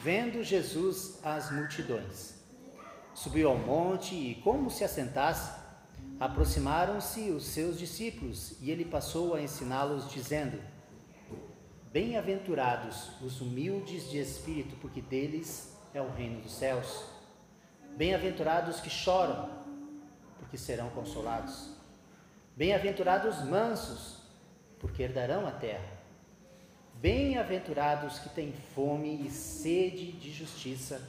vendo 0.00 0.42
Jesus 0.44 1.18
as 1.24 1.50
multidões, 1.50 2.34
subiu 3.14 3.50
ao 3.50 3.58
monte 3.58 4.14
e, 4.14 4.36
como 4.36 4.70
se 4.70 4.84
assentasse, 4.84 5.58
aproximaram-se 6.20 7.30
os 7.30 7.46
seus 7.46 7.78
discípulos 7.78 8.56
e 8.60 8.70
ele 8.70 8.84
passou 8.84 9.34
a 9.34 9.42
ensiná-los, 9.42 10.10
dizendo: 10.10 10.60
Bem-aventurados 11.92 13.10
os 13.20 13.40
humildes 13.40 14.08
de 14.08 14.18
espírito, 14.18 14.76
porque 14.76 15.00
deles 15.00 15.76
é 15.92 16.00
o 16.00 16.10
reino 16.10 16.40
dos 16.40 16.54
céus. 16.54 17.04
Bem-aventurados 17.96 18.80
que 18.80 18.90
choram, 18.90 19.50
porque 20.38 20.56
serão 20.56 20.90
consolados. 20.90 21.70
Bem-aventurados 22.56 23.44
mansos, 23.44 24.22
porque 24.78 25.02
herdarão 25.02 25.46
a 25.46 25.50
terra. 25.50 25.97
Bem-aventurados 27.00 28.18
que 28.18 28.28
têm 28.28 28.52
fome 28.74 29.24
e 29.24 29.30
sede 29.30 30.10
de 30.10 30.32
justiça, 30.32 31.00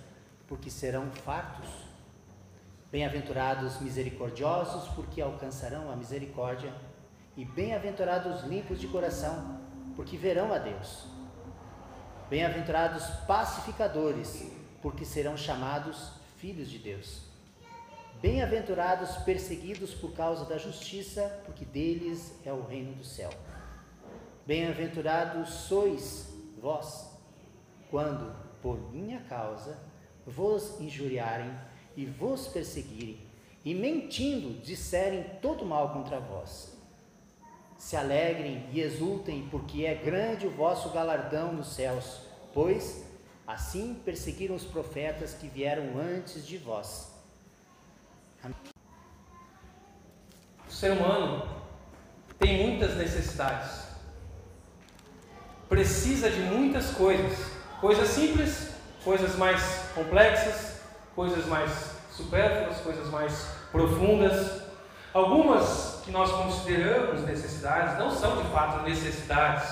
porque 0.48 0.70
serão 0.70 1.10
fartos. 1.10 1.68
Bem-aventurados 2.92 3.82
misericordiosos, 3.82 4.88
porque 4.90 5.20
alcançarão 5.20 5.92
a 5.92 5.96
misericórdia. 5.96 6.72
E 7.36 7.44
bem-aventurados 7.44 8.44
limpos 8.44 8.80
de 8.80 8.88
coração, 8.88 9.60
porque 9.96 10.16
verão 10.16 10.54
a 10.54 10.60
Deus. 10.60 11.06
Bem-aventurados 12.30 13.08
pacificadores, 13.26 14.48
porque 14.84 15.04
serão 15.04 15.36
chamados 15.36 16.12
filhos 16.38 16.70
de 16.70 16.78
Deus. 16.78 17.22
Bem-aventurados 18.22 19.18
perseguidos 19.24 19.96
por 19.96 20.14
causa 20.14 20.46
da 20.46 20.60
justiça, 20.60 21.42
porque 21.48 21.66
deles 21.66 22.32
é 22.46 22.54
o 22.54 22.64
reino 22.64 22.94
do 22.94 23.04
céu. 23.04 23.32
Bem-aventurados 24.50 25.48
sois 25.48 26.28
vós, 26.60 27.08
quando, 27.92 28.36
por 28.64 28.80
minha 28.92 29.20
causa, 29.30 29.78
vos 30.26 30.82
injuriarem 30.82 31.54
e 31.96 32.04
vos 32.08 32.48
perseguirem, 32.48 33.20
e 33.64 33.76
mentindo 33.76 34.60
disserem 34.64 35.24
todo 35.40 35.64
mal 35.64 35.94
contra 35.94 36.20
vós. 36.20 36.76
Se 37.78 37.96
alegrem 37.96 38.68
e 38.72 38.82
exultem, 38.82 39.48
porque 39.52 39.86
é 39.86 39.94
grande 39.94 40.48
o 40.48 40.56
vosso 40.56 40.90
galardão 40.90 41.54
nos 41.54 41.68
céus, 41.68 42.22
pois 42.52 43.06
assim 43.46 44.02
perseguiram 44.04 44.56
os 44.56 44.64
profetas 44.64 45.36
que 45.36 45.48
vieram 45.48 45.96
antes 45.96 46.44
de 46.44 46.58
vós. 46.58 47.14
O 50.68 50.72
ser 50.72 50.94
humano 50.94 51.48
tem 52.40 52.68
muitas 52.68 52.98
necessidades 52.98 53.89
precisa 55.70 56.30
de 56.30 56.40
muitas 56.42 56.90
coisas. 56.92 57.52
Coisas 57.80 58.10
simples, 58.10 58.72
coisas 59.04 59.36
mais 59.38 59.62
complexas, 59.96 60.82
coisas 61.16 61.46
mais 61.46 61.72
supérfluas, 62.12 62.78
coisas 62.82 63.08
mais 63.10 63.48
profundas. 63.72 64.64
Algumas 65.14 66.02
que 66.04 66.12
nós 66.12 66.32
consideramos 66.32 67.22
necessidades 67.22 67.98
não 67.98 68.12
são 68.12 68.42
de 68.42 68.50
fato 68.50 68.84
necessidades, 68.84 69.70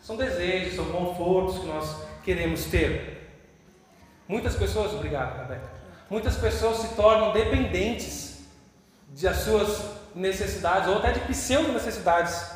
são 0.00 0.16
desejos, 0.16 0.76
são 0.76 0.86
confortos 0.86 1.58
que 1.58 1.66
nós 1.66 1.96
queremos 2.24 2.64
ter. 2.64 3.20
Muitas 4.26 4.54
pessoas, 4.54 4.94
obrigado, 4.94 5.36
Rebeca. 5.40 5.68
Muitas 6.08 6.36
pessoas 6.36 6.78
se 6.78 6.94
tornam 6.94 7.32
dependentes 7.32 8.48
das 9.20 9.38
suas 9.38 9.82
necessidades 10.14 10.88
ou 10.88 10.98
até 10.98 11.12
de 11.12 11.20
pseudo 11.20 11.72
necessidades 11.72 12.50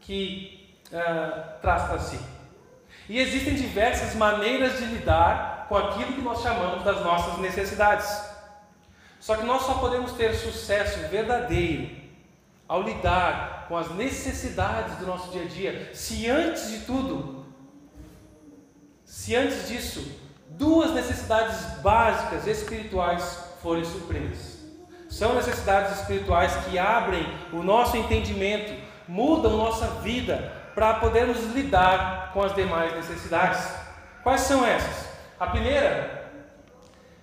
que 0.00 0.76
uh, 0.92 1.60
traz 1.60 1.84
para 1.84 1.98
si. 1.98 2.18
E 3.10 3.18
existem 3.18 3.56
diversas 3.56 4.14
maneiras 4.14 4.78
de 4.78 4.84
lidar 4.84 5.66
com 5.68 5.76
aquilo 5.76 6.12
que 6.12 6.20
nós 6.20 6.42
chamamos 6.42 6.84
das 6.84 7.02
nossas 7.02 7.38
necessidades. 7.38 8.08
Só 9.18 9.34
que 9.34 9.44
nós 9.44 9.62
só 9.62 9.74
podemos 9.74 10.12
ter 10.12 10.32
sucesso 10.32 11.08
verdadeiro 11.08 11.90
ao 12.68 12.84
lidar 12.84 13.66
com 13.66 13.76
as 13.76 13.90
necessidades 13.96 14.96
do 14.98 15.06
nosso 15.06 15.28
dia 15.32 15.42
a 15.42 15.46
dia, 15.46 15.90
se 15.92 16.30
antes 16.30 16.70
de 16.70 16.78
tudo, 16.86 17.44
se 19.04 19.34
antes 19.34 19.66
disso, 19.66 20.08
duas 20.50 20.92
necessidades 20.92 21.80
básicas 21.82 22.46
espirituais 22.46 23.42
forem 23.60 23.84
supridas. 23.84 24.60
São 25.08 25.34
necessidades 25.34 25.98
espirituais 25.98 26.54
que 26.64 26.78
abrem 26.78 27.26
o 27.52 27.60
nosso 27.60 27.96
entendimento, 27.96 28.72
mudam 29.08 29.56
nossa 29.56 29.88
vida 30.00 30.59
para 30.74 30.94
podermos 30.94 31.38
lidar 31.54 32.30
com 32.32 32.42
as 32.42 32.54
demais 32.54 32.94
necessidades. 32.94 33.66
Quais 34.22 34.42
são 34.42 34.64
essas? 34.64 35.08
A 35.38 35.46
primeira 35.46 36.30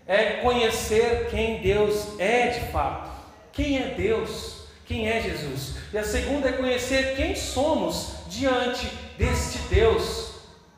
é 0.05 0.41
conhecer 0.41 1.27
quem 1.29 1.61
Deus 1.61 2.19
é 2.19 2.47
de 2.47 2.71
fato. 2.71 3.09
Quem 3.51 3.79
é 3.79 3.93
Deus? 3.95 4.67
Quem 4.85 5.09
é 5.09 5.21
Jesus? 5.21 5.77
E 5.91 5.97
a 5.97 6.03
segunda 6.03 6.49
é 6.49 6.53
conhecer 6.53 7.15
quem 7.15 7.35
somos 7.35 8.17
diante 8.27 8.87
deste 9.17 9.59
Deus 9.67 10.35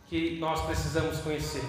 que 0.08 0.38
nós 0.40 0.62
precisamos 0.62 1.20
conhecer. 1.20 1.64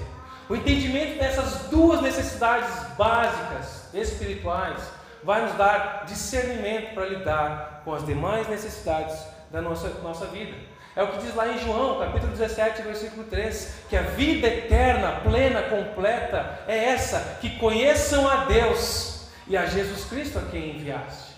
O 0.48 0.56
entendimento 0.56 1.18
dessas 1.18 1.68
duas 1.68 2.00
necessidades 2.00 2.70
básicas 2.96 3.94
espirituais 3.94 4.82
vai 5.22 5.42
nos 5.42 5.54
dar 5.54 6.04
discernimento 6.06 6.94
para 6.94 7.06
lidar 7.06 7.82
com 7.84 7.94
as 7.94 8.04
demais 8.06 8.48
necessidades 8.48 9.16
da 9.50 9.60
nossa, 9.60 9.88
nossa 10.02 10.26
vida. 10.26 10.56
É 11.00 11.02
o 11.02 11.12
que 11.12 11.24
diz 11.24 11.34
lá 11.34 11.48
em 11.48 11.58
João, 11.58 11.98
capítulo 11.98 12.30
17, 12.30 12.82
versículo 12.82 13.24
3, 13.24 13.74
que 13.88 13.96
a 13.96 14.02
vida 14.02 14.46
eterna, 14.46 15.12
plena, 15.22 15.62
completa 15.62 16.60
é 16.68 16.76
essa, 16.76 17.38
que 17.40 17.56
conheçam 17.56 18.28
a 18.28 18.44
Deus 18.44 19.26
e 19.46 19.56
a 19.56 19.64
Jesus 19.64 20.04
Cristo 20.04 20.38
a 20.38 20.42
quem 20.42 20.76
enviaste. 20.76 21.30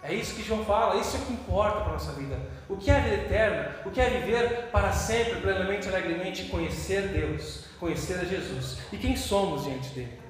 É 0.00 0.14
isso 0.14 0.32
que 0.32 0.44
João 0.44 0.64
fala, 0.64 0.94
isso 1.00 1.16
é 1.16 1.18
o 1.18 1.22
que 1.22 1.32
importa 1.32 1.80
para 1.80 1.88
a 1.88 1.92
nossa 1.94 2.12
vida. 2.12 2.38
O 2.68 2.76
que 2.76 2.88
é 2.88 2.98
a 2.98 3.00
vida 3.00 3.16
eterna? 3.16 3.74
O 3.84 3.90
que 3.90 4.00
é 4.00 4.10
viver 4.10 4.68
para 4.70 4.92
sempre, 4.92 5.40
plenamente, 5.40 5.88
alegremente, 5.88 6.44
conhecer 6.44 7.08
Deus, 7.08 7.64
conhecer 7.80 8.20
a 8.20 8.24
Jesus 8.24 8.78
e 8.92 8.96
quem 8.96 9.16
somos 9.16 9.64
diante 9.64 9.88
dele. 9.88 10.20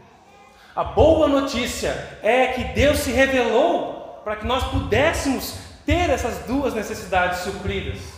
A 0.74 0.84
boa 0.84 1.28
notícia 1.28 2.18
é 2.22 2.46
que 2.46 2.64
Deus 2.64 3.00
se 3.00 3.12
revelou 3.12 4.22
para 4.24 4.36
que 4.36 4.46
nós 4.46 4.64
pudéssemos 4.68 5.58
ter 5.84 6.08
essas 6.08 6.46
duas 6.46 6.72
necessidades 6.72 7.40
supridas. 7.40 8.17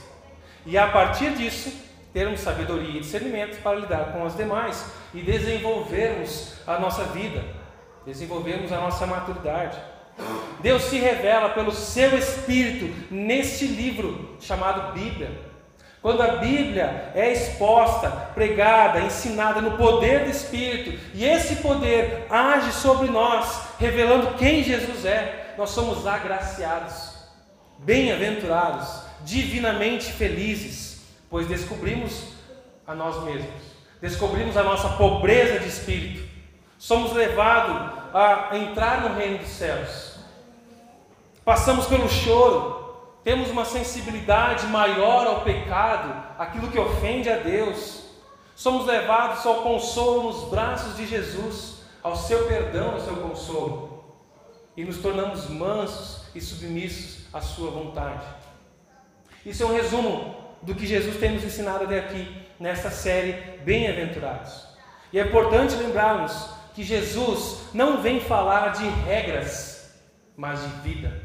E 0.66 0.76
a 0.76 0.88
partir 0.88 1.30
disso, 1.34 1.72
termos 2.12 2.40
sabedoria 2.40 2.98
e 2.98 3.00
discernimento 3.00 3.62
para 3.62 3.78
lidar 3.78 4.12
com 4.12 4.24
as 4.24 4.36
demais 4.36 4.84
e 5.14 5.22
desenvolvermos 5.22 6.54
a 6.66 6.78
nossa 6.78 7.04
vida, 7.04 7.42
desenvolvermos 8.04 8.72
a 8.72 8.80
nossa 8.80 9.06
maturidade. 9.06 9.78
Deus 10.60 10.82
se 10.82 10.98
revela 10.98 11.50
pelo 11.50 11.72
seu 11.72 12.16
Espírito 12.18 12.92
neste 13.10 13.66
livro 13.66 14.36
chamado 14.40 14.92
Bíblia. 14.92 15.50
Quando 16.02 16.22
a 16.22 16.36
Bíblia 16.36 17.12
é 17.14 17.30
exposta, 17.32 18.10
pregada, 18.34 19.00
ensinada 19.00 19.60
no 19.60 19.76
poder 19.76 20.24
do 20.24 20.30
Espírito, 20.30 20.98
e 21.14 21.24
esse 21.24 21.56
poder 21.56 22.26
age 22.30 22.72
sobre 22.72 23.08
nós, 23.08 23.62
revelando 23.78 24.34
quem 24.34 24.62
Jesus 24.62 25.04
é, 25.04 25.54
nós 25.58 25.70
somos 25.70 26.06
agraciados, 26.06 27.14
bem-aventurados, 27.78 29.09
divinamente 29.24 30.12
felizes, 30.12 31.02
pois 31.28 31.46
descobrimos 31.46 32.32
a 32.86 32.94
nós 32.94 33.22
mesmos, 33.24 33.62
descobrimos 34.00 34.56
a 34.56 34.62
nossa 34.62 34.88
pobreza 34.90 35.60
de 35.60 35.68
espírito, 35.68 36.28
somos 36.78 37.12
levados 37.12 37.98
a 38.14 38.56
entrar 38.56 39.02
no 39.02 39.16
reino 39.16 39.38
dos 39.38 39.48
céus, 39.48 40.16
passamos 41.44 41.86
pelo 41.86 42.08
choro, 42.08 42.80
temos 43.22 43.50
uma 43.50 43.64
sensibilidade 43.64 44.66
maior 44.66 45.26
ao 45.26 45.42
pecado, 45.42 46.14
aquilo 46.38 46.68
que 46.68 46.78
ofende 46.78 47.28
a 47.28 47.36
Deus, 47.36 48.04
somos 48.56 48.86
levados 48.86 49.44
ao 49.46 49.62
consolo 49.62 50.32
nos 50.32 50.50
braços 50.50 50.96
de 50.96 51.06
Jesus, 51.06 51.80
ao 52.02 52.16
seu 52.16 52.46
perdão, 52.46 52.92
ao 52.92 53.00
seu 53.00 53.16
consolo, 53.16 54.04
e 54.76 54.84
nos 54.84 54.98
tornamos 54.98 55.48
mansos 55.48 56.22
e 56.34 56.40
submissos 56.40 57.26
à 57.32 57.40
sua 57.40 57.70
vontade. 57.70 58.24
Isso 59.44 59.62
é 59.62 59.66
um 59.66 59.74
resumo 59.74 60.36
do 60.60 60.74
que 60.74 60.86
Jesus 60.86 61.16
tem 61.16 61.32
nos 61.32 61.44
ensinado 61.44 61.84
até 61.84 61.98
aqui, 61.98 62.28
nesta 62.58 62.90
série 62.90 63.32
Bem-aventurados. 63.64 64.66
E 65.12 65.18
é 65.18 65.24
importante 65.24 65.74
lembrarmos 65.76 66.50
que 66.74 66.82
Jesus 66.82 67.62
não 67.72 68.02
vem 68.02 68.20
falar 68.20 68.68
de 68.68 68.86
regras, 69.06 69.94
mas 70.36 70.60
de 70.60 70.68
vida. 70.88 71.22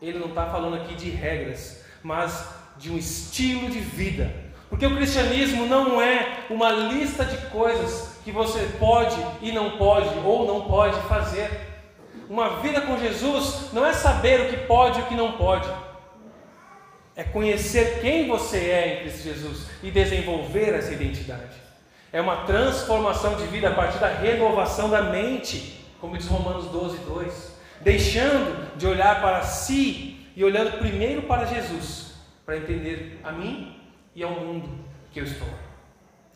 Ele 0.00 0.20
não 0.20 0.28
está 0.28 0.46
falando 0.46 0.76
aqui 0.76 0.94
de 0.94 1.10
regras, 1.10 1.84
mas 2.02 2.48
de 2.76 2.92
um 2.92 2.96
estilo 2.96 3.68
de 3.68 3.80
vida. 3.80 4.32
Porque 4.70 4.86
o 4.86 4.94
cristianismo 4.94 5.66
não 5.66 6.00
é 6.00 6.44
uma 6.48 6.70
lista 6.70 7.24
de 7.24 7.36
coisas 7.48 8.18
que 8.24 8.30
você 8.30 8.60
pode 8.78 9.16
e 9.42 9.50
não 9.50 9.76
pode, 9.78 10.08
ou 10.24 10.46
não 10.46 10.68
pode 10.68 11.00
fazer. 11.08 11.50
Uma 12.30 12.60
vida 12.60 12.82
com 12.82 12.98
Jesus 12.98 13.72
não 13.72 13.84
é 13.84 13.92
saber 13.92 14.42
o 14.42 14.48
que 14.50 14.58
pode 14.58 15.00
e 15.00 15.02
o 15.02 15.06
que 15.06 15.14
não 15.14 15.32
pode 15.32 15.68
é 17.18 17.24
conhecer 17.24 17.98
quem 18.00 18.28
você 18.28 18.58
é 18.58 18.94
em 18.94 19.00
Cristo 19.00 19.24
Jesus 19.24 19.66
e 19.82 19.90
desenvolver 19.90 20.72
essa 20.72 20.92
identidade. 20.92 21.56
É 22.12 22.20
uma 22.20 22.44
transformação 22.44 23.34
de 23.34 23.42
vida 23.48 23.70
a 23.70 23.74
partir 23.74 23.98
da 23.98 24.06
renovação 24.06 24.88
da 24.88 25.02
mente, 25.02 25.84
como 26.00 26.16
diz 26.16 26.28
Romanos 26.28 26.66
12, 26.66 26.98
2. 26.98 27.58
Deixando 27.80 28.76
de 28.76 28.86
olhar 28.86 29.20
para 29.20 29.42
si 29.42 30.28
e 30.36 30.44
olhando 30.44 30.78
primeiro 30.78 31.22
para 31.22 31.44
Jesus, 31.44 32.12
para 32.46 32.56
entender 32.56 33.18
a 33.24 33.32
mim 33.32 33.76
e 34.14 34.22
ao 34.22 34.30
mundo 34.30 34.68
que 35.10 35.18
eu 35.18 35.24
estou. 35.24 35.48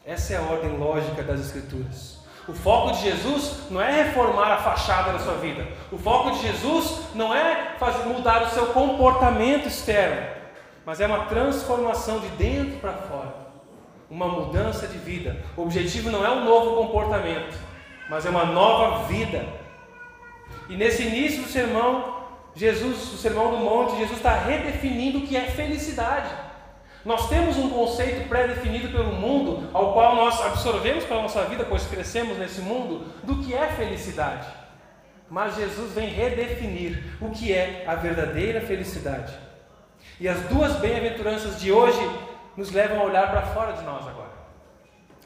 Essa 0.05 0.35
é 0.35 0.37
a 0.37 0.43
ordem 0.43 0.77
lógica 0.77 1.23
das 1.23 1.39
Escrituras. 1.43 2.19
O 2.49 2.53
foco 2.53 2.91
de 2.97 3.03
Jesus 3.03 3.71
não 3.71 3.81
é 3.81 4.03
reformar 4.03 4.51
a 4.51 4.57
fachada 4.57 5.13
da 5.13 5.21
sua 5.21 5.35
vida. 5.35 5.65
O 5.93 5.97
foco 5.97 6.33
de 6.33 6.43
Jesus 6.43 7.03
não 7.15 7.33
é 7.33 7.77
fazer 7.79 8.05
mudar 8.09 8.43
o 8.43 8.51
seu 8.51 8.67
comportamento 8.67 9.69
externo, 9.69 10.32
mas 10.85 11.01
é 11.01 11.07
uma 11.07 11.27
transformação 11.27 12.21
de 12.21 12.29
dentro 12.31 12.79
para 12.79 12.93
fora. 12.93 13.35
Uma 14.11 14.27
mudança 14.27 14.87
de 14.87 14.99
vida. 14.99 15.43
O 15.57 15.63
objetivo 15.63 16.11
não 16.11 16.25
é 16.25 16.31
um 16.31 16.45
novo 16.45 16.77
comportamento, 16.77 17.57
mas 18.11 18.27
é 18.27 18.31
uma 18.31 18.45
nova 18.45 19.05
vida. 19.05 19.47
E 20.69 20.77
nesse 20.77 21.03
início 21.03 21.43
do 21.43 21.49
sermão, 21.49 22.23
Jesus, 22.55 23.15
o 23.15 23.17
sermão 23.17 23.51
do 23.53 23.57
monte, 23.59 23.97
Jesus 23.97 24.19
está 24.19 24.35
redefinindo 24.35 25.19
o 25.19 25.27
que 25.27 25.37
é 25.37 25.43
felicidade. 25.43 26.31
Nós 27.05 27.29
temos 27.29 27.57
um 27.57 27.71
conceito 27.71 28.29
pré-definido 28.29 28.89
pelo 28.91 29.13
mundo, 29.13 29.69
ao 29.73 29.93
qual 29.93 30.15
nós 30.15 30.41
absorvemos 30.41 31.05
para 31.05 31.17
a 31.17 31.23
nossa 31.23 31.45
vida, 31.47 31.65
pois 31.65 31.87
crescemos 31.87 32.39
nesse 32.39 32.61
mundo, 32.61 33.07
do 33.25 33.43
que 33.43 33.55
é 33.55 33.67
felicidade. 33.69 34.47
Mas 35.29 35.57
Jesus 35.57 35.93
vem 35.93 36.09
redefinir 36.09 37.03
o 37.21 37.31
que 37.31 37.53
é 37.53 37.85
a 37.89 37.95
verdadeira 37.95 38.61
felicidade. 38.61 39.33
E 40.23 40.29
as 40.29 40.39
duas 40.43 40.77
bem-aventuranças 40.77 41.61
de 41.61 41.73
hoje 41.73 41.99
nos 42.57 42.71
levam 42.71 43.01
a 43.01 43.05
olhar 43.07 43.29
para 43.29 43.43
fora 43.43 43.73
de 43.73 43.83
nós 43.83 44.07
agora, 44.07 44.31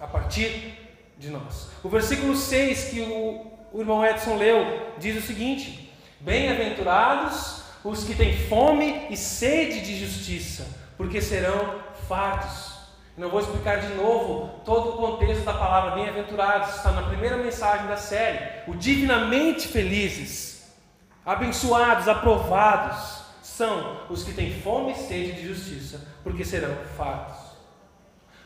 a 0.01 0.07
partir 0.07 0.75
de 1.19 1.29
nós. 1.29 1.69
O 1.85 1.89
versículo 1.91 2.35
6 2.35 2.85
que 2.85 3.01
o, 3.03 3.53
o 3.75 3.81
irmão 3.81 4.03
Edson 4.03 4.37
leu 4.37 4.95
diz 4.97 5.23
o 5.23 5.27
seguinte: 5.27 5.93
Bem-aventurados 6.19 7.63
os 7.85 8.05
que 8.05 8.15
têm 8.15 8.39
fome 8.49 9.07
e 9.11 9.19
sede 9.19 9.83
de 9.83 9.99
justiça 9.99 10.67
porque 10.97 11.21
serão 11.21 11.75
fartos. 12.09 12.75
Não 13.19 13.29
vou 13.29 13.41
explicar 13.41 13.81
de 13.81 13.95
novo 13.97 14.61
todo 14.65 14.95
o 14.95 14.97
contexto 14.97 15.45
da 15.45 15.53
palavra 15.53 15.91
bem-aventurados, 15.91 16.75
está 16.75 16.91
na 16.93 17.03
primeira 17.03 17.37
mensagem 17.37 17.87
da 17.87 17.99
série. 17.99 18.63
O 18.67 18.75
divinamente 18.75 19.69
felizes, 19.69 20.75
abençoados, 21.23 22.09
aprovados, 22.09 23.25
são 23.56 24.03
os 24.11 24.23
que 24.23 24.35
têm 24.35 24.53
fome 24.61 24.93
e 24.93 24.97
sede 24.97 25.32
de 25.32 25.49
justiça, 25.49 26.06
porque 26.23 26.44
serão 26.44 26.76
fartos. 26.94 27.56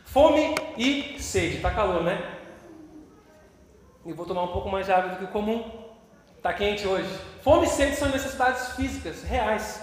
Fome 0.04 0.54
e 0.76 1.20
sede, 1.20 1.56
está 1.56 1.72
calor, 1.72 2.04
né? 2.04 2.22
E 4.06 4.12
vou 4.12 4.24
tomar 4.24 4.44
um 4.44 4.52
pouco 4.52 4.68
mais 4.68 4.86
de 4.86 4.92
água 4.92 5.10
do 5.10 5.16
que 5.16 5.24
o 5.24 5.28
comum. 5.28 5.64
Está 6.36 6.52
quente 6.52 6.86
hoje. 6.86 7.12
Fome 7.42 7.66
e 7.66 7.68
sede 7.68 7.96
são 7.96 8.08
necessidades 8.08 8.76
físicas, 8.76 9.24
reais. 9.24 9.82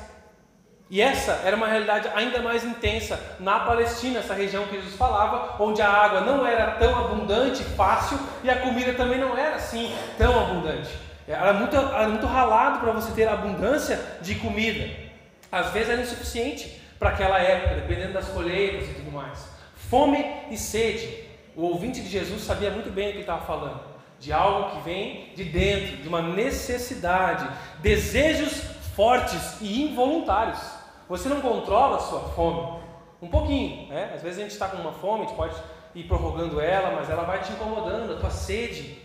E 0.89 1.01
essa 1.01 1.33
era 1.44 1.57
uma 1.57 1.68
realidade 1.68 2.09
ainda 2.15 2.41
mais 2.41 2.63
intensa 2.63 3.19
na 3.38 3.59
Palestina, 3.59 4.19
essa 4.19 4.33
região 4.33 4.65
que 4.68 4.77
Jesus 4.77 4.95
falava, 4.95 5.62
onde 5.62 5.81
a 5.81 5.89
água 5.89 6.21
não 6.21 6.47
era 6.47 6.71
tão 6.77 6.97
abundante, 6.97 7.65
fácil, 7.65 8.18
e 8.45 8.50
a 8.50 8.62
comida 8.62 8.94
também 8.94 9.19
não 9.19 9.38
era 9.38 9.57
assim 9.57 9.94
tão 10.18 10.39
abundante. 10.39 10.97
Era 11.27 11.51
muito, 11.51 11.75
era 11.75 12.07
muito 12.07 12.25
ralado 12.25 12.80
para 12.80 12.94
você 12.94 13.12
ter 13.12 13.27
abundância 13.27 14.00
de 14.21 14.35
comida. 14.35 15.06
Às 15.51 15.71
vezes 15.71 15.89
era 15.89 16.01
insuficiente 16.01 16.81
para 16.99 17.09
aquela 17.09 17.39
época, 17.39 17.75
dependendo 17.75 18.13
das 18.13 18.27
colheitas 18.29 18.89
e 18.89 18.94
tudo 18.94 19.11
mais. 19.11 19.47
Fome 19.75 20.25
e 20.49 20.57
sede. 20.57 21.25
O 21.55 21.63
ouvinte 21.63 22.01
de 22.01 22.09
Jesus 22.09 22.44
sabia 22.44 22.69
muito 22.69 22.91
bem 22.91 23.09
o 23.09 23.13
que 23.13 23.19
estava 23.19 23.45
falando. 23.45 23.81
De 24.19 24.33
algo 24.33 24.75
que 24.75 24.83
vem 24.83 25.31
de 25.35 25.44
dentro, 25.44 25.97
de 25.97 26.07
uma 26.07 26.21
necessidade, 26.21 27.47
desejos 27.79 28.61
fortes 28.95 29.57
e 29.61 29.83
involuntários. 29.83 30.59
Você 31.07 31.29
não 31.29 31.39
controla 31.39 31.97
a 31.97 31.99
sua 31.99 32.19
fome. 32.29 32.81
Um 33.21 33.27
pouquinho, 33.27 33.88
né? 33.88 34.11
Às 34.13 34.21
vezes 34.21 34.39
a 34.39 34.41
gente 34.41 34.51
está 34.51 34.67
com 34.67 34.77
uma 34.77 34.91
fome, 34.91 35.23
a 35.23 35.27
gente 35.27 35.35
pode 35.35 35.55
ir 35.95 36.03
prorrogando 36.03 36.59
ela, 36.59 36.91
mas 36.95 37.09
ela 37.09 37.23
vai 37.23 37.41
te 37.41 37.51
incomodando, 37.51 38.13
a 38.13 38.19
tua 38.19 38.29
sede. 38.29 38.97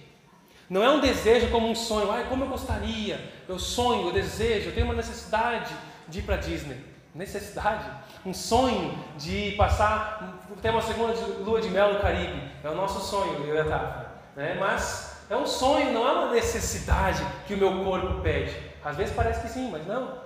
Não 0.68 0.82
é 0.82 0.90
um 0.90 1.00
desejo 1.00 1.50
como 1.50 1.68
um 1.68 1.74
sonho, 1.74 2.10
ai, 2.10 2.26
como 2.28 2.44
eu 2.44 2.48
gostaria, 2.48 3.20
eu 3.48 3.58
sonho, 3.58 4.08
eu 4.08 4.12
desejo, 4.12 4.70
eu 4.70 4.74
tenho 4.74 4.86
uma 4.86 4.94
necessidade 4.94 5.74
de 6.12 6.18
ir 6.18 6.22
para 6.22 6.36
Disney. 6.36 6.76
Necessidade, 7.14 7.84
um 8.24 8.32
sonho 8.32 8.96
de 9.18 9.52
passar, 9.52 10.46
ter 10.62 10.70
uma 10.70 10.80
segunda 10.80 11.12
lua 11.40 11.60
de 11.60 11.68
mel 11.68 11.94
no 11.94 12.00
Caribe. 12.00 12.50
É 12.62 12.70
o 12.70 12.74
nosso 12.74 13.00
sonho, 13.00 13.44
eu 13.44 13.54
e 13.54 13.60
a. 13.60 14.06
Né? 14.36 14.56
Mas 14.58 15.24
é 15.28 15.36
um 15.36 15.46
sonho, 15.46 15.92
não 15.92 16.08
é 16.08 16.12
uma 16.12 16.32
necessidade 16.32 17.22
que 17.46 17.54
o 17.54 17.58
meu 17.58 17.84
corpo 17.84 18.20
pede. 18.22 18.54
Às 18.82 18.96
vezes 18.96 19.14
parece 19.14 19.42
que 19.42 19.48
sim, 19.48 19.70
mas 19.70 19.86
não. 19.86 20.20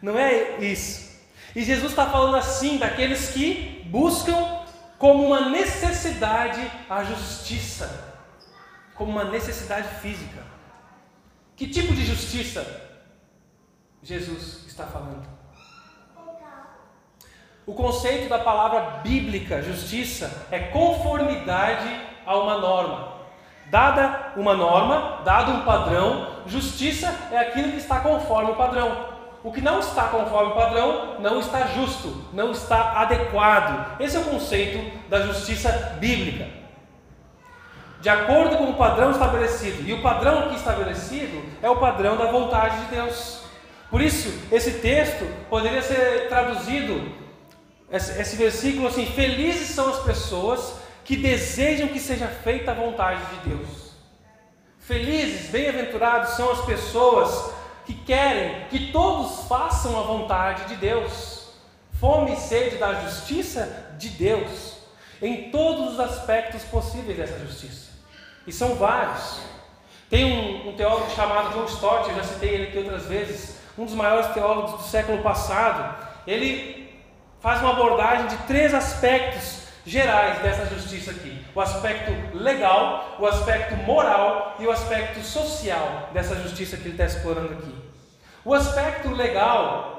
Não 0.00 0.18
é 0.18 0.58
isso. 0.60 1.14
E 1.54 1.62
Jesus 1.62 1.92
está 1.92 2.06
falando 2.06 2.36
assim 2.36 2.78
daqueles 2.78 3.30
que 3.30 3.86
buscam 3.86 4.62
como 4.98 5.26
uma 5.26 5.50
necessidade 5.50 6.70
a 6.88 7.04
justiça, 7.04 8.14
como 8.94 9.10
uma 9.10 9.24
necessidade 9.24 9.88
física. 10.00 10.42
Que 11.54 11.68
tipo 11.68 11.94
de 11.94 12.04
justiça 12.04 12.84
Jesus 14.02 14.63
está 14.74 14.84
falando? 14.84 15.24
O 17.66 17.72
conceito 17.72 18.28
da 18.28 18.38
palavra 18.38 19.00
bíblica 19.02 19.62
justiça 19.62 20.46
é 20.50 20.58
conformidade 20.58 21.88
a 22.26 22.36
uma 22.36 22.58
norma. 22.58 23.14
Dada 23.70 24.32
uma 24.36 24.54
norma, 24.54 25.22
dado 25.24 25.52
um 25.52 25.64
padrão, 25.64 26.42
justiça 26.46 27.14
é 27.30 27.38
aquilo 27.38 27.70
que 27.70 27.78
está 27.78 28.00
conforme 28.00 28.50
o 28.50 28.56
padrão. 28.56 29.14
O 29.42 29.52
que 29.52 29.60
não 29.60 29.78
está 29.78 30.08
conforme 30.08 30.52
o 30.52 30.54
padrão 30.54 31.20
não 31.20 31.38
está 31.38 31.66
justo, 31.68 32.24
não 32.32 32.50
está 32.50 33.00
adequado. 33.00 33.98
Esse 34.00 34.16
é 34.16 34.20
o 34.20 34.24
conceito 34.24 35.08
da 35.08 35.20
justiça 35.20 35.96
bíblica. 35.98 36.48
De 38.00 38.08
acordo 38.10 38.58
com 38.58 38.64
o 38.64 38.74
padrão 38.74 39.12
estabelecido. 39.12 39.88
E 39.88 39.94
o 39.94 40.02
padrão 40.02 40.40
aqui 40.40 40.56
estabelecido 40.56 41.42
é 41.62 41.70
o 41.70 41.76
padrão 41.76 42.16
da 42.16 42.26
vontade 42.26 42.78
de 42.80 42.96
Deus. 42.96 43.43
Por 43.94 44.02
isso, 44.02 44.28
esse 44.50 44.72
texto 44.80 45.24
poderia 45.48 45.80
ser 45.80 46.26
traduzido, 46.28 47.12
esse 47.92 48.34
versículo 48.34 48.88
assim: 48.88 49.06
Felizes 49.06 49.68
são 49.68 49.88
as 49.88 50.02
pessoas 50.02 50.74
que 51.04 51.16
desejam 51.16 51.86
que 51.86 52.00
seja 52.00 52.26
feita 52.26 52.72
a 52.72 52.74
vontade 52.74 53.24
de 53.26 53.50
Deus. 53.50 53.92
Felizes, 54.80 55.48
bem-aventurados 55.48 56.30
são 56.30 56.50
as 56.50 56.64
pessoas 56.64 57.54
que 57.86 57.94
querem 57.94 58.66
que 58.68 58.90
todos 58.90 59.46
façam 59.46 59.96
a 59.96 60.02
vontade 60.02 60.64
de 60.70 60.74
Deus, 60.74 61.50
fome 62.00 62.32
e 62.32 62.36
sede 62.36 62.78
da 62.78 62.94
justiça 62.94 63.94
de 63.96 64.08
Deus, 64.08 64.74
em 65.22 65.52
todos 65.52 65.92
os 65.92 66.00
aspectos 66.00 66.64
possíveis 66.64 67.16
dessa 67.16 67.38
justiça. 67.38 67.92
E 68.44 68.50
são 68.50 68.74
vários. 68.74 69.38
Tem 70.10 70.24
um, 70.24 70.70
um 70.70 70.76
teólogo 70.76 71.14
chamado 71.14 71.54
John 71.54 71.66
Stott, 71.66 72.10
eu 72.10 72.16
já 72.16 72.24
citei 72.24 72.54
ele 72.54 72.64
aqui 72.64 72.78
outras 72.78 73.06
vezes, 73.06 73.62
um 73.76 73.84
dos 73.84 73.94
maiores 73.94 74.28
teólogos 74.28 74.72
do 74.72 74.82
século 74.82 75.22
passado. 75.22 76.06
Ele 76.26 76.92
faz 77.40 77.60
uma 77.60 77.72
abordagem 77.72 78.26
de 78.28 78.36
três 78.44 78.72
aspectos 78.72 79.64
gerais 79.84 80.40
dessa 80.40 80.66
justiça 80.66 81.10
aqui: 81.10 81.44
o 81.54 81.60
aspecto 81.60 82.12
legal, 82.36 83.16
o 83.18 83.26
aspecto 83.26 83.76
moral 83.76 84.56
e 84.58 84.66
o 84.66 84.70
aspecto 84.70 85.20
social 85.20 86.10
dessa 86.12 86.34
justiça 86.36 86.76
que 86.76 86.84
ele 86.84 86.92
está 86.92 87.04
explorando 87.04 87.52
aqui. 87.52 87.74
O 88.44 88.54
aspecto 88.54 89.10
legal 89.10 89.94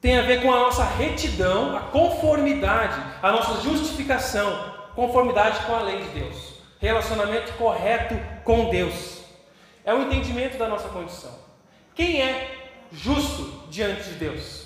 tem 0.00 0.18
a 0.18 0.22
ver 0.22 0.42
com 0.42 0.52
a 0.52 0.60
nossa 0.60 0.84
retidão, 0.84 1.76
a 1.76 1.80
conformidade, 1.80 3.00
a 3.22 3.32
nossa 3.32 3.62
justificação, 3.62 4.74
conformidade 4.94 5.64
com 5.64 5.74
a 5.74 5.80
lei 5.80 6.02
de 6.02 6.08
Deus, 6.10 6.60
relacionamento 6.78 7.52
correto 7.54 8.14
com 8.44 8.68
Deus. 8.68 9.24
É 9.84 9.94
o 9.94 10.02
entendimento 10.02 10.56
da 10.56 10.68
nossa 10.68 10.88
condição. 10.88 11.43
Quem 11.94 12.20
é 12.20 12.70
justo 12.92 13.68
diante 13.70 14.04
de 14.04 14.14
Deus? 14.14 14.64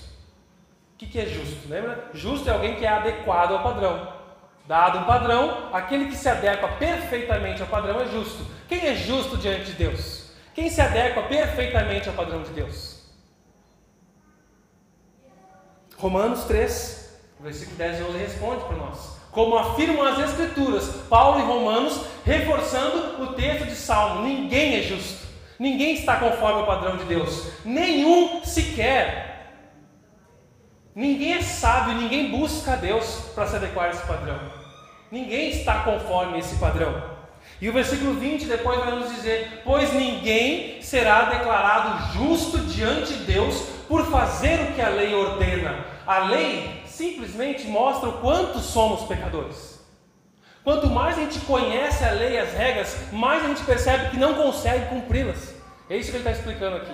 O 0.95 0.99
que, 0.99 1.19
é 1.19 1.27
justo? 1.27 1.69
Lembra? 1.69 2.11
Justo 2.13 2.49
é 2.49 2.53
alguém 2.53 2.75
que 2.75 2.85
é 2.85 2.89
adequado 2.89 3.53
ao 3.53 3.63
padrão. 3.63 4.13
Dado 4.67 4.99
um 4.99 5.05
padrão, 5.05 5.71
aquele 5.73 6.07
que 6.07 6.17
se 6.17 6.29
adequa 6.29 6.69
perfeitamente 6.69 7.63
ao 7.63 7.69
padrão 7.69 8.01
é 8.01 8.07
justo. 8.09 8.45
Quem 8.69 8.87
é 8.87 8.95
justo 8.95 9.37
diante 9.37 9.67
de 9.67 9.73
Deus? 9.73 10.31
Quem 10.55 10.69
se 10.69 10.81
adequa 10.81 11.23
perfeitamente 11.23 12.09
ao 12.09 12.15
padrão 12.15 12.43
de 12.43 12.51
Deus? 12.51 12.99
Romanos 15.97 16.45
3, 16.45 17.21
versículo 17.41 17.77
10 17.77 18.01
e 18.01 18.03
11 18.03 18.19
responde 18.19 18.65
para 18.65 18.77
nós. 18.77 19.19
Como 19.31 19.57
afirmam 19.57 20.05
as 20.05 20.19
Escrituras, 20.19 20.87
Paulo 21.09 21.39
e 21.39 21.45
Romanos, 21.45 22.01
reforçando 22.25 23.23
o 23.23 23.35
texto 23.35 23.67
de 23.67 23.77
Salmo: 23.77 24.23
ninguém 24.23 24.81
é 24.81 24.83
justo, 24.83 25.28
ninguém 25.59 25.95
está 25.95 26.17
conforme 26.17 26.63
o 26.63 26.67
padrão 26.67 26.97
de 26.97 27.05
Deus, 27.05 27.51
nenhum 27.65 28.45
sequer. 28.45 29.29
Ninguém 30.95 31.35
é 31.35 31.43
sábio, 31.43 31.95
ninguém 31.95 32.31
busca 32.31 32.73
a 32.73 32.77
Deus 32.77 33.31
para 33.35 33.47
se 33.47 33.57
adequar 33.57 33.87
a 33.87 33.91
esse 33.91 34.07
padrão. 34.07 34.39
Ninguém 35.11 35.51
está 35.51 35.81
conforme 35.85 36.39
esse 36.39 36.57
padrão. 36.57 37.19
E 37.61 37.69
o 37.69 37.73
versículo 37.73 38.15
20 38.15 38.47
depois 38.47 38.79
vai 38.79 38.99
nos 38.99 39.15
dizer: 39.15 39.63
Pois 39.65 39.93
ninguém 39.93 40.83
será 40.83 41.23
declarado 41.25 42.19
justo 42.19 42.59
diante 42.59 43.15
de 43.15 43.25
Deus 43.25 43.63
por 43.89 44.07
fazer 44.11 44.61
o 44.61 44.73
que 44.75 44.81
a 44.81 44.89
lei 44.89 45.15
ordena. 45.15 45.85
A 46.07 46.19
lei 46.19 46.83
simplesmente 46.87 47.67
mostra 47.67 48.09
o 48.09 48.19
quanto 48.21 48.59
somos 48.59 49.07
pecadores. 49.07 49.78
Quanto 50.69 50.87
mais 50.91 51.17
a 51.17 51.23
gente 51.23 51.41
conhece 51.47 52.05
a 52.05 52.11
lei 52.11 52.39
as 52.39 52.53
regras, 52.53 53.11
mais 53.11 53.43
a 53.43 53.49
gente 53.49 53.65
percebe 53.65 54.11
que 54.11 54.19
não 54.19 54.35
consegue 54.35 54.85
cumpri-las. 54.91 55.55
É 55.89 55.97
isso 55.97 56.11
que 56.11 56.19
ele 56.19 56.29
está 56.29 56.39
explicando 56.39 56.77
aqui. 56.77 56.93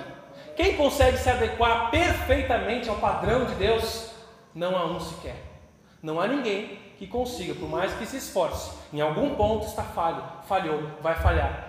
Quem 0.54 0.76
consegue 0.76 1.18
se 1.18 1.28
adequar 1.28 1.90
perfeitamente 1.90 2.88
ao 2.88 2.94
padrão 2.98 3.44
de 3.44 3.54
Deus? 3.56 4.12
Não 4.54 4.76
há 4.76 4.86
um 4.86 5.00
sequer. 5.00 5.34
Não 6.00 6.20
há 6.20 6.28
ninguém 6.28 6.78
que 6.98 7.08
consiga, 7.08 7.52
por 7.56 7.68
mais 7.68 7.92
que 7.94 8.06
se 8.06 8.18
esforce, 8.18 8.70
em 8.92 9.00
algum 9.00 9.34
ponto 9.34 9.66
está 9.66 9.82
falho, 9.82 10.22
falhou, 10.46 10.80
vai 11.02 11.16
falhar. 11.16 11.63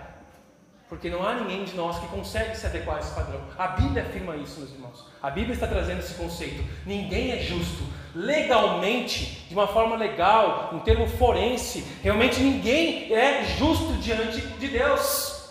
Porque 0.88 1.10
não 1.10 1.26
há 1.26 1.34
ninguém 1.34 1.64
de 1.64 1.74
nós 1.74 1.98
que 1.98 2.06
consegue 2.06 2.56
se 2.56 2.64
adequar 2.64 2.96
a 2.96 3.00
esse 3.00 3.12
padrão. 3.12 3.40
A 3.58 3.68
Bíblia 3.68 4.04
afirma 4.04 4.36
isso, 4.36 4.60
meus 4.60 4.72
irmãos. 4.72 5.04
A 5.20 5.30
Bíblia 5.30 5.54
está 5.54 5.66
trazendo 5.66 5.98
esse 5.98 6.14
conceito. 6.14 6.64
Ninguém 6.86 7.32
é 7.32 7.38
justo. 7.38 7.82
Legalmente, 8.14 9.46
de 9.48 9.54
uma 9.54 9.66
forma 9.66 9.96
legal, 9.96 10.70
um 10.72 10.78
termo 10.78 11.08
forense, 11.08 11.84
realmente 12.02 12.40
ninguém 12.40 13.12
é 13.12 13.44
justo 13.58 13.94
diante 13.94 14.40
de 14.40 14.68
Deus. 14.68 15.50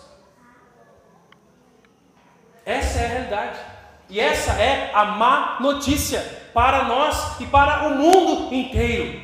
Essa 2.66 3.00
é 3.00 3.06
a 3.06 3.10
realidade. 3.10 3.60
E 4.10 4.20
essa 4.20 4.54
é 4.54 4.92
a 4.94 5.04
má 5.04 5.58
notícia 5.60 6.22
para 6.54 6.86
nós 6.86 7.40
e 7.42 7.46
para 7.46 7.90
o 7.90 7.96
mundo 7.96 8.54
inteiro. 8.54 9.22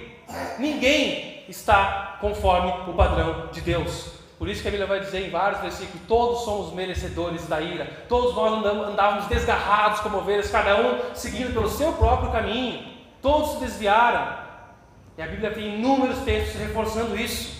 Ninguém 0.60 1.46
está 1.48 2.18
conforme 2.20 2.92
o 2.92 2.94
padrão 2.94 3.48
de 3.52 3.62
Deus. 3.62 4.21
Por 4.42 4.50
isso 4.50 4.64
que 4.64 4.70
a 4.70 4.72
Bíblia 4.72 4.88
vai 4.88 5.00
dizer 5.00 5.28
em 5.28 5.30
vários 5.30 5.62
versículos: 5.62 6.02
todos 6.08 6.44
somos 6.46 6.74
merecedores 6.74 7.46
da 7.48 7.62
ira, 7.62 7.86
todos 8.10 8.34
nós 8.34 8.66
andávamos 8.66 9.28
desgarrados 9.28 10.00
como 10.00 10.18
ovelhas, 10.18 10.50
cada 10.50 10.82
um 10.82 11.14
seguindo 11.14 11.54
pelo 11.54 11.70
seu 11.70 11.94
próprio 11.94 12.32
caminho, 12.32 12.84
todos 13.22 13.52
se 13.52 13.60
desviaram. 13.60 14.36
E 15.16 15.22
a 15.22 15.28
Bíblia 15.28 15.52
tem 15.52 15.76
inúmeros 15.76 16.18
textos 16.26 16.60
reforçando 16.60 17.16
isso. 17.16 17.56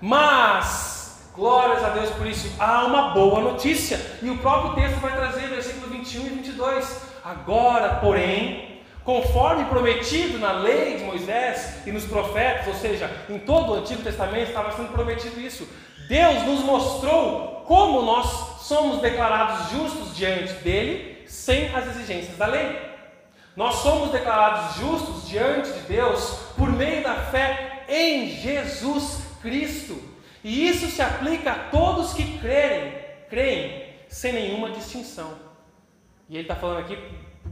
Mas, 0.00 1.28
glórias 1.34 1.82
a 1.82 1.88
Deus 1.88 2.10
por 2.10 2.24
isso, 2.24 2.54
há 2.60 2.84
uma 2.84 3.10
boa 3.10 3.40
notícia, 3.40 3.98
e 4.22 4.30
o 4.30 4.38
próprio 4.38 4.76
texto 4.76 5.00
vai 5.00 5.12
trazer, 5.16 5.48
versículo 5.48 5.88
21 5.88 6.24
e 6.24 6.28
22. 6.28 7.02
Agora, 7.24 7.96
porém, 7.96 8.69
conforme 9.04 9.64
prometido 9.64 10.38
na 10.38 10.52
lei 10.52 10.96
de 10.98 11.04
Moisés 11.04 11.86
e 11.86 11.92
nos 11.92 12.04
profetas, 12.04 12.66
ou 12.66 12.74
seja, 12.74 13.10
em 13.28 13.38
todo 13.38 13.72
o 13.72 13.74
Antigo 13.76 14.02
Testamento 14.02 14.48
estava 14.48 14.72
sendo 14.72 14.92
prometido 14.92 15.40
isso. 15.40 15.68
Deus 16.08 16.42
nos 16.44 16.60
mostrou 16.60 17.64
como 17.66 18.02
nós 18.02 18.26
somos 18.62 19.00
declarados 19.00 19.70
justos 19.70 20.14
diante 20.16 20.52
dele 20.54 21.24
sem 21.26 21.74
as 21.74 21.86
exigências 21.86 22.36
da 22.36 22.46
lei. 22.46 22.90
Nós 23.56 23.76
somos 23.76 24.10
declarados 24.10 24.76
justos 24.76 25.28
diante 25.28 25.72
de 25.72 25.80
Deus 25.80 26.38
por 26.56 26.70
meio 26.70 27.02
da 27.02 27.14
fé 27.14 27.84
em 27.88 28.28
Jesus 28.30 29.22
Cristo. 29.40 30.00
E 30.42 30.68
isso 30.68 30.86
se 30.86 31.02
aplica 31.02 31.52
a 31.52 31.58
todos 31.70 32.12
que 32.12 32.38
crerem, 32.38 32.94
creem, 33.28 33.86
sem 34.08 34.32
nenhuma 34.32 34.70
distinção. 34.70 35.34
E 36.28 36.34
ele 36.34 36.42
está 36.42 36.56
falando 36.56 36.78
aqui 36.78 36.96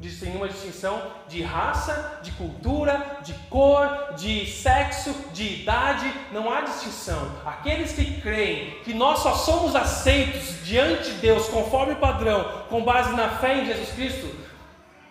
sem 0.07 0.28
nenhuma 0.28 0.49
distinção 0.49 1.02
de 1.26 1.43
raça, 1.43 2.21
de 2.23 2.31
cultura, 2.33 3.19
de 3.23 3.33
cor, 3.50 4.14
de 4.17 4.47
sexo, 4.47 5.14
de 5.33 5.61
idade, 5.61 6.12
não 6.31 6.52
há 6.52 6.61
distinção. 6.61 7.33
Aqueles 7.45 7.93
que 7.93 8.21
creem 8.21 8.78
que 8.85 8.95
nós 8.95 9.19
só 9.19 9.35
somos 9.35 9.75
aceitos 9.75 10.64
diante 10.64 11.11
de 11.11 11.19
Deus 11.19 11.49
conforme 11.49 11.95
o 11.95 11.97
padrão, 11.97 12.64
com 12.69 12.85
base 12.85 13.14
na 13.17 13.28
fé 13.28 13.59
em 13.59 13.67
Jesus 13.67 13.90
Cristo, 13.90 14.28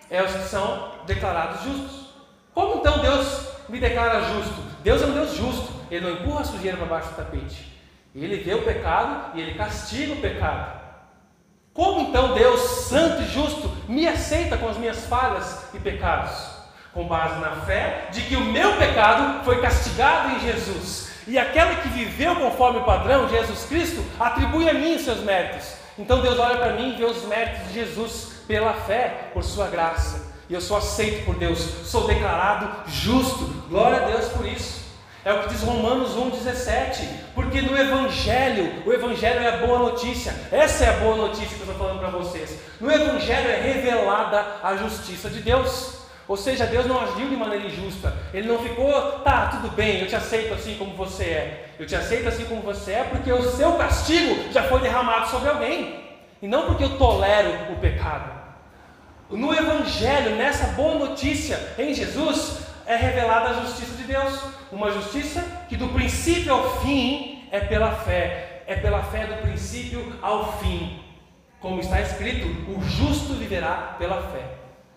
é 0.09 0.23
os 0.23 0.31
que 0.31 0.47
são 0.47 0.93
declarados 1.05 1.63
justos. 1.63 2.07
Como 2.53 2.75
então 2.75 2.99
Deus 2.99 3.49
me 3.67 3.79
declara 3.79 4.21
justo? 4.21 4.61
Deus 4.83 5.01
é 5.01 5.05
um 5.05 5.13
Deus 5.13 5.35
justo, 5.35 5.73
Ele 5.91 6.05
não 6.05 6.13
empurra 6.13 6.41
a 6.41 6.45
sujeira 6.45 6.77
para 6.77 6.85
baixo 6.85 7.09
do 7.09 7.15
tapete. 7.15 7.73
Ele 8.15 8.37
vê 8.37 8.53
o 8.53 8.63
pecado 8.63 9.37
e 9.37 9.41
Ele 9.41 9.53
castiga 9.55 10.13
o 10.13 10.21
pecado. 10.21 10.76
Como 11.77 12.01
então 12.01 12.33
Deus, 12.33 12.59
santo 12.89 13.21
e 13.21 13.27
justo, 13.27 13.71
me 13.87 14.07
aceita 14.07 14.57
com 14.57 14.67
as 14.67 14.77
minhas 14.77 15.05
falhas 15.05 15.63
e 15.75 15.77
pecados? 15.77 16.31
Com 16.91 17.07
base 17.07 17.39
na 17.39 17.51
fé 17.67 18.07
de 18.11 18.21
que 18.21 18.35
o 18.35 18.45
meu 18.45 18.77
pecado 18.77 19.45
foi 19.45 19.61
castigado 19.61 20.31
em 20.31 20.39
Jesus. 20.39 21.11
E 21.27 21.37
aquela 21.37 21.75
que 21.75 21.89
viveu 21.89 22.35
conforme 22.35 22.79
o 22.79 22.83
padrão, 22.83 23.29
Jesus 23.29 23.65
Cristo, 23.65 24.03
atribui 24.19 24.67
a 24.67 24.73
mim 24.73 24.95
os 24.95 25.03
seus 25.03 25.19
méritos. 25.19 25.73
Então 25.99 26.19
Deus 26.19 26.39
olha 26.39 26.57
para 26.57 26.73
mim 26.73 26.93
e 26.93 26.97
vê 26.97 27.05
os 27.05 27.23
méritos 27.25 27.67
de 27.67 27.75
Jesus 27.75 28.41
pela 28.47 28.73
fé, 28.73 29.29
por 29.31 29.43
sua 29.43 29.67
graça. 29.67 30.33
E 30.49 30.55
eu 30.55 30.61
sou 30.61 30.77
aceito 30.77 31.25
por 31.25 31.35
Deus, 31.35 31.59
sou 31.59 32.07
declarado 32.07 32.89
justo. 32.89 33.45
Glória 33.69 33.97
a 33.97 34.07
Deus 34.07 34.29
por 34.29 34.47
isso. 34.47 34.81
É 35.23 35.31
o 35.31 35.43
que 35.43 35.49
diz 35.49 35.61
Romanos 35.61 36.15
1,17. 36.15 37.26
Porque 37.37 37.61
no 37.61 37.77
Evangelho, 37.77 38.81
o 38.83 38.91
Evangelho 38.91 39.43
é 39.43 39.49
a 39.49 39.57
boa 39.57 39.77
notícia. 39.77 40.33
Essa 40.51 40.85
é 40.85 40.89
a 40.89 40.93
boa 40.93 41.15
notícia 41.15 41.55
que 41.55 41.61
eu 41.61 41.71
estou 41.71 41.75
falando 41.75 41.99
para 41.99 42.09
vocês. 42.09 42.59
No 42.81 42.91
Evangelho 42.91 43.51
é 43.51 43.61
revelada 43.61 44.43
a 44.63 44.75
justiça 44.75 45.29
de 45.29 45.41
Deus. 45.41 45.99
Ou 46.27 46.35
seja, 46.35 46.65
Deus 46.65 46.87
não 46.87 46.99
agiu 46.99 47.29
de 47.29 47.35
maneira 47.35 47.67
injusta. 47.67 48.11
Ele 48.33 48.47
não 48.47 48.57
ficou, 48.57 48.91
tá, 49.19 49.49
tudo 49.51 49.69
bem, 49.75 49.99
eu 49.99 50.07
te 50.07 50.15
aceito 50.15 50.51
assim 50.51 50.77
como 50.79 50.95
você 50.95 51.25
é. 51.25 51.69
Eu 51.77 51.85
te 51.85 51.95
aceito 51.95 52.27
assim 52.27 52.43
como 52.45 52.63
você 52.63 52.93
é 52.93 53.03
porque 53.03 53.31
o 53.31 53.43
seu 53.51 53.73
castigo 53.73 54.51
já 54.51 54.63
foi 54.63 54.79
derramado 54.79 55.29
sobre 55.29 55.49
alguém. 55.49 56.05
E 56.41 56.47
não 56.47 56.65
porque 56.65 56.85
eu 56.85 56.97
tolero 56.97 57.71
o 57.71 57.75
pecado. 57.75 58.31
No 59.29 59.53
Evangelho, 59.53 60.35
nessa 60.37 60.69
boa 60.69 60.95
notícia 60.95 61.75
em 61.77 61.93
Jesus, 61.93 62.61
é 62.87 62.95
revelada 62.95 63.49
a 63.49 63.65
justiça 63.65 63.95
de 63.95 64.03
Deus. 64.03 64.41
Uma 64.71 64.91
justiça 64.91 65.41
que 65.67 65.75
do 65.75 65.89
princípio 65.89 66.53
ao 66.53 66.79
fim 66.79 67.47
é 67.51 67.59
pela 67.59 67.91
fé. 67.91 68.63
É 68.65 68.75
pela 68.75 69.03
fé 69.03 69.27
do 69.27 69.41
princípio 69.41 70.17
ao 70.21 70.57
fim. 70.59 71.03
Como 71.59 71.81
está 71.81 71.99
escrito, 72.01 72.47
o 72.71 72.81
justo 72.81 73.33
viverá 73.33 73.95
pela 73.99 74.21
fé. 74.31 74.45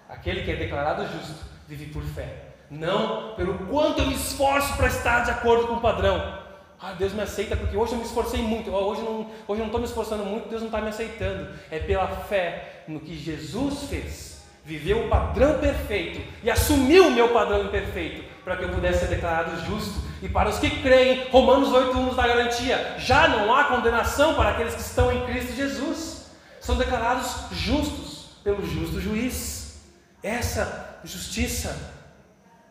Aquele 0.09 0.42
que 0.42 0.52
é 0.52 0.56
declarado 0.56 1.06
justo 1.09 1.44
vive 1.68 1.87
por 1.87 2.02
fé. 2.02 2.28
Não 2.70 3.35
pelo 3.35 3.66
quanto 3.66 4.00
eu 4.00 4.06
me 4.06 4.14
esforço 4.14 4.76
para 4.76 4.87
estar 4.87 5.25
de 5.25 5.32
acordo 5.32 5.66
com 5.66 5.75
o 5.75 5.80
padrão. 5.80 6.38
Ah, 6.80 6.92
Deus 6.92 7.12
me 7.12 7.23
aceita 7.23 7.56
porque 7.56 7.76
hoje 7.76 7.92
eu 7.92 7.99
me 7.99 8.04
esforcei 8.04 8.40
muito. 8.40 8.70
Hoje 8.70 9.02
não, 9.02 9.26
hoje 9.49 9.59
não 9.59 9.66
estou 9.66 9.80
me 9.80 9.87
esforçando 9.87 10.25
muito, 10.25 10.49
Deus 10.49 10.62
não 10.62 10.68
está 10.68 10.80
me 10.80 10.88
aceitando. 10.88 11.49
É 11.70 11.80
pela 11.80 12.06
fé 12.06 12.85
no 12.87 13.00
que 13.00 13.18
Jesus 13.18 13.85
fez 13.88 14.29
viveu 14.71 15.05
o 15.05 15.09
padrão 15.09 15.59
perfeito 15.59 16.21
e 16.45 16.50
assumiu 16.50 17.09
o 17.09 17.11
meu 17.11 17.31
padrão 17.31 17.65
imperfeito 17.65 18.23
para 18.45 18.57
que 18.57 18.62
eu 18.62 18.69
pudesse 18.69 19.00
ser 19.00 19.09
declarado 19.09 19.61
justo. 19.67 20.00
E 20.23 20.29
para 20.29 20.49
os 20.49 20.59
que 20.59 20.71
creem, 20.81 21.29
Romanos 21.31 21.73
8 21.73 21.93
nos 21.99 22.15
dá 22.15 22.29
garantia: 22.29 22.95
já 22.99 23.27
não 23.27 23.53
há 23.53 23.65
condenação 23.65 24.35
para 24.35 24.50
aqueles 24.50 24.75
que 24.75 24.81
estão 24.81 25.11
em 25.11 25.27
Cristo 25.27 25.57
Jesus. 25.57 26.31
São 26.61 26.77
declarados 26.77 27.49
justos 27.50 28.27
pelo 28.45 28.65
justo 28.65 29.00
juiz. 29.00 29.81
Essa 30.23 31.00
justiça 31.03 31.77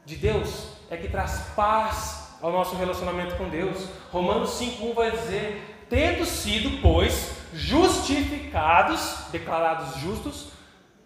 de 0.06 0.16
Deus 0.16 0.70
é 0.90 0.96
que 0.96 1.10
traz 1.10 1.42
paz 1.54 2.38
ao 2.42 2.52
nosso 2.52 2.76
relacionamento 2.78 3.36
com 3.36 3.50
Deus. 3.50 3.90
Romanos 4.10 4.52
5:1 4.52 4.94
vai 4.94 5.12
dizer: 5.12 5.86
tendo 5.90 6.26
sido, 6.26 6.82
pois, 6.82 7.32
justificados, 7.54 9.26
declarados 9.32 10.00
justos, 10.00 10.59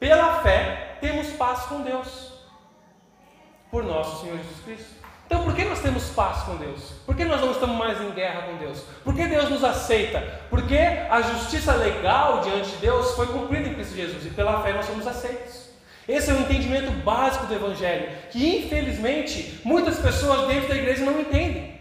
pela 0.03 0.41
fé, 0.41 0.98
temos 1.00 1.29
paz 1.29 1.62
com 1.62 1.81
Deus, 1.81 2.33
por 3.72 3.86
nosso 3.86 4.22
Senhor 4.22 4.36
Jesus 4.36 4.60
Cristo. 4.65 4.89
Então, 5.25 5.45
por 5.45 5.55
que 5.55 5.63
nós 5.63 5.79
temos 5.79 6.10
paz 6.10 6.43
com 6.43 6.57
Deus? 6.57 6.91
Por 7.05 7.15
que 7.15 7.24
nós 7.24 7.39
não 7.39 7.51
estamos 7.51 7.77
mais 7.77 8.01
em 8.01 8.12
guerra 8.12 8.41
com 8.41 8.57
Deus? 8.57 8.83
Por 9.01 9.15
que 9.15 9.25
Deus 9.25 9.50
nos 9.50 9.63
aceita? 9.63 10.19
Porque 10.50 10.77
a 11.10 11.22
justiça 11.22 11.74
legal 11.75 12.41
diante 12.41 12.72
de 12.72 12.77
Deus 12.79 13.15
foi 13.15 13.27
cumprida 13.27 13.69
em 13.69 13.75
Cristo 13.75 13.95
Jesus 13.95 14.25
e 14.25 14.29
pela 14.31 14.62
fé 14.62 14.74
nós 14.74 14.86
somos 14.86 15.07
aceitos. 15.07 15.69
Esse 16.05 16.31
é 16.31 16.33
o 16.33 16.41
entendimento 16.41 16.91
básico 17.05 17.45
do 17.45 17.53
Evangelho, 17.53 18.10
que 18.29 18.57
infelizmente 18.57 19.62
muitas 19.63 20.00
pessoas 20.00 20.50
dentro 20.50 20.67
da 20.67 20.75
igreja 20.75 21.05
não 21.05 21.17
entendem. 21.17 21.79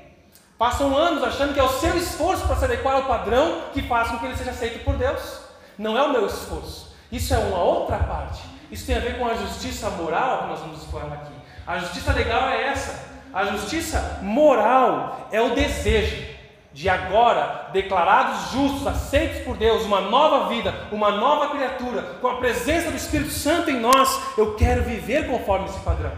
Passam 0.56 0.96
anos 0.96 1.24
achando 1.24 1.54
que 1.54 1.58
é 1.58 1.64
o 1.64 1.80
seu 1.80 1.96
esforço 1.96 2.46
para 2.46 2.54
se 2.54 2.66
adequar 2.66 2.94
ao 2.94 3.06
padrão 3.06 3.64
que 3.72 3.82
faz 3.82 4.10
com 4.10 4.18
que 4.20 4.26
ele 4.26 4.36
seja 4.36 4.52
aceito 4.52 4.84
por 4.84 4.94
Deus. 4.94 5.40
Não 5.76 5.98
é 5.98 6.02
o 6.04 6.12
meu 6.12 6.24
esforço. 6.24 6.91
Isso 7.12 7.34
é 7.34 7.38
uma 7.38 7.62
outra 7.62 7.98
parte. 7.98 8.42
Isso 8.70 8.86
tem 8.86 8.96
a 8.96 9.00
ver 9.00 9.18
com 9.18 9.26
a 9.26 9.34
justiça 9.34 9.90
moral 9.90 10.38
que 10.38 10.48
nós 10.48 10.60
vamos 10.60 10.84
falar 10.86 11.12
aqui. 11.12 11.32
A 11.66 11.78
justiça 11.78 12.12
legal 12.12 12.48
é 12.48 12.68
essa. 12.68 13.12
A 13.32 13.44
justiça 13.44 14.20
moral 14.22 15.28
é 15.30 15.40
o 15.40 15.54
desejo 15.54 16.32
de 16.72 16.88
agora, 16.88 17.68
declarados 17.72 18.50
justos, 18.50 18.86
aceitos 18.86 19.42
por 19.42 19.56
Deus, 19.58 19.84
uma 19.84 20.00
nova 20.00 20.48
vida, 20.48 20.74
uma 20.90 21.10
nova 21.10 21.50
criatura, 21.50 22.02
com 22.20 22.28
a 22.28 22.36
presença 22.36 22.90
do 22.90 22.96
Espírito 22.96 23.30
Santo 23.30 23.70
em 23.70 23.78
nós, 23.78 24.20
eu 24.38 24.54
quero 24.54 24.82
viver 24.82 25.26
conforme 25.28 25.66
esse 25.66 25.80
padrão. 25.80 26.12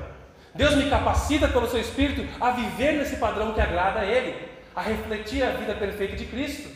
Deus 0.55 0.77
me 0.77 0.89
capacita 0.89 1.49
pelo 1.49 1.69
seu 1.69 1.81
Espírito 1.81 2.25
a 2.41 2.53
viver 2.53 2.93
nesse 2.93 3.17
padrão 3.17 3.53
que 3.53 3.61
agrada 3.61 4.01
a 4.01 4.05
Ele, 4.05 4.49
a 4.75 4.81
refletir 4.81 5.43
a 5.43 5.51
vida 5.51 5.75
perfeita 5.75 6.17
de 6.17 6.27
Cristo, 6.27 6.69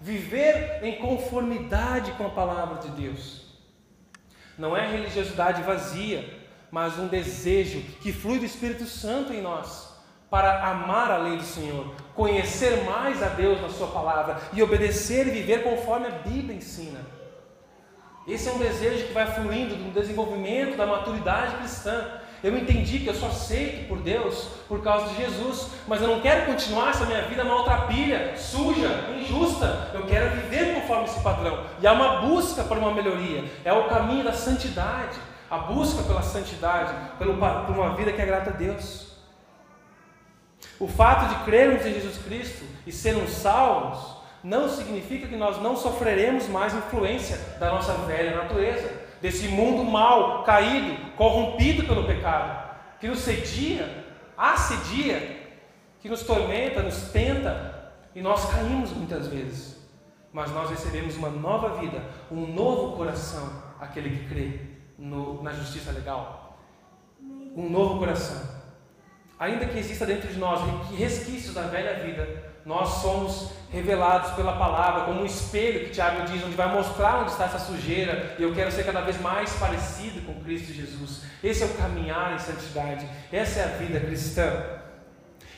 viver 0.00 0.80
em 0.82 0.96
conformidade 0.96 2.12
com 2.12 2.26
a 2.26 2.30
palavra 2.30 2.82
de 2.82 2.88
Deus. 2.88 3.43
Não 4.58 4.76
é 4.76 4.86
religiosidade 4.86 5.62
vazia, 5.62 6.42
mas 6.70 6.98
um 6.98 7.06
desejo 7.06 7.80
que 8.00 8.12
flui 8.12 8.38
do 8.38 8.44
Espírito 8.44 8.84
Santo 8.84 9.32
em 9.32 9.42
nós 9.42 9.94
para 10.30 10.68
amar 10.68 11.12
a 11.12 11.18
lei 11.18 11.36
do 11.36 11.44
Senhor, 11.44 11.94
conhecer 12.14 12.82
mais 12.82 13.22
a 13.22 13.28
Deus 13.28 13.60
na 13.60 13.68
Sua 13.68 13.86
palavra 13.86 14.40
e 14.52 14.62
obedecer 14.62 15.28
e 15.28 15.30
viver 15.30 15.62
conforme 15.62 16.08
a 16.08 16.10
Bíblia 16.10 16.56
ensina. 16.56 17.00
Esse 18.26 18.48
é 18.48 18.52
um 18.52 18.58
desejo 18.58 19.06
que 19.06 19.12
vai 19.12 19.26
fluindo 19.26 19.76
do 19.76 19.92
desenvolvimento 19.92 20.76
da 20.76 20.86
maturidade 20.86 21.56
cristã. 21.58 22.20
Eu 22.44 22.58
entendi 22.58 22.98
que 22.98 23.06
eu 23.06 23.14
sou 23.14 23.30
aceito 23.30 23.88
por 23.88 24.00
Deus 24.00 24.48
por 24.68 24.82
causa 24.82 25.08
de 25.08 25.16
Jesus, 25.16 25.68
mas 25.88 26.02
eu 26.02 26.08
não 26.08 26.20
quero 26.20 26.44
continuar 26.44 26.90
essa 26.90 27.06
minha 27.06 27.22
vida 27.22 27.42
maltrapilha, 27.42 28.36
suja, 28.36 29.06
injusta. 29.18 29.90
Eu 29.94 30.04
quero 30.04 30.28
viver 30.42 30.74
conforme 30.74 31.04
esse 31.04 31.20
padrão. 31.20 31.64
E 31.80 31.86
há 31.86 31.92
uma 31.94 32.20
busca 32.20 32.62
por 32.62 32.76
uma 32.76 32.92
melhoria, 32.92 33.44
é 33.64 33.72
o 33.72 33.88
caminho 33.88 34.22
da 34.22 34.34
santidade, 34.34 35.18
a 35.50 35.56
busca 35.56 36.02
pela 36.02 36.20
santidade, 36.20 36.92
por 37.16 37.28
uma 37.28 37.96
vida 37.96 38.12
que 38.12 38.20
agrada 38.20 38.50
a 38.50 38.54
Deus. 38.54 39.14
O 40.78 40.86
fato 40.86 41.34
de 41.34 41.44
crermos 41.46 41.86
em 41.86 41.94
Jesus 41.94 42.18
Cristo 42.18 42.66
e 42.86 42.92
sermos 42.92 43.30
salvos 43.30 44.18
não 44.42 44.68
significa 44.68 45.26
que 45.26 45.36
nós 45.36 45.62
não 45.62 45.74
sofreremos 45.74 46.46
mais 46.48 46.74
influência 46.74 47.38
da 47.58 47.70
nossa 47.70 47.94
velha 47.94 48.36
natureza, 48.36 49.03
desse 49.24 49.48
mundo 49.48 49.90
mal, 49.90 50.44
caído, 50.44 51.12
corrompido 51.12 51.84
pelo 51.84 52.04
pecado, 52.04 52.76
que 53.00 53.08
nos 53.08 53.20
cedia, 53.20 54.04
assedia, 54.36 55.48
que 55.98 56.10
nos 56.10 56.24
tormenta, 56.24 56.82
nos 56.82 57.10
tenta, 57.10 57.90
e 58.14 58.20
nós 58.20 58.44
caímos 58.52 58.90
muitas 58.90 59.26
vezes. 59.28 59.82
Mas 60.30 60.52
nós 60.52 60.68
recebemos 60.68 61.16
uma 61.16 61.30
nova 61.30 61.80
vida, 61.80 62.02
um 62.30 62.46
novo 62.46 62.98
coração, 62.98 63.62
aquele 63.80 64.10
que 64.10 64.28
crê 64.28 64.60
no, 64.98 65.42
na 65.42 65.54
justiça 65.54 65.90
legal. 65.90 66.58
Um 67.56 67.70
novo 67.70 67.98
coração. 67.98 68.46
Ainda 69.38 69.64
que 69.64 69.78
exista 69.78 70.04
dentro 70.04 70.28
de 70.28 70.38
nós 70.38 70.60
resquícios 70.98 71.54
da 71.54 71.62
velha 71.62 72.04
vida, 72.04 72.52
nós 72.64 73.02
somos 73.02 73.50
revelados 73.70 74.30
pela 74.32 74.52
palavra, 74.52 75.04
como 75.04 75.20
um 75.20 75.26
espelho 75.26 75.80
que 75.80 75.90
Tiago 75.90 76.24
diz, 76.30 76.42
onde 76.42 76.54
vai 76.54 76.72
mostrar 76.72 77.20
onde 77.20 77.32
está 77.32 77.44
essa 77.44 77.58
sujeira, 77.58 78.34
e 78.38 78.42
eu 78.42 78.54
quero 78.54 78.72
ser 78.72 78.84
cada 78.84 79.00
vez 79.00 79.20
mais 79.20 79.52
parecido 79.54 80.22
com 80.22 80.42
Cristo 80.42 80.72
Jesus. 80.72 81.22
Esse 81.42 81.62
é 81.62 81.66
o 81.66 81.74
caminhar 81.74 82.34
em 82.34 82.38
santidade, 82.38 83.06
essa 83.30 83.60
é 83.60 83.64
a 83.64 83.76
vida 83.76 84.00
cristã. 84.00 84.50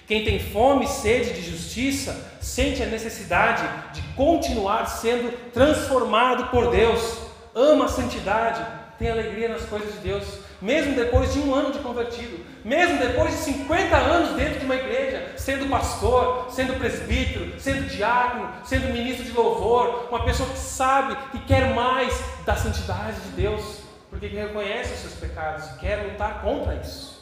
Quem 0.07 0.25
tem 0.25 0.39
fome 0.39 0.85
e 0.85 0.89
sede 0.89 1.35
de 1.35 1.51
justiça 1.51 2.39
sente 2.41 2.83
a 2.83 2.87
necessidade 2.87 3.63
de 3.93 4.03
continuar 4.15 4.87
sendo 4.87 5.33
transformado 5.53 6.51
por 6.51 6.71
Deus, 6.71 7.19
ama 7.55 7.85
a 7.87 7.89
santidade, 7.89 8.65
tem 8.99 9.11
alegria 9.11 9.49
nas 9.49 9.63
coisas 9.63 9.93
de 9.93 9.99
Deus, 9.99 10.25
mesmo 10.61 10.95
depois 10.95 11.33
de 11.33 11.39
um 11.41 11.55
ano 11.55 11.73
de 11.73 11.79
convertido, 11.81 12.45
mesmo 12.65 12.99
depois 12.99 13.31
de 13.31 13.37
50 13.37 13.97
anos 13.97 14.37
dentro 14.37 14.61
de 14.61 14.65
uma 14.65 14.75
igreja, 14.75 15.33
sendo 15.37 15.69
pastor, 15.69 16.51
sendo 16.51 16.79
presbítero, 16.79 17.59
sendo 17.61 17.89
diácono, 17.89 18.51
sendo 18.65 18.93
ministro 18.93 19.25
de 19.25 19.33
louvor, 19.33 20.09
uma 20.09 20.25
pessoa 20.25 20.49
que 20.49 20.59
sabe 20.59 21.17
e 21.35 21.39
quer 21.41 21.75
mais 21.75 22.19
da 22.45 22.57
santidade 22.57 23.21
de 23.21 23.29
Deus, 23.31 23.83
porque 24.09 24.27
reconhece 24.27 24.95
os 24.95 25.01
seus 25.01 25.15
pecados 25.15 25.67
e 25.67 25.79
quer 25.79 25.97
lutar 25.97 26.41
contra 26.43 26.75
isso. 26.75 27.17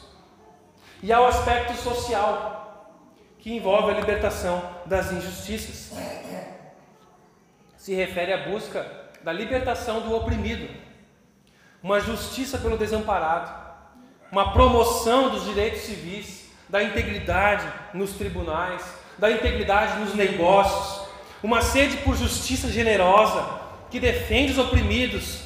E 1.03 1.11
há 1.11 1.21
o 1.21 1.27
aspecto 1.27 1.75
social, 1.75 2.55
que 3.37 3.53
envolve 3.53 3.91
a 3.91 3.99
libertação 3.99 4.63
das 4.85 5.11
injustiças. 5.11 5.95
Se 7.77 7.93
refere 7.93 8.33
à 8.33 8.49
busca 8.49 9.05
da 9.23 9.31
libertação 9.31 10.01
do 10.01 10.15
oprimido 10.15 10.67
uma 11.85 11.99
justiça 11.99 12.57
pelo 12.57 12.79
desamparado, 12.79 13.51
uma 14.31 14.53
promoção 14.53 15.29
dos 15.29 15.43
direitos 15.45 15.81
civis, 15.81 16.49
da 16.67 16.81
integridade 16.81 17.63
nos 17.93 18.13
tribunais, 18.13 18.83
da 19.19 19.29
integridade 19.29 19.99
nos 19.99 20.15
negócios, 20.15 21.07
uma 21.43 21.61
sede 21.61 21.97
por 21.97 22.15
justiça 22.15 22.69
generosa 22.69 23.59
que 23.91 23.99
defende 23.99 24.53
os 24.53 24.57
oprimidos 24.57 25.41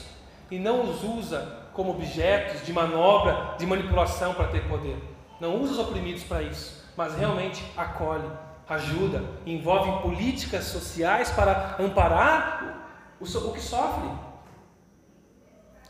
e 0.49 0.57
não 0.57 0.89
os 0.89 1.03
usa 1.03 1.57
como 1.73 1.91
objetos 1.91 2.65
de 2.65 2.71
manobra, 2.71 3.55
de 3.57 3.65
manipulação 3.65 4.33
para 4.33 4.47
ter 4.47 4.61
poder. 4.61 4.97
Não 5.41 5.61
usa 5.61 5.73
os 5.73 5.79
oprimidos 5.79 6.23
para 6.23 6.41
isso, 6.41 6.85
mas 6.95 7.17
realmente 7.17 7.61
acolhe, 7.75 8.29
ajuda, 8.69 9.25
envolve 9.45 10.01
políticas 10.03 10.63
sociais 10.63 11.29
para 11.31 11.75
amparar 11.77 12.85
o, 13.19 13.25
que 13.25 13.59
sofre 13.59 14.28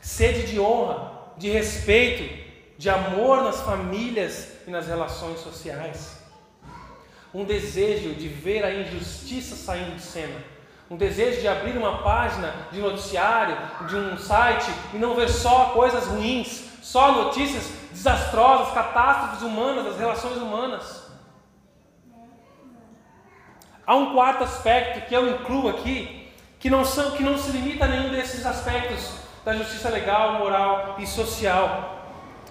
sede 0.00 0.46
de 0.46 0.58
honra, 0.58 1.12
de 1.36 1.50
respeito, 1.50 2.40
de 2.78 2.88
amor 2.88 3.42
nas 3.42 3.60
famílias 3.60 4.48
e 4.66 4.70
nas 4.70 4.86
relações 4.86 5.40
sociais. 5.40 6.18
Um 7.32 7.44
desejo 7.44 8.14
de 8.14 8.26
ver 8.26 8.64
a 8.64 8.74
injustiça 8.74 9.54
saindo 9.54 9.96
de 9.96 10.02
cena. 10.02 10.42
Um 10.90 10.96
desejo 10.96 11.40
de 11.40 11.46
abrir 11.46 11.76
uma 11.76 12.02
página 12.02 12.52
de 12.72 12.80
noticiário, 12.80 13.56
de 13.86 13.94
um 13.94 14.18
site 14.18 14.70
e 14.92 14.96
não 14.96 15.14
ver 15.14 15.28
só 15.28 15.66
coisas 15.66 16.06
ruins, 16.06 16.64
só 16.82 17.12
notícias 17.12 17.70
desastrosas, 17.92 18.74
catástrofes 18.74 19.42
humanas, 19.42 19.84
das 19.84 19.98
relações 19.98 20.38
humanas. 20.38 21.10
Há 23.86 23.94
um 23.94 24.12
quarto 24.14 24.42
aspecto 24.42 25.06
que 25.08 25.14
eu 25.14 25.28
incluo 25.28 25.68
aqui, 25.68 26.32
que 26.58 26.70
não, 26.70 26.84
são, 26.84 27.12
que 27.12 27.22
não 27.22 27.38
se 27.38 27.50
limita 27.52 27.84
a 27.84 27.88
nenhum 27.88 28.10
desses 28.10 28.44
aspectos 28.44 29.20
da 29.44 29.54
justiça 29.54 29.88
legal, 29.88 30.38
moral 30.38 30.96
e 30.98 31.06
social, 31.06 32.04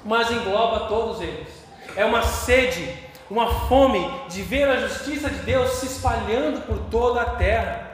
mas 0.04 0.32
engloba 0.32 0.88
todos 0.88 1.22
eles. 1.22 1.48
É 1.96 2.06
uma 2.06 2.22
sede, 2.24 2.94
uma 3.30 3.54
fome 3.68 4.10
de 4.30 4.42
ver 4.42 4.68
a 4.70 4.88
justiça 4.88 5.30
de 5.30 5.40
Deus 5.40 5.70
se 5.72 5.86
espalhando 5.86 6.66
por 6.66 6.78
toda 6.90 7.22
a 7.22 7.36
terra, 7.36 7.88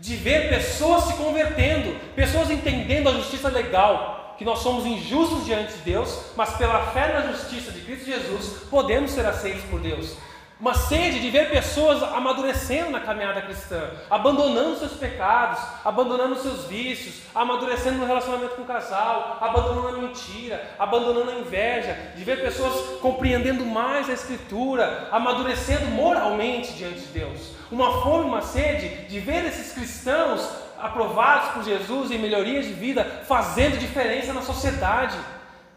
de 0.00 0.16
ver 0.16 0.48
pessoas 0.48 1.04
se 1.04 1.14
convertendo, 1.14 1.94
pessoas 2.14 2.50
entendendo 2.50 3.08
a 3.08 3.12
justiça 3.12 3.48
legal, 3.48 4.34
que 4.38 4.44
nós 4.44 4.60
somos 4.60 4.86
injustos 4.86 5.44
diante 5.44 5.74
de 5.74 5.78
Deus, 5.80 6.32
mas 6.34 6.54
pela 6.56 6.86
fé 6.86 7.12
na 7.12 7.32
justiça 7.32 7.70
de 7.70 7.80
Cristo 7.80 8.06
Jesus 8.06 8.64
podemos 8.70 9.10
ser 9.10 9.26
aceitos 9.26 9.64
por 9.64 9.78
Deus 9.78 10.16
uma 10.62 10.74
sede 10.74 11.18
de 11.18 11.28
ver 11.28 11.50
pessoas 11.50 12.00
amadurecendo 12.04 12.92
na 12.92 13.00
caminhada 13.00 13.42
cristã, 13.42 13.90
abandonando 14.08 14.78
seus 14.78 14.92
pecados, 14.92 15.58
abandonando 15.84 16.36
seus 16.36 16.66
vícios, 16.66 17.16
amadurecendo 17.34 17.98
no 17.98 18.06
relacionamento 18.06 18.54
com 18.54 18.62
o 18.62 18.64
casal, 18.64 19.38
abandonando 19.40 19.88
a 19.88 20.00
mentira, 20.02 20.64
abandonando 20.78 21.32
a 21.32 21.40
inveja, 21.40 22.12
de 22.14 22.22
ver 22.22 22.40
pessoas 22.40 23.00
compreendendo 23.00 23.66
mais 23.66 24.08
a 24.08 24.12
Escritura, 24.12 25.08
amadurecendo 25.10 25.86
moralmente 25.86 26.74
diante 26.74 27.00
de 27.00 27.06
Deus. 27.06 27.40
Uma 27.68 28.00
fome, 28.00 28.26
uma 28.26 28.42
sede 28.42 29.08
de 29.08 29.18
ver 29.18 29.44
esses 29.44 29.72
cristãos 29.72 30.48
aprovados 30.80 31.54
por 31.54 31.64
Jesus 31.64 32.12
em 32.12 32.18
melhorias 32.18 32.66
de 32.66 32.72
vida, 32.72 33.24
fazendo 33.26 33.80
diferença 33.80 34.32
na 34.32 34.42
sociedade 34.42 35.18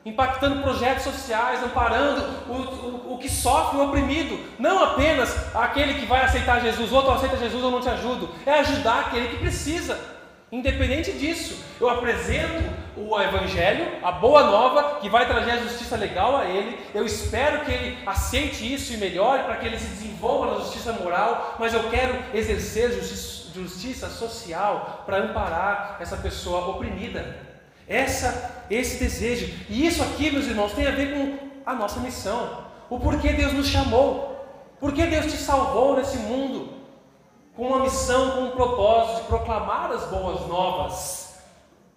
impactando 0.05 0.61
projetos 0.61 1.03
sociais, 1.03 1.63
amparando 1.63 2.21
o, 2.47 2.53
o, 2.53 3.13
o, 3.13 3.17
que 3.17 3.27
sofre, 3.27 3.79
o 3.79 3.85
oprimido. 3.85 4.39
Não 4.59 4.83
apenas 4.83 5.35
aquele 5.55 5.95
que 5.95 6.05
vai 6.05 6.23
aceitar 6.23 6.61
Jesus, 6.61 6.91
outro 6.91 7.11
aceita 7.11 7.37
Jesus, 7.37 7.63
eu 7.63 7.71
não 7.71 7.81
te 7.81 7.89
ajudo. 7.89 8.29
É 8.45 8.51
ajudar 8.59 9.07
aquele 9.07 9.29
que 9.29 9.37
precisa. 9.37 9.99
Independente 10.51 11.11
disso, 11.11 11.57
eu 11.81 11.89
apresento 11.89 12.63
o 12.95 13.19
Evangelho, 13.19 13.97
a 14.03 14.11
boa 14.11 14.43
nova, 14.43 14.99
que 14.99 15.09
vai 15.09 15.25
trazer 15.25 15.51
a 15.51 15.57
justiça 15.57 15.97
legal 15.97 16.37
a 16.37 16.45
ele. 16.45 16.79
Eu 16.93 17.03
espero 17.03 17.65
que 17.65 17.71
ele 17.71 17.97
aceite 18.05 18.71
isso 18.71 18.93
e 18.93 18.97
melhore 18.97 19.43
para 19.43 19.55
que 19.55 19.65
ele 19.65 19.79
se 19.79 19.87
desenvolva 19.87 20.51
na 20.51 20.59
justiça 20.59 20.93
moral, 20.93 21.55
mas 21.59 21.73
eu 21.73 21.89
quero 21.89 22.15
exercer 22.33 22.91
justiça, 22.91 23.35
justiça 23.55 24.09
social 24.09 25.03
para 25.05 25.17
amparar 25.17 25.97
essa 25.99 26.17
pessoa 26.17 26.67
oprimida. 26.67 27.44
Essa, 27.88 28.65
esse 28.69 28.98
desejo. 28.98 29.54
E 29.69 29.86
isso 29.86 30.02
aqui, 30.04 30.32
meus 30.32 30.45
irmãos, 30.45 30.74
tem 30.74 30.88
a 30.88 30.91
ver 30.91 31.13
com 31.13 31.38
a 31.65 31.74
nossa 31.74 32.00
missão. 32.00 32.65
O 32.89 33.00
porquê 33.00 33.34
Deus 33.34 33.54
nos 33.54 33.67
chamou. 33.67 34.36
Porquê 34.80 35.06
Deus 35.06 35.26
te 35.26 35.38
salvou 35.38 35.95
nesse 35.95 36.17
mundo. 36.17 36.74
Com 37.56 37.67
uma 37.67 37.80
missão, 37.80 38.32
com 38.32 38.41
um 38.41 38.52
propósito 38.52 39.21
de 39.21 39.28
proclamar 39.28 39.91
as 39.91 40.06
boas 40.10 40.48
novas. 40.48 41.39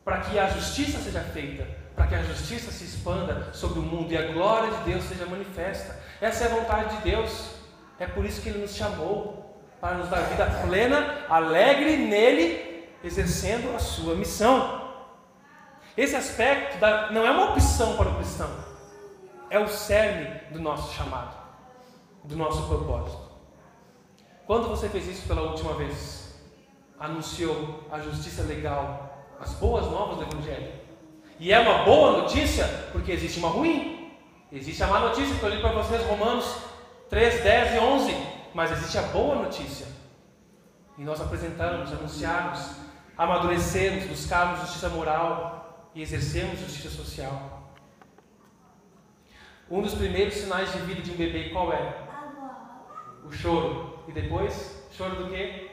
Para 0.05 0.21
que 0.21 0.39
a 0.39 0.49
justiça 0.49 0.99
seja 0.99 1.21
feita. 1.21 1.67
Para 1.95 2.07
que 2.07 2.15
a 2.15 2.23
justiça 2.23 2.71
se 2.71 2.85
expanda 2.85 3.53
sobre 3.53 3.81
o 3.81 3.83
mundo 3.83 4.13
e 4.13 4.17
a 4.17 4.33
glória 4.33 4.71
de 4.71 4.93
Deus 4.93 5.05
seja 5.05 5.27
manifesta. 5.27 5.99
Essa 6.21 6.45
é 6.45 6.47
a 6.47 6.55
vontade 6.55 6.97
de 6.97 7.03
Deus. 7.11 7.51
É 7.99 8.07
por 8.07 8.25
isso 8.25 8.41
que 8.41 8.49
Ele 8.49 8.61
nos 8.61 8.75
chamou. 8.75 9.47
Para 9.81 9.97
nos 9.97 10.09
dar 10.09 10.21
vida 10.23 10.45
plena, 10.67 11.25
alegre 11.29 11.97
nele, 11.97 12.89
exercendo 13.03 13.75
a 13.77 13.79
sua 13.79 14.15
missão. 14.15 14.78
Esse 15.99 16.15
aspecto 16.15 16.79
da, 16.79 17.11
não 17.11 17.27
é 17.27 17.31
uma 17.33 17.51
opção 17.51 17.97
para 17.97 18.09
o 18.09 18.15
cristão. 18.15 18.49
é 19.51 19.59
o 19.59 19.67
cerne 19.67 20.43
do 20.53 20.61
nosso 20.61 20.95
chamado, 20.95 21.35
do 22.23 22.37
nosso 22.37 22.69
propósito. 22.69 23.21
Quando 24.47 24.69
você 24.69 24.89
fez 24.89 25.09
isso 25.09 25.27
pela 25.27 25.43
última 25.43 25.73
vez? 25.75 26.41
Anunciou 27.01 27.85
a 27.91 27.99
justiça 27.99 28.45
legal, 28.45 29.27
as 29.41 29.55
boas 29.55 29.87
novas 29.87 30.19
do 30.19 30.23
Evangelho. 30.23 30.73
E 31.41 31.53
é 31.53 31.59
uma 31.59 31.83
boa 31.83 32.23
notícia 32.23 32.65
porque 32.93 33.11
existe 33.11 33.41
uma 33.41 33.49
ruim. 33.49 34.17
Existe 34.53 34.85
a 34.85 34.87
má 34.87 35.01
notícia 35.01 35.35
que 35.35 35.43
eu 35.43 35.49
li 35.49 35.61
para 35.61 35.73
vocês, 35.73 36.01
Romanos 36.07 36.59
3, 37.11 37.43
10 37.43 37.75
e 37.75 37.79
11. 37.81 38.17
Mas 38.55 38.71
existe 38.71 38.99
a 38.99 39.03
boa 39.03 39.35
notícia. 39.35 39.89
E 40.97 41.03
nós 41.03 41.21
apresentamos, 41.21 41.93
anunciarmos, 41.93 42.71
amadurecermos, 43.17 44.05
buscarmos 44.05 44.61
justiça 44.61 44.89
moral 44.91 45.59
e 45.99 46.03
exercermos 46.03 46.61
justiça 46.61 46.91
social. 46.91 47.75
Um 49.69 49.83
dos 49.83 49.97
primeiros 49.97 50.35
sinais 50.35 50.73
de 50.73 50.79
vida 50.83 51.03
de 51.03 51.11
um 51.11 51.17
bebê 51.17 51.49
qual 51.49 51.73
é? 51.73 51.93
O 53.27 53.33
choro. 53.33 53.99
E 54.07 54.13
depois, 54.13 54.81
choro 54.93 55.17
do 55.17 55.29
quê? 55.29 55.71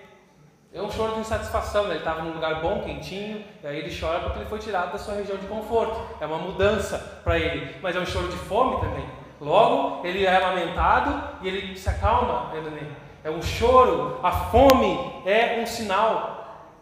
É 0.73 0.81
um 0.81 0.89
choro 0.89 1.13
de 1.13 1.19
insatisfação, 1.19 1.83
né? 1.83 1.91
ele 1.91 1.99
estava 1.99 2.23
num 2.23 2.33
lugar 2.33 2.59
bom, 2.59 2.81
quentinho, 2.81 3.45
e 3.63 3.67
aí 3.67 3.77
ele 3.77 3.95
chora 3.95 4.21
porque 4.21 4.39
ele 4.39 4.49
foi 4.49 4.57
tirado 4.57 4.93
da 4.93 4.97
sua 4.97 5.13
região 5.13 5.37
de 5.37 5.45
conforto. 5.45 6.01
É 6.19 6.25
uma 6.25 6.39
mudança 6.39 7.21
para 7.23 7.37
ele, 7.37 7.75
mas 7.79 7.95
é 7.95 7.99
um 7.99 8.05
choro 8.05 8.27
de 8.27 8.35
fome 8.35 8.81
também. 8.81 9.07
Logo, 9.39 10.03
ele 10.07 10.25
é 10.25 10.39
lamentado 10.39 11.37
e 11.43 11.47
ele 11.47 11.77
se 11.77 11.87
acalma, 11.87 12.51
né, 12.51 12.95
É 13.23 13.29
um 13.29 13.43
choro, 13.43 14.19
a 14.23 14.31
fome 14.31 15.21
é 15.23 15.59
um 15.61 15.67
sinal 15.67 16.73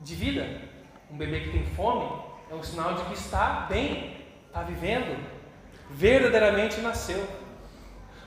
de 0.00 0.14
vida. 0.14 0.62
Um 1.10 1.18
bebê 1.18 1.40
que 1.40 1.50
tem 1.50 1.66
fome 1.66 2.25
é 2.50 2.54
um 2.54 2.62
sinal 2.62 2.94
de 2.94 3.04
que 3.04 3.14
está 3.14 3.66
bem, 3.68 4.16
está 4.46 4.62
vivendo, 4.62 5.16
verdadeiramente 5.90 6.80
nasceu. 6.80 7.26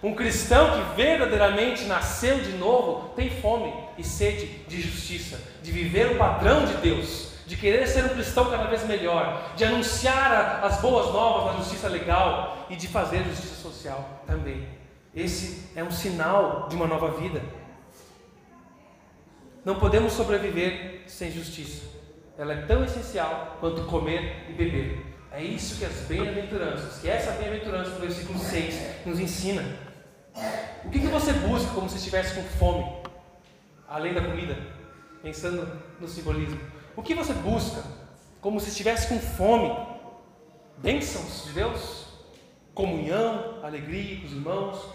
Um 0.01 0.15
cristão 0.15 0.71
que 0.71 0.95
verdadeiramente 0.95 1.83
nasceu 1.83 2.39
de 2.39 2.53
novo 2.53 3.09
tem 3.15 3.29
fome 3.41 3.73
e 3.97 4.03
sede 4.03 4.45
de 4.67 4.81
justiça, 4.81 5.39
de 5.61 5.71
viver 5.71 6.13
o 6.13 6.17
padrão 6.17 6.65
de 6.65 6.73
Deus, 6.75 7.33
de 7.45 7.57
querer 7.57 7.85
ser 7.87 8.05
um 8.05 8.09
cristão 8.09 8.49
cada 8.49 8.65
vez 8.65 8.85
melhor, 8.85 9.53
de 9.55 9.65
anunciar 9.65 10.63
as 10.63 10.79
boas 10.79 11.11
novas 11.13 11.51
da 11.51 11.59
justiça 11.61 11.89
legal 11.89 12.65
e 12.69 12.75
de 12.75 12.87
fazer 12.87 13.23
justiça 13.23 13.55
social 13.55 14.23
também. 14.25 14.67
Esse 15.13 15.69
é 15.75 15.83
um 15.83 15.91
sinal 15.91 16.67
de 16.69 16.75
uma 16.75 16.87
nova 16.87 17.11
vida. 17.19 17.41
Não 19.65 19.75
podemos 19.75 20.13
sobreviver 20.13 21.01
sem 21.07 21.31
justiça. 21.31 21.98
Ela 22.39 22.53
é 22.53 22.61
tão 22.61 22.85
essencial 22.85 23.57
quanto 23.59 23.83
comer 23.83 24.45
e 24.49 24.53
beber. 24.53 25.05
É 25.29 25.43
isso 25.43 25.77
que 25.77 25.83
as 25.83 25.93
bem-aventuranças, 26.07 27.01
que 27.01 27.09
essa 27.09 27.31
bem-aventurança 27.33 27.91
do 27.91 27.99
versículo 27.99 28.39
6 28.39 29.05
nos 29.05 29.19
ensina. 29.19 29.61
O 30.85 30.89
que, 30.89 31.01
que 31.01 31.07
você 31.07 31.33
busca 31.33 31.69
como 31.73 31.89
se 31.89 31.97
estivesse 31.97 32.33
com 32.35 32.43
fome, 32.57 32.85
além 33.89 34.13
da 34.13 34.21
comida? 34.21 34.57
Pensando 35.21 35.81
no 35.99 36.07
simbolismo. 36.07 36.57
O 36.95 37.03
que 37.03 37.13
você 37.13 37.33
busca 37.33 37.83
como 38.39 38.57
se 38.61 38.69
estivesse 38.69 39.09
com 39.09 39.19
fome? 39.19 39.75
Bênçãos 40.77 41.43
de 41.43 41.51
Deus? 41.51 42.05
Comunhão, 42.73 43.59
alegria 43.61 44.21
com 44.21 44.27
os 44.27 44.31
irmãos? 44.31 44.85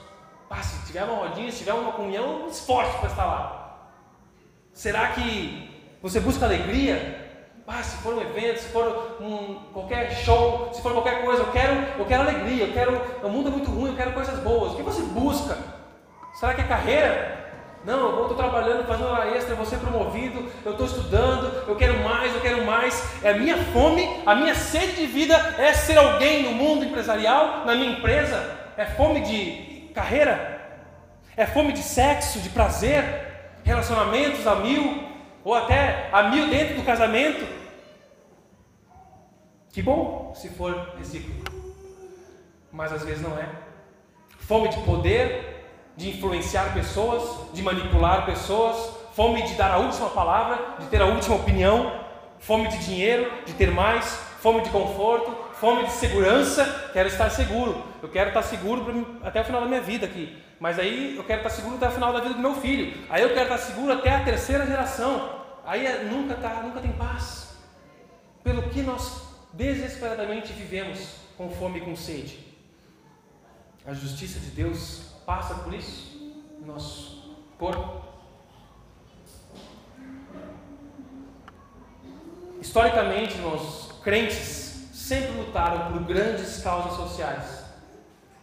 Ah, 0.48 0.62
se 0.62 0.86
tiver 0.86 1.04
uma 1.04 1.28
rodinha, 1.28 1.52
se 1.52 1.58
tiver 1.58 1.74
uma 1.74 1.92
comunhão, 1.92 2.46
esforço 2.48 2.98
para 3.00 3.10
estar 3.10 3.26
lá. 3.26 3.90
Será 4.72 5.12
que 5.12 5.68
você 6.00 6.20
busca 6.20 6.46
alegria 6.46 7.23
ah, 7.66 7.82
se 7.82 7.96
for 8.02 8.14
um 8.14 8.20
evento, 8.20 8.60
se 8.60 8.68
for 8.68 9.16
um, 9.20 9.54
qualquer 9.72 10.10
show, 10.16 10.70
se 10.72 10.82
for 10.82 10.92
qualquer 10.92 11.24
coisa, 11.24 11.42
eu 11.42 11.50
quero, 11.50 11.74
eu 11.98 12.04
quero 12.04 12.22
alegria, 12.22 12.66
eu 12.66 12.72
quero. 12.72 13.00
O 13.22 13.28
mundo 13.28 13.48
é 13.48 13.52
muito 13.52 13.70
ruim, 13.70 13.90
eu 13.90 13.96
quero 13.96 14.12
coisas 14.12 14.38
boas. 14.40 14.72
O 14.72 14.76
que 14.76 14.82
você 14.82 15.02
busca? 15.02 15.56
Será 16.34 16.52
que 16.52 16.60
é 16.60 16.64
carreira? 16.64 17.44
Não, 17.84 18.16
eu 18.16 18.22
estou 18.22 18.36
trabalhando, 18.36 18.86
fazendo 18.86 19.10
hora 19.10 19.36
extra, 19.36 19.54
vou 19.54 19.66
ser 19.66 19.76
promovido, 19.76 20.50
eu 20.64 20.72
estou 20.72 20.86
estudando, 20.86 21.68
eu 21.68 21.76
quero 21.76 22.02
mais, 22.02 22.34
eu 22.34 22.40
quero 22.40 22.64
mais. 22.64 23.22
É 23.22 23.30
a 23.30 23.34
minha 23.34 23.56
fome, 23.56 24.08
a 24.24 24.34
minha 24.34 24.54
sede 24.54 24.96
de 24.96 25.06
vida 25.06 25.34
é 25.58 25.72
ser 25.72 25.98
alguém 25.98 26.42
no 26.44 26.52
mundo 26.52 26.84
empresarial, 26.84 27.64
na 27.66 27.74
minha 27.74 27.92
empresa. 27.92 28.58
É 28.76 28.84
fome 28.84 29.20
de 29.20 29.90
carreira, 29.94 30.60
é 31.36 31.46
fome 31.46 31.72
de 31.72 31.82
sexo, 31.82 32.40
de 32.40 32.48
prazer, 32.48 33.04
relacionamentos 33.62 34.46
a 34.46 34.54
mil, 34.56 35.13
ou 35.44 35.54
até 35.54 36.08
a 36.10 36.24
mil 36.24 36.48
dentro 36.48 36.76
do 36.76 36.82
casamento. 36.82 37.46
Que 39.70 39.82
bom 39.82 40.32
se 40.34 40.48
for 40.48 40.94
recíproco, 40.96 41.50
mas 42.72 42.92
às 42.92 43.04
vezes 43.04 43.20
não 43.20 43.36
é. 43.38 43.48
Fome 44.38 44.68
de 44.68 44.78
poder, 44.80 45.64
de 45.96 46.10
influenciar 46.10 46.72
pessoas, 46.72 47.52
de 47.52 47.62
manipular 47.62 48.24
pessoas, 48.24 48.76
fome 49.14 49.42
de 49.42 49.54
dar 49.54 49.72
a 49.72 49.78
última 49.78 50.10
palavra, 50.10 50.76
de 50.78 50.86
ter 50.86 51.02
a 51.02 51.06
última 51.06 51.36
opinião, 51.36 52.00
fome 52.38 52.68
de 52.68 52.78
dinheiro, 52.78 53.30
de 53.44 53.52
ter 53.54 53.70
mais, 53.70 54.06
fome 54.40 54.60
de 54.60 54.70
conforto, 54.70 55.34
fome 55.54 55.84
de 55.84 55.92
segurança. 55.92 56.90
Quero 56.92 57.08
estar 57.08 57.30
seguro, 57.30 57.82
eu 58.02 58.08
quero 58.08 58.28
estar 58.28 58.42
seguro 58.42 59.18
até 59.24 59.40
o 59.40 59.44
final 59.44 59.60
da 59.60 59.66
minha 59.66 59.80
vida 59.80 60.06
aqui. 60.06 60.40
Mas 60.60 60.78
aí 60.78 61.16
eu 61.16 61.24
quero 61.24 61.40
estar 61.40 61.50
seguro 61.50 61.76
até 61.76 61.88
o 61.88 61.90
final 61.90 62.12
da 62.12 62.20
vida 62.20 62.34
do 62.34 62.40
meu 62.40 62.54
filho. 62.54 62.96
Aí 63.10 63.22
eu 63.22 63.30
quero 63.30 63.42
estar 63.44 63.58
seguro 63.58 63.92
até 63.92 64.14
a 64.14 64.24
terceira 64.24 64.64
geração. 64.66 65.33
Aí 65.64 65.86
é, 65.86 66.04
nunca, 66.04 66.34
tá, 66.34 66.62
nunca 66.62 66.80
tem 66.80 66.92
paz. 66.92 67.56
Pelo 68.42 68.68
que 68.68 68.82
nós 68.82 69.22
desesperadamente 69.52 70.52
vivemos 70.52 71.16
com 71.36 71.50
fome 71.50 71.78
e 71.78 71.82
com 71.82 71.96
sede. 71.96 72.38
A 73.86 73.92
justiça 73.92 74.38
de 74.40 74.50
Deus 74.50 75.12
passa 75.26 75.54
por 75.56 75.72
isso 75.72 76.34
no 76.60 76.66
nosso 76.66 77.36
corpo. 77.58 78.02
Historicamente, 82.60 83.36
nós 83.38 83.92
crentes 84.02 84.88
sempre 84.92 85.32
lutaram 85.32 85.92
por 85.92 86.02
grandes 86.02 86.62
causas 86.62 86.94
sociais. 86.94 87.64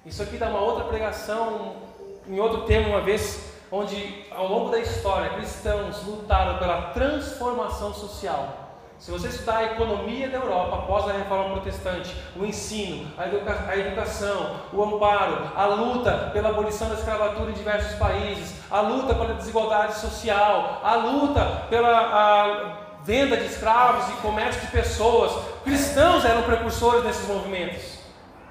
Isso 0.05 0.21
aqui 0.21 0.37
dá 0.37 0.49
uma 0.49 0.61
outra 0.61 0.85
pregação 0.85 1.91
em 2.27 2.39
outro 2.39 2.65
tema 2.65 2.89
uma 2.89 3.01
vez, 3.01 3.50
onde 3.71 4.25
ao 4.29 4.47
longo 4.47 4.69
da 4.69 4.79
história 4.79 5.29
cristãos 5.29 6.03
lutaram 6.05 6.59
pela 6.59 6.91
transformação 6.93 7.93
social. 7.93 8.57
Se 8.99 9.09
você 9.09 9.29
estudar 9.29 9.57
a 9.57 9.63
economia 9.63 10.29
da 10.29 10.37
Europa 10.37 10.75
após 10.75 11.09
a 11.09 11.13
reforma 11.13 11.53
protestante, 11.53 12.15
o 12.35 12.45
ensino, 12.45 13.11
a, 13.17 13.25
educa 13.25 13.65
a 13.67 13.75
educação, 13.75 14.57
o 14.71 14.83
amparo, 14.83 15.49
a 15.55 15.65
luta 15.65 16.29
pela 16.31 16.49
abolição 16.49 16.87
da 16.87 16.93
escravatura 16.93 17.49
em 17.49 17.55
diversos 17.55 17.97
países, 17.97 18.53
a 18.69 18.81
luta 18.81 19.15
pela 19.15 19.33
desigualdade 19.33 19.95
social, 19.95 20.81
a 20.83 20.95
luta 20.95 21.65
pela 21.67 21.89
a 21.89 22.77
venda 23.03 23.37
de 23.37 23.45
escravos 23.45 24.07
e 24.09 24.21
comércio 24.21 24.61
de 24.61 24.67
pessoas, 24.67 25.31
cristãos 25.63 26.23
eram 26.23 26.43
precursores 26.43 27.03
desses 27.03 27.27
movimentos, 27.27 27.97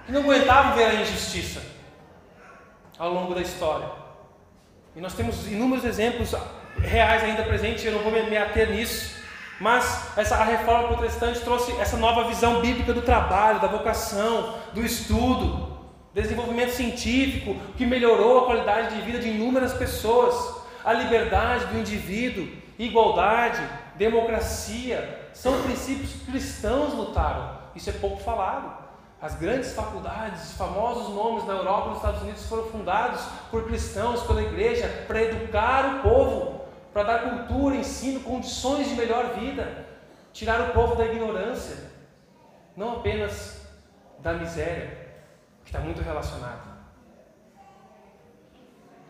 que 0.04 0.10
não 0.10 0.22
aguentavam 0.22 0.74
ver 0.74 0.86
a 0.86 0.94
injustiça 0.94 1.62
ao 2.98 3.12
longo 3.12 3.36
da 3.36 3.40
história. 3.40 3.99
E 4.94 5.00
nós 5.00 5.14
temos 5.14 5.46
inúmeros 5.46 5.84
exemplos 5.84 6.34
reais 6.78 7.22
ainda 7.22 7.42
presentes, 7.44 7.84
eu 7.84 7.92
não 7.92 8.00
vou 8.00 8.10
me 8.10 8.36
ater 8.36 8.70
nisso. 8.70 9.20
Mas 9.60 10.16
essa, 10.16 10.36
a 10.36 10.44
reforma 10.44 10.88
protestante 10.88 11.40
trouxe 11.40 11.72
essa 11.78 11.96
nova 11.96 12.24
visão 12.24 12.60
bíblica 12.60 12.92
do 12.92 13.02
trabalho, 13.02 13.60
da 13.60 13.68
vocação, 13.68 14.58
do 14.72 14.84
estudo, 14.84 15.78
desenvolvimento 16.14 16.70
científico, 16.70 17.56
que 17.76 17.84
melhorou 17.84 18.40
a 18.40 18.46
qualidade 18.46 18.96
de 18.96 19.02
vida 19.02 19.18
de 19.18 19.28
inúmeras 19.28 19.74
pessoas, 19.74 20.34
a 20.84 20.92
liberdade 20.92 21.66
do 21.66 21.78
indivíduo, 21.78 22.48
igualdade, 22.78 23.62
democracia, 23.96 25.28
são 25.34 25.62
princípios 25.62 26.10
cristãos 26.24 26.94
lutaram. 26.94 27.58
Isso 27.76 27.90
é 27.90 27.92
pouco 27.92 28.20
falado. 28.22 28.89
As 29.22 29.34
grandes 29.34 29.74
faculdades, 29.74 30.52
famosos 30.52 31.14
nomes 31.14 31.46
na 31.46 31.52
Europa 31.52 31.86
e 31.86 31.88
nos 31.90 31.98
Estados 31.98 32.22
Unidos 32.22 32.46
foram 32.46 32.64
fundados 32.64 33.20
por 33.50 33.66
cristãos, 33.66 34.22
pela 34.22 34.42
igreja, 34.42 35.04
para 35.06 35.22
educar 35.22 35.96
o 35.96 36.02
povo, 36.02 36.64
para 36.90 37.02
dar 37.02 37.18
cultura, 37.22 37.76
ensino, 37.76 38.20
condições 38.20 38.88
de 38.88 38.94
melhor 38.94 39.34
vida, 39.34 39.86
tirar 40.32 40.60
o 40.62 40.72
povo 40.72 40.96
da 40.96 41.04
ignorância, 41.04 41.90
não 42.74 42.96
apenas 42.96 43.60
da 44.20 44.32
miséria, 44.32 44.96
que 45.64 45.68
está 45.68 45.80
muito 45.80 46.00
relacionado. 46.00 46.70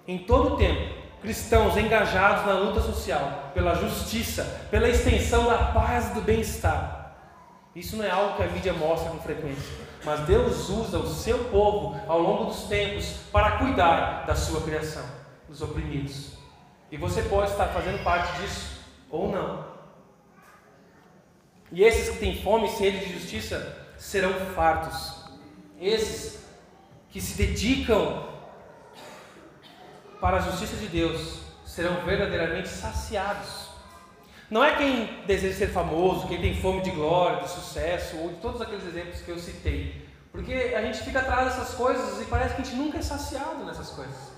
Em 0.08 0.18
todo 0.18 0.54
o 0.54 0.56
tempo, 0.56 0.92
cristãos 1.22 1.76
engajados 1.76 2.46
na 2.46 2.54
luta 2.54 2.80
social, 2.80 3.52
pela 3.54 3.76
justiça, 3.76 4.66
pela 4.72 4.88
extensão 4.88 5.44
da 5.44 5.66
paz 5.66 6.10
e 6.10 6.14
do 6.14 6.20
bem-estar. 6.20 6.99
Isso 7.74 7.96
não 7.96 8.04
é 8.04 8.10
algo 8.10 8.36
que 8.36 8.42
a 8.42 8.46
mídia 8.48 8.72
mostra 8.72 9.10
com 9.10 9.18
frequência. 9.18 9.72
Mas 10.04 10.20
Deus 10.20 10.68
usa 10.68 10.98
o 10.98 11.08
seu 11.08 11.44
povo 11.44 12.00
ao 12.08 12.20
longo 12.20 12.44
dos 12.46 12.64
tempos 12.64 13.16
para 13.30 13.58
cuidar 13.58 14.24
da 14.26 14.34
sua 14.34 14.60
criação, 14.62 15.04
dos 15.48 15.62
oprimidos. 15.62 16.32
E 16.90 16.96
você 16.96 17.22
pode 17.22 17.50
estar 17.50 17.66
fazendo 17.68 18.02
parte 18.02 18.40
disso 18.40 18.80
ou 19.08 19.30
não. 19.30 19.64
E 21.70 21.84
esses 21.84 22.08
que 22.10 22.18
têm 22.18 22.42
fome 22.42 22.66
e 22.66 22.70
sede 22.70 23.06
de 23.06 23.12
justiça 23.12 23.86
serão 23.96 24.32
fartos. 24.54 25.24
Esses 25.80 26.44
que 27.10 27.20
se 27.20 27.36
dedicam 27.36 28.28
para 30.20 30.38
a 30.38 30.40
justiça 30.40 30.76
de 30.76 30.88
Deus 30.88 31.40
serão 31.64 32.04
verdadeiramente 32.04 32.68
saciados. 32.68 33.59
Não 34.50 34.64
é 34.64 34.74
quem 34.76 35.08
deseja 35.26 35.56
ser 35.56 35.68
famoso, 35.68 36.26
quem 36.26 36.40
tem 36.40 36.54
fome 36.60 36.80
de 36.80 36.90
glória, 36.90 37.42
de 37.42 37.50
sucesso, 37.50 38.16
ou 38.16 38.30
de 38.30 38.36
todos 38.36 38.60
aqueles 38.60 38.84
exemplos 38.84 39.20
que 39.20 39.30
eu 39.30 39.38
citei. 39.38 40.08
Porque 40.32 40.74
a 40.76 40.82
gente 40.82 40.98
fica 40.98 41.20
atrás 41.20 41.44
dessas 41.46 41.74
coisas 41.74 42.20
e 42.20 42.24
parece 42.24 42.54
que 42.54 42.62
a 42.62 42.64
gente 42.64 42.76
nunca 42.76 42.98
é 42.98 43.02
saciado 43.02 43.64
nessas 43.64 43.90
coisas. 43.90 44.32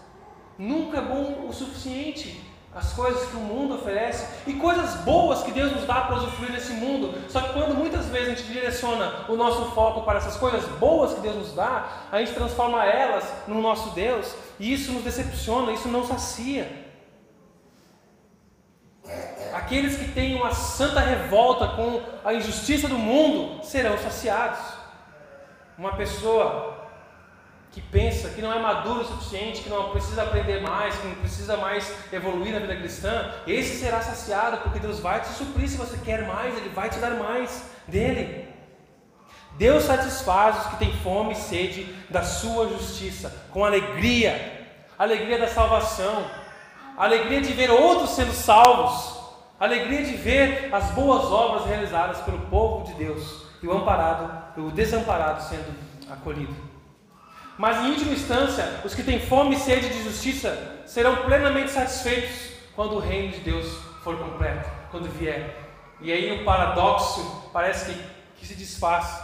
Nunca 0.58 0.98
é 0.98 1.00
bom 1.00 1.46
o 1.48 1.52
suficiente 1.52 2.52
as 2.74 2.94
coisas 2.94 3.28
que 3.28 3.36
o 3.36 3.40
mundo 3.40 3.74
oferece 3.74 4.26
e 4.46 4.54
coisas 4.54 4.94
boas 5.02 5.42
que 5.42 5.50
Deus 5.50 5.72
nos 5.72 5.86
dá 5.86 6.02
para 6.02 6.16
usufruir 6.16 6.52
nesse 6.52 6.72
mundo. 6.72 7.14
Só 7.28 7.40
que 7.40 7.52
quando 7.52 7.74
muitas 7.74 8.06
vezes 8.06 8.28
a 8.28 8.34
gente 8.34 8.44
direciona 8.44 9.26
o 9.28 9.36
nosso 9.36 9.66
foco 9.72 10.02
para 10.02 10.18
essas 10.18 10.36
coisas 10.36 10.64
boas 10.78 11.12
que 11.12 11.20
Deus 11.20 11.36
nos 11.36 11.52
dá, 11.52 12.06
a 12.10 12.18
gente 12.18 12.32
transforma 12.32 12.84
elas 12.84 13.30
no 13.46 13.60
nosso 13.60 13.90
Deus 13.90 14.34
e 14.58 14.72
isso 14.72 14.90
nos 14.92 15.04
decepciona, 15.04 15.72
isso 15.72 15.88
não 15.88 16.06
sacia. 16.06 16.81
Aqueles 19.62 19.96
que 19.96 20.08
têm 20.08 20.34
uma 20.34 20.52
santa 20.52 21.00
revolta 21.00 21.68
com 21.68 22.02
a 22.24 22.34
injustiça 22.34 22.88
do 22.88 22.98
mundo 22.98 23.64
serão 23.64 23.96
saciados. 23.96 24.58
Uma 25.78 25.92
pessoa 25.92 26.90
que 27.70 27.80
pensa 27.80 28.28
que 28.30 28.42
não 28.42 28.52
é 28.52 28.58
maduro 28.58 29.00
o 29.00 29.04
suficiente, 29.04 29.62
que 29.62 29.70
não 29.70 29.90
precisa 29.90 30.24
aprender 30.24 30.60
mais, 30.60 30.96
que 30.96 31.06
não 31.06 31.14
precisa 31.14 31.56
mais 31.56 31.90
evoluir 32.12 32.52
na 32.52 32.58
vida 32.58 32.76
cristã, 32.76 33.32
esse 33.46 33.78
será 33.78 34.02
saciado, 34.02 34.58
porque 34.58 34.78
Deus 34.78 34.98
vai 34.98 35.20
te 35.20 35.28
suprir 35.28 35.68
se 35.68 35.78
você 35.78 35.96
quer 36.04 36.26
mais, 36.26 36.56
Ele 36.56 36.68
vai 36.68 36.90
te 36.90 36.98
dar 36.98 37.12
mais 37.12 37.70
dele. 37.86 38.48
Deus 39.52 39.84
satisfaz 39.84 40.58
os 40.58 40.66
que 40.72 40.76
têm 40.76 40.92
fome 40.98 41.32
e 41.32 41.36
sede 41.36 41.84
da 42.10 42.22
sua 42.22 42.68
justiça, 42.68 43.32
com 43.50 43.64
alegria, 43.64 44.68
alegria 44.98 45.38
da 45.38 45.48
salvação, 45.48 46.26
alegria 46.98 47.40
de 47.40 47.52
ver 47.52 47.70
outros 47.70 48.10
sendo 48.10 48.32
salvos, 48.32 49.11
alegria 49.64 50.02
de 50.02 50.16
ver 50.16 50.74
as 50.74 50.90
boas 50.90 51.24
obras 51.26 51.66
realizadas 51.66 52.18
pelo 52.22 52.38
povo 52.46 52.84
de 52.84 52.94
Deus 52.94 53.46
e 53.62 53.66
o 53.68 53.72
amparado, 53.72 54.60
o 54.60 54.70
desamparado 54.72 55.40
sendo 55.42 55.72
acolhido. 56.10 56.54
Mas 57.56 57.78
em 57.84 57.90
última 57.90 58.12
instância, 58.12 58.80
os 58.84 58.92
que 58.92 59.04
têm 59.04 59.20
fome 59.20 59.54
e 59.54 59.58
sede 59.60 59.88
de 59.88 60.02
justiça 60.02 60.82
serão 60.84 61.16
plenamente 61.24 61.70
satisfeitos 61.70 62.50
quando 62.74 62.96
o 62.96 62.98
reino 62.98 63.32
de 63.32 63.38
Deus 63.38 63.68
for 64.02 64.18
completo, 64.18 64.68
quando 64.90 65.08
vier. 65.08 65.56
E 66.00 66.10
aí 66.10 66.40
o 66.40 66.44
paradoxo 66.44 67.48
parece 67.52 67.92
que, 67.92 68.02
que 68.38 68.46
se 68.46 68.54
desfaz. 68.54 69.22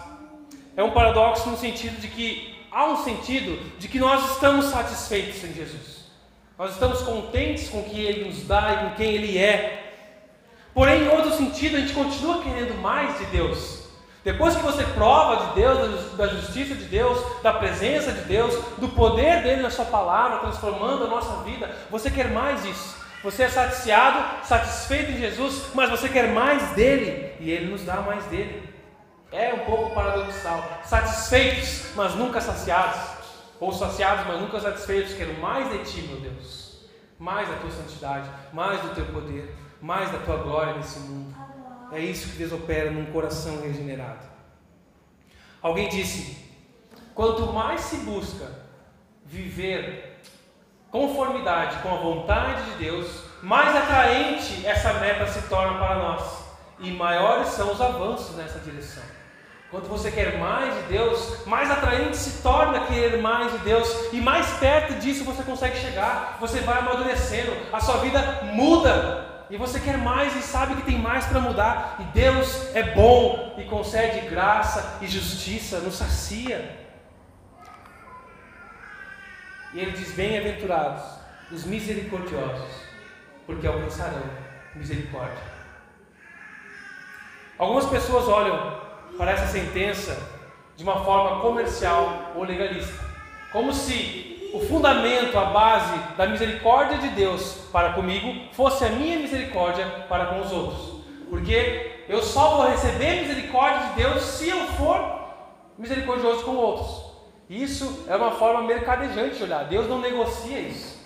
É 0.77 0.85
um 0.85 0.93
paradoxo 0.93 1.51
no 1.51 1.57
sentido 1.57 2.01
de 2.01 2.07
que 2.07 2.65
há 2.71 2.87
um 2.87 3.03
sentido 3.03 3.59
de 3.77 3.89
que 3.89 3.99
nós 3.99 4.35
estamos 4.35 4.67
satisfeitos 4.67 5.43
em 5.43 5.53
Jesus. 5.53 6.07
Nós 6.57 6.75
estamos 6.75 7.03
contentes 7.03 7.69
com 7.69 7.81
o 7.81 7.85
que 7.85 8.01
Ele 8.01 8.27
nos 8.27 8.47
dá 8.47 8.73
e 8.73 8.89
com 8.89 8.95
quem 8.95 9.15
Ele 9.15 9.37
é. 9.37 9.88
Porém, 10.79 11.07
em 11.07 11.09
outro 11.09 11.33
sentido, 11.33 11.77
a 11.77 11.81
gente 11.81 11.93
continua 11.93 12.41
querendo 12.41 12.81
mais 12.81 13.19
de 13.19 13.25
Deus. 13.25 13.83
Depois 14.23 14.55
que 14.55 14.63
você 14.63 14.85
prova 14.85 15.47
de 15.47 15.55
Deus, 15.57 16.13
da 16.13 16.29
justiça 16.29 16.73
de 16.73 16.85
Deus, 16.85 17.21
da 17.43 17.53
presença 17.53 18.13
de 18.13 18.21
Deus, 18.21 18.55
do 18.77 18.89
poder 18.91 19.43
dele 19.43 19.61
na 19.61 19.71
sua 19.71 19.87
palavra, 19.87 20.39
transformando 20.39 21.03
a 21.03 21.09
nossa 21.09 21.43
vida, 21.43 21.69
você 21.91 22.13
quer 22.13 22.31
mais 22.31 22.63
disso. 22.63 22.97
Você 23.25 23.43
é 23.43 23.49
saciado, 23.49 24.47
satisfeito 24.47 25.11
em 25.11 25.19
Jesus, 25.19 25.65
mas 25.75 25.91
você 25.91 26.09
quer 26.09 26.29
mais 26.29 26.63
dele 26.77 27.35
e 27.41 27.51
ele 27.51 27.73
nos 27.73 27.83
dá 27.83 27.97
mais 27.97 28.25
dele. 28.27 28.73
É 29.33 29.53
um 29.53 29.65
pouco 29.65 29.93
paradoxal. 29.93 30.63
Satisfeitos, 30.85 31.87
mas 31.97 32.15
nunca 32.15 32.41
saciados. 32.41 33.01
Ou 33.59 33.73
saciados, 33.73 34.29
mas 34.29 34.41
nunca 34.41 34.61
satisfeitos. 34.61 35.15
Quero 35.15 35.41
mais 35.41 35.73
de 35.73 35.79
ti, 35.91 36.03
meu 36.03 36.21
Deus. 36.21 36.87
Mais 37.19 37.49
da 37.49 37.57
tua 37.57 37.73
santidade, 37.73 38.31
mais 38.53 38.81
do 38.81 38.95
teu 38.95 39.07
poder, 39.07 39.53
mais 39.81 40.11
da 40.11 40.19
tua 40.19 40.37
glória 40.37 40.75
nesse 40.75 40.99
mundo. 41.01 41.35
É 41.93 42.01
isso 42.01 42.31
que 42.31 42.37
Deus 42.37 42.53
opera 42.53 42.91
num 42.91 43.07
coração 43.07 43.61
regenerado. 43.61 44.27
Alguém 45.63 45.89
disse: 45.89 46.37
quanto 47.15 47.53
mais 47.53 47.81
se 47.83 47.97
busca 47.99 48.47
viver 49.25 50.21
conformidade 50.91 51.83
com 51.83 51.95
a 51.95 51.99
vontade 51.99 52.71
de 52.71 52.79
Deus, 52.79 53.25
mais 53.43 53.75
atraente 53.75 54.67
essa 54.67 54.95
meta 54.95 55.27
se 55.27 55.43
torna 55.49 55.79
para 55.79 55.97
nós 55.97 56.49
e 56.81 56.91
maiores 56.91 57.49
são 57.49 57.73
os 57.73 57.81
avanços 57.81 58.37
nessa 58.37 58.59
direção. 58.61 59.03
Quando 59.71 59.87
você 59.87 60.11
quer 60.11 60.39
mais 60.39 60.75
de 60.75 60.83
Deus, 60.85 61.45
mais 61.47 61.71
atraente 61.71 62.17
se 62.17 62.43
torna 62.43 62.87
querer 62.87 63.21
mais 63.21 63.53
de 63.53 63.59
Deus 63.59 64.13
e 64.13 64.21
mais 64.21 64.47
perto 64.55 64.95
disso 64.95 65.25
você 65.25 65.43
consegue 65.43 65.77
chegar. 65.77 66.39
Você 66.41 66.61
vai 66.61 66.79
amadurecendo, 66.79 67.53
a 67.71 67.79
sua 67.79 67.99
vida 67.99 68.41
muda 68.45 69.28
e 69.51 69.57
você 69.57 69.81
quer 69.81 69.97
mais 69.97 70.37
e 70.37 70.43
sabe 70.43 70.77
que 70.77 70.83
tem 70.83 70.99
mais 70.99 71.25
para 71.27 71.41
mudar, 71.41 71.97
e 72.01 72.05
Deus 72.05 72.75
é 72.75 72.83
bom 72.83 73.55
e 73.59 73.65
concede 73.65 74.29
graça 74.29 74.99
e 75.01 75.07
justiça, 75.07 75.81
nos 75.81 75.95
sacia. 75.95 76.87
E 79.73 79.81
ele 79.81 79.93
diz: 79.93 80.13
Bem-aventurados 80.13 81.03
os 81.51 81.65
misericordiosos, 81.65 82.83
porque 83.47 83.67
alcançarão 83.67 84.23
misericórdia. 84.75 85.43
Algumas 87.59 87.87
pessoas 87.87 88.29
olham 88.29 88.81
para 89.17 89.33
essa 89.33 89.47
sentença 89.47 90.17
de 90.77 90.85
uma 90.85 91.05
forma 91.05 91.41
comercial 91.41 92.33
ou 92.37 92.45
legalista, 92.45 93.05
como 93.51 93.73
se 93.73 94.38
o 94.53 94.61
fundamento, 94.61 95.37
a 95.39 95.47
base 95.47 95.99
da 96.17 96.27
misericórdia 96.27 96.99
de 96.99 97.09
Deus 97.09 97.59
para 97.73 97.93
comigo 97.93 98.33
fosse 98.53 98.85
a 98.85 98.91
minha 98.91 99.19
misericórdia 99.19 99.85
para 100.09 100.27
com 100.27 100.41
os 100.41 100.53
outros. 100.53 100.99
Porque 101.29 102.05
eu 102.09 102.23
só 102.23 102.57
vou 102.57 102.71
receber 102.71 103.23
misericórdia 103.23 103.89
de 103.89 104.03
Deus 104.03 104.23
se 104.23 104.49
eu 104.49 104.67
for 104.69 105.19
misericordioso 105.77 106.45
com 106.45 106.57
outros. 106.57 107.09
Isso 107.49 108.05
é 108.09 108.17
uma 108.17 108.33
forma 108.33 108.63
mercadejante 108.63 109.37
de 109.37 109.45
olhar. 109.45 109.65
Deus 109.65 109.89
não 109.89 110.01
negocia 110.01 110.59
isso. 110.59 110.99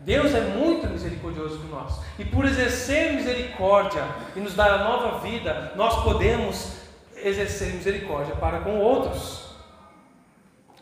Deus 0.00 0.34
é 0.34 0.40
muito 0.40 0.86
misericordioso 0.86 1.58
com 1.58 1.68
nós. 1.68 2.00
E 2.18 2.24
por 2.24 2.46
exercer 2.46 3.12
misericórdia 3.12 4.02
e 4.34 4.40
nos 4.40 4.54
dar 4.54 4.70
a 4.70 4.84
nova 4.84 5.18
vida, 5.18 5.72
nós 5.76 6.02
podemos 6.02 6.76
exercer 7.16 7.74
misericórdia 7.74 8.34
para 8.36 8.60
com 8.60 8.78
outros. 8.78 9.39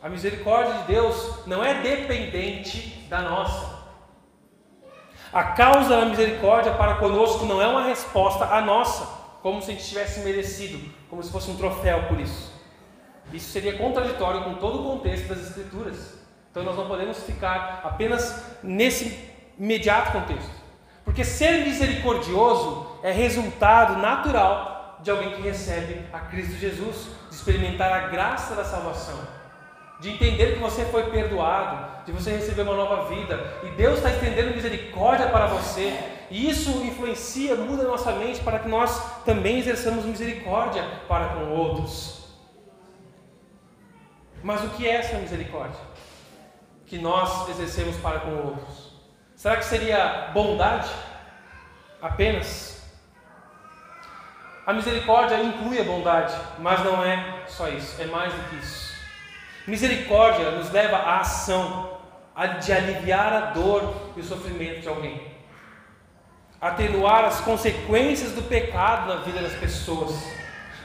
A 0.01 0.09
misericórdia 0.09 0.75
de 0.75 0.93
Deus 0.93 1.45
não 1.45 1.63
é 1.63 1.83
dependente 1.83 3.05
da 3.09 3.21
nossa. 3.21 3.79
A 5.33 5.43
causa 5.43 5.89
da 5.89 6.05
misericórdia 6.05 6.73
para 6.73 6.95
conosco 6.95 7.45
não 7.47 7.61
é 7.61 7.67
uma 7.67 7.83
resposta 7.83 8.45
à 8.45 8.61
nossa, 8.61 9.07
como 9.43 9.61
se 9.61 9.73
a 9.73 9.75
gente 9.75 9.89
tivesse 9.89 10.21
merecido, 10.21 10.89
como 11.11 11.23
se 11.23 11.33
fosse 11.33 11.51
um 11.51 11.57
troféu 11.57 12.05
por 12.05 12.21
isso. 12.21 12.53
Isso 13.33 13.51
seria 13.51 13.77
contraditório 13.77 14.45
com 14.45 14.55
todo 14.55 14.81
o 14.81 14.85
contexto 14.85 15.29
das 15.29 15.49
Escrituras. 15.49 16.17
Então 16.51 16.63
nós 16.63 16.77
não 16.77 16.87
podemos 16.87 17.21
ficar 17.25 17.81
apenas 17.83 18.43
nesse 18.63 19.19
imediato 19.59 20.13
contexto. 20.13 20.51
Porque 21.05 21.25
ser 21.25 21.65
misericordioso 21.65 23.01
é 23.03 23.11
resultado 23.11 24.01
natural 24.01 25.01
de 25.03 25.11
alguém 25.11 25.33
que 25.33 25.43
recebe 25.43 26.07
a 26.13 26.21
Cristo 26.21 26.57
Jesus, 26.57 27.09
de 27.29 27.35
experimentar 27.35 27.93
a 27.93 28.07
graça 28.09 28.55
da 28.55 28.65
salvação 28.65 29.38
de 30.01 30.11
entender 30.11 30.55
que 30.55 30.61
você 30.61 30.85
foi 30.85 31.11
perdoado, 31.11 32.05
de 32.05 32.13
você 32.13 32.31
receber 32.31 32.63
uma 32.63 32.75
nova 32.75 33.09
vida, 33.09 33.59
e 33.65 33.69
Deus 33.71 33.97
está 33.97 34.11
estendendo 34.11 34.55
misericórdia 34.55 35.29
para 35.29 35.47
você, 35.47 35.99
e 36.31 36.49
isso 36.49 36.71
influencia, 36.85 37.57
muda 37.57 37.83
a 37.83 37.89
nossa 37.89 38.13
mente 38.13 38.41
para 38.41 38.61
que 38.61 38.69
nós 38.69 39.23
também 39.25 39.59
exerçamos 39.59 40.05
misericórdia 40.05 40.85
para 41.09 41.29
com 41.31 41.51
outros. 41.51 42.19
Mas 44.43 44.63
o 44.63 44.69
que 44.71 44.87
é 44.87 44.97
essa 44.97 45.19
misericórdia 45.19 45.81
que 46.87 46.99
nós 46.99 47.49
exercemos 47.49 47.97
para 47.97 48.21
com 48.21 48.37
outros? 48.37 48.93
Será 49.35 49.57
que 49.57 49.65
seria 49.65 50.31
bondade 50.33 50.89
apenas? 52.01 52.83
A 54.65 54.73
misericórdia 54.73 55.43
inclui 55.43 55.81
a 55.81 55.85
bondade, 55.85 56.35
mas 56.59 56.85
não 56.85 57.03
é 57.03 57.45
só 57.47 57.69
isso, 57.69 58.01
é 58.01 58.07
mais 58.07 58.33
do 58.33 58.49
que 58.51 58.57
isso. 58.57 58.88
Misericórdia 59.69 60.51
nos 60.53 60.71
leva 60.73 60.97
à 60.97 61.21
ação, 61.21 61.99
de 62.65 62.73
aliviar 62.73 63.35
a 63.35 63.41
dor 63.51 63.95
e 64.17 64.21
o 64.21 64.25
sofrimento 64.25 64.81
de 64.81 64.89
alguém, 64.89 65.21
atenuar 66.59 67.27
as 67.27 67.41
consequências 67.41 68.33
do 68.33 68.41
pecado 68.41 69.09
na 69.09 69.17
vida 69.17 69.43
das 69.43 69.53
pessoas, 69.53 70.27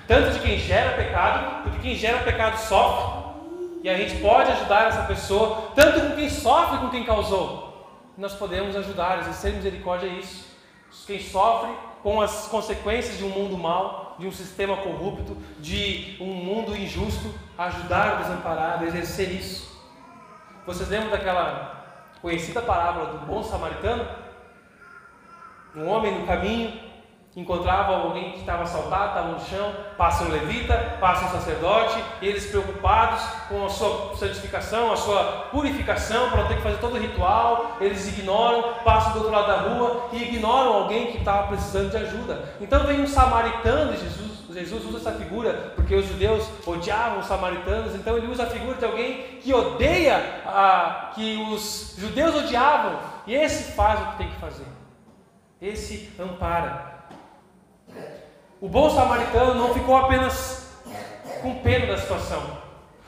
tanto 0.06 0.32
de 0.32 0.40
quem 0.42 0.60
gera 0.60 0.98
pecado, 0.98 1.64
porque 1.64 1.80
quem 1.80 1.96
gera 1.96 2.24
pecado 2.24 2.58
sofre, 2.58 3.24
e 3.84 3.90
a 3.90 3.96
gente 3.96 4.22
pode 4.22 4.52
ajudar 4.52 4.90
essa 4.90 5.04
pessoa, 5.04 5.72
tanto 5.74 6.02
com 6.02 6.16
quem 6.18 6.30
sofre 6.30 6.80
com 6.80 6.90
quem 6.90 7.06
causou. 7.06 7.88
Nós 8.18 8.34
podemos 8.34 8.76
ajudar, 8.76 9.20
exercer 9.20 9.54
misericórdia 9.54 10.08
é 10.08 10.16
isso. 10.16 10.46
Quem 11.08 11.22
sofre 11.22 11.72
com 12.02 12.22
as 12.22 12.48
consequências 12.48 13.18
de 13.18 13.24
um 13.24 13.30
mundo 13.30 13.58
mau, 13.58 14.03
de 14.20 14.28
um 14.28 14.32
sistema 14.32 14.78
corrupto, 14.78 15.38
de 15.60 16.18
um 16.20 16.34
mundo 16.34 16.76
injusto, 16.76 17.34
ajudar 17.58 18.16
o 18.16 18.24
desamparado, 18.24 18.86
exercer 18.86 19.32
isso. 19.32 19.74
Vocês 20.66 20.90
lembram 20.90 21.12
daquela 21.12 21.84
conhecida 22.22 22.62
parábola 22.62 23.18
do 23.18 23.26
bom 23.26 23.44
samaritano? 23.44 24.08
Um 25.76 25.88
homem 25.88 26.20
no 26.20 26.28
caminho 26.28 26.93
encontrava 27.36 27.96
alguém 27.96 28.34
que 28.34 28.40
estava 28.40 28.64
assaltado, 28.64 29.08
estava 29.08 29.28
no 29.30 29.40
chão, 29.40 29.74
passa 29.98 30.24
um 30.24 30.30
levita, 30.30 30.98
passa 31.00 31.26
um 31.26 31.30
sacerdote, 31.30 32.04
eles 32.22 32.46
preocupados 32.46 33.22
com 33.50 33.66
a 33.66 33.70
sua 33.70 34.16
santificação, 34.16 34.92
a 34.92 34.98
sua 34.98 35.24
purificação, 35.52 36.30
para 36.30 36.42
não 36.42 36.48
ter 36.48 36.58
que 36.58 36.62
fazer 36.62 36.78
todo 36.78 36.96
o 36.96 37.00
ritual, 37.00 37.78
eles 37.82 38.08
ignoram, 38.08 38.76
passam 38.84 39.14
do 39.14 39.20
outro 39.20 39.34
lado 39.34 39.48
da 39.48 39.58
rua 39.62 40.10
e 40.12 40.24
ignoram 40.24 40.74
alguém 40.74 41.12
que 41.12 41.18
estava 41.18 41.48
precisando 41.48 41.90
de 41.90 41.98
ajuda. 41.98 42.54
Então 42.62 42.86
vem 42.86 43.02
um 43.02 43.08
samaritano, 43.08 43.98
Jesus, 43.98 44.44
Jesus 44.54 44.86
usa 44.86 44.98
essa 44.98 45.18
figura 45.18 45.74
porque 45.76 45.96
os 45.96 46.08
judeus 46.08 46.48
odiavam 46.68 47.20
os 47.20 47.26
samaritanos, 47.26 47.96
então 47.96 48.16
ele 48.16 48.28
usa 48.28 48.44
a 48.44 48.48
figura 48.48 48.78
de 48.78 48.86
alguém 48.86 49.40
que 49.42 49.52
odeia, 49.52 50.44
a, 50.46 51.12
que 51.16 51.38
os 51.52 51.96
judeus 51.98 52.36
odiavam, 52.36 53.00
e 53.26 53.34
esse 53.34 53.72
faz 53.72 54.00
o 54.00 54.12
que 54.12 54.18
tem 54.18 54.30
que 54.30 54.40
fazer. 54.40 54.68
Esse 55.60 56.12
ampara. 56.20 56.93
O 58.64 58.70
bom 58.70 58.90
samaritano 58.90 59.56
não 59.56 59.74
ficou 59.74 59.94
apenas 59.98 60.74
com 61.42 61.56
pena 61.56 61.86
da 61.86 61.98
situação. 61.98 62.62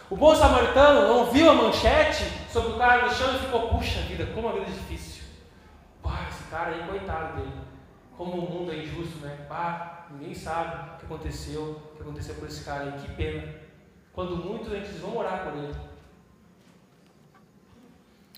O 0.10 0.18
bom 0.18 0.36
samaritano 0.36 1.08
não 1.08 1.32
viu 1.32 1.50
a 1.50 1.54
manchete 1.54 2.26
sobre 2.52 2.74
o 2.74 2.78
cara 2.78 3.06
no 3.06 3.14
chão 3.14 3.34
e 3.34 3.40
ficou, 3.40 3.70
puxa 3.70 4.02
vida, 4.02 4.26
como 4.36 4.50
a 4.50 4.52
vida 4.52 4.66
é 4.66 4.72
difícil. 4.72 5.24
Pá, 6.04 6.28
esse 6.30 6.44
cara 6.50 6.72
aí, 6.72 6.86
coitado 6.86 7.38
dele. 7.38 7.54
Como 8.18 8.34
o 8.34 8.52
mundo 8.52 8.74
é 8.74 8.80
injusto, 8.80 9.20
né? 9.20 9.46
Pá, 9.48 10.08
ninguém 10.12 10.36
sabe 10.36 10.76
o 10.76 10.98
que 10.98 11.06
aconteceu, 11.06 11.82
o 11.94 11.96
que 11.96 12.02
aconteceu 12.02 12.36
com 12.36 12.46
esse 12.46 12.66
cara 12.66 12.84
aí, 12.84 12.92
que 13.00 13.14
pena. 13.14 13.56
Quando 14.12 14.36
muitos 14.36 14.74
a 14.74 14.76
gente 14.76 14.90
vão 14.98 15.16
orar 15.16 15.46
por 15.46 15.54
ele. 15.54 15.76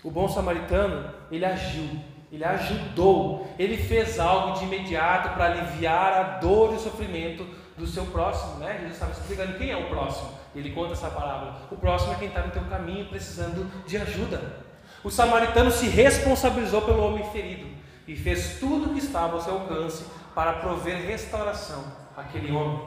O 0.04 0.10
bom 0.12 0.28
samaritano, 0.28 1.12
ele 1.32 1.44
agiu 1.44 1.98
ele 2.30 2.44
ajudou, 2.44 3.48
ele 3.58 3.76
fez 3.76 4.20
algo 4.20 4.58
de 4.58 4.64
imediato 4.64 5.30
para 5.30 5.46
aliviar 5.46 6.12
a 6.12 6.22
dor 6.38 6.72
e 6.72 6.76
o 6.76 6.80
sofrimento 6.80 7.46
do 7.76 7.86
seu 7.86 8.04
próximo, 8.06 8.58
né? 8.58 8.74
Jesus 8.74 8.92
estava 8.92 9.12
explicando 9.12 9.56
quem 9.56 9.70
é 9.70 9.76
o 9.76 9.88
próximo. 9.88 10.30
Ele 10.54 10.70
conta 10.70 10.92
essa 10.92 11.08
parábola. 11.08 11.62
O 11.70 11.76
próximo 11.76 12.12
é 12.12 12.16
quem 12.16 12.28
está 12.28 12.42
no 12.42 12.50
teu 12.50 12.62
caminho 12.64 13.06
precisando 13.06 13.70
de 13.86 13.96
ajuda. 13.96 14.40
O 15.02 15.10
samaritano 15.10 15.70
se 15.70 15.86
responsabilizou 15.86 16.82
pelo 16.82 17.04
homem 17.04 17.24
ferido 17.30 17.66
e 18.06 18.16
fez 18.16 18.58
tudo 18.58 18.90
o 18.90 18.94
que 18.94 18.98
estava 18.98 19.34
ao 19.34 19.40
seu 19.40 19.54
alcance 19.54 20.04
para 20.34 20.54
prover 20.54 21.06
restauração 21.06 21.84
àquele 22.16 22.50
homem. 22.52 22.80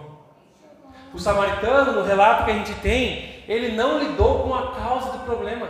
O 1.14 1.20
samaritano, 1.20 1.94
no 1.94 2.04
relato 2.04 2.46
que 2.46 2.52
a 2.52 2.56
gente 2.56 2.74
tem, 2.76 3.44
ele 3.48 3.76
não 3.76 4.00
lidou 4.00 4.44
com 4.44 4.54
a 4.54 4.72
causa 4.76 5.12
do 5.12 5.20
problema. 5.20 5.68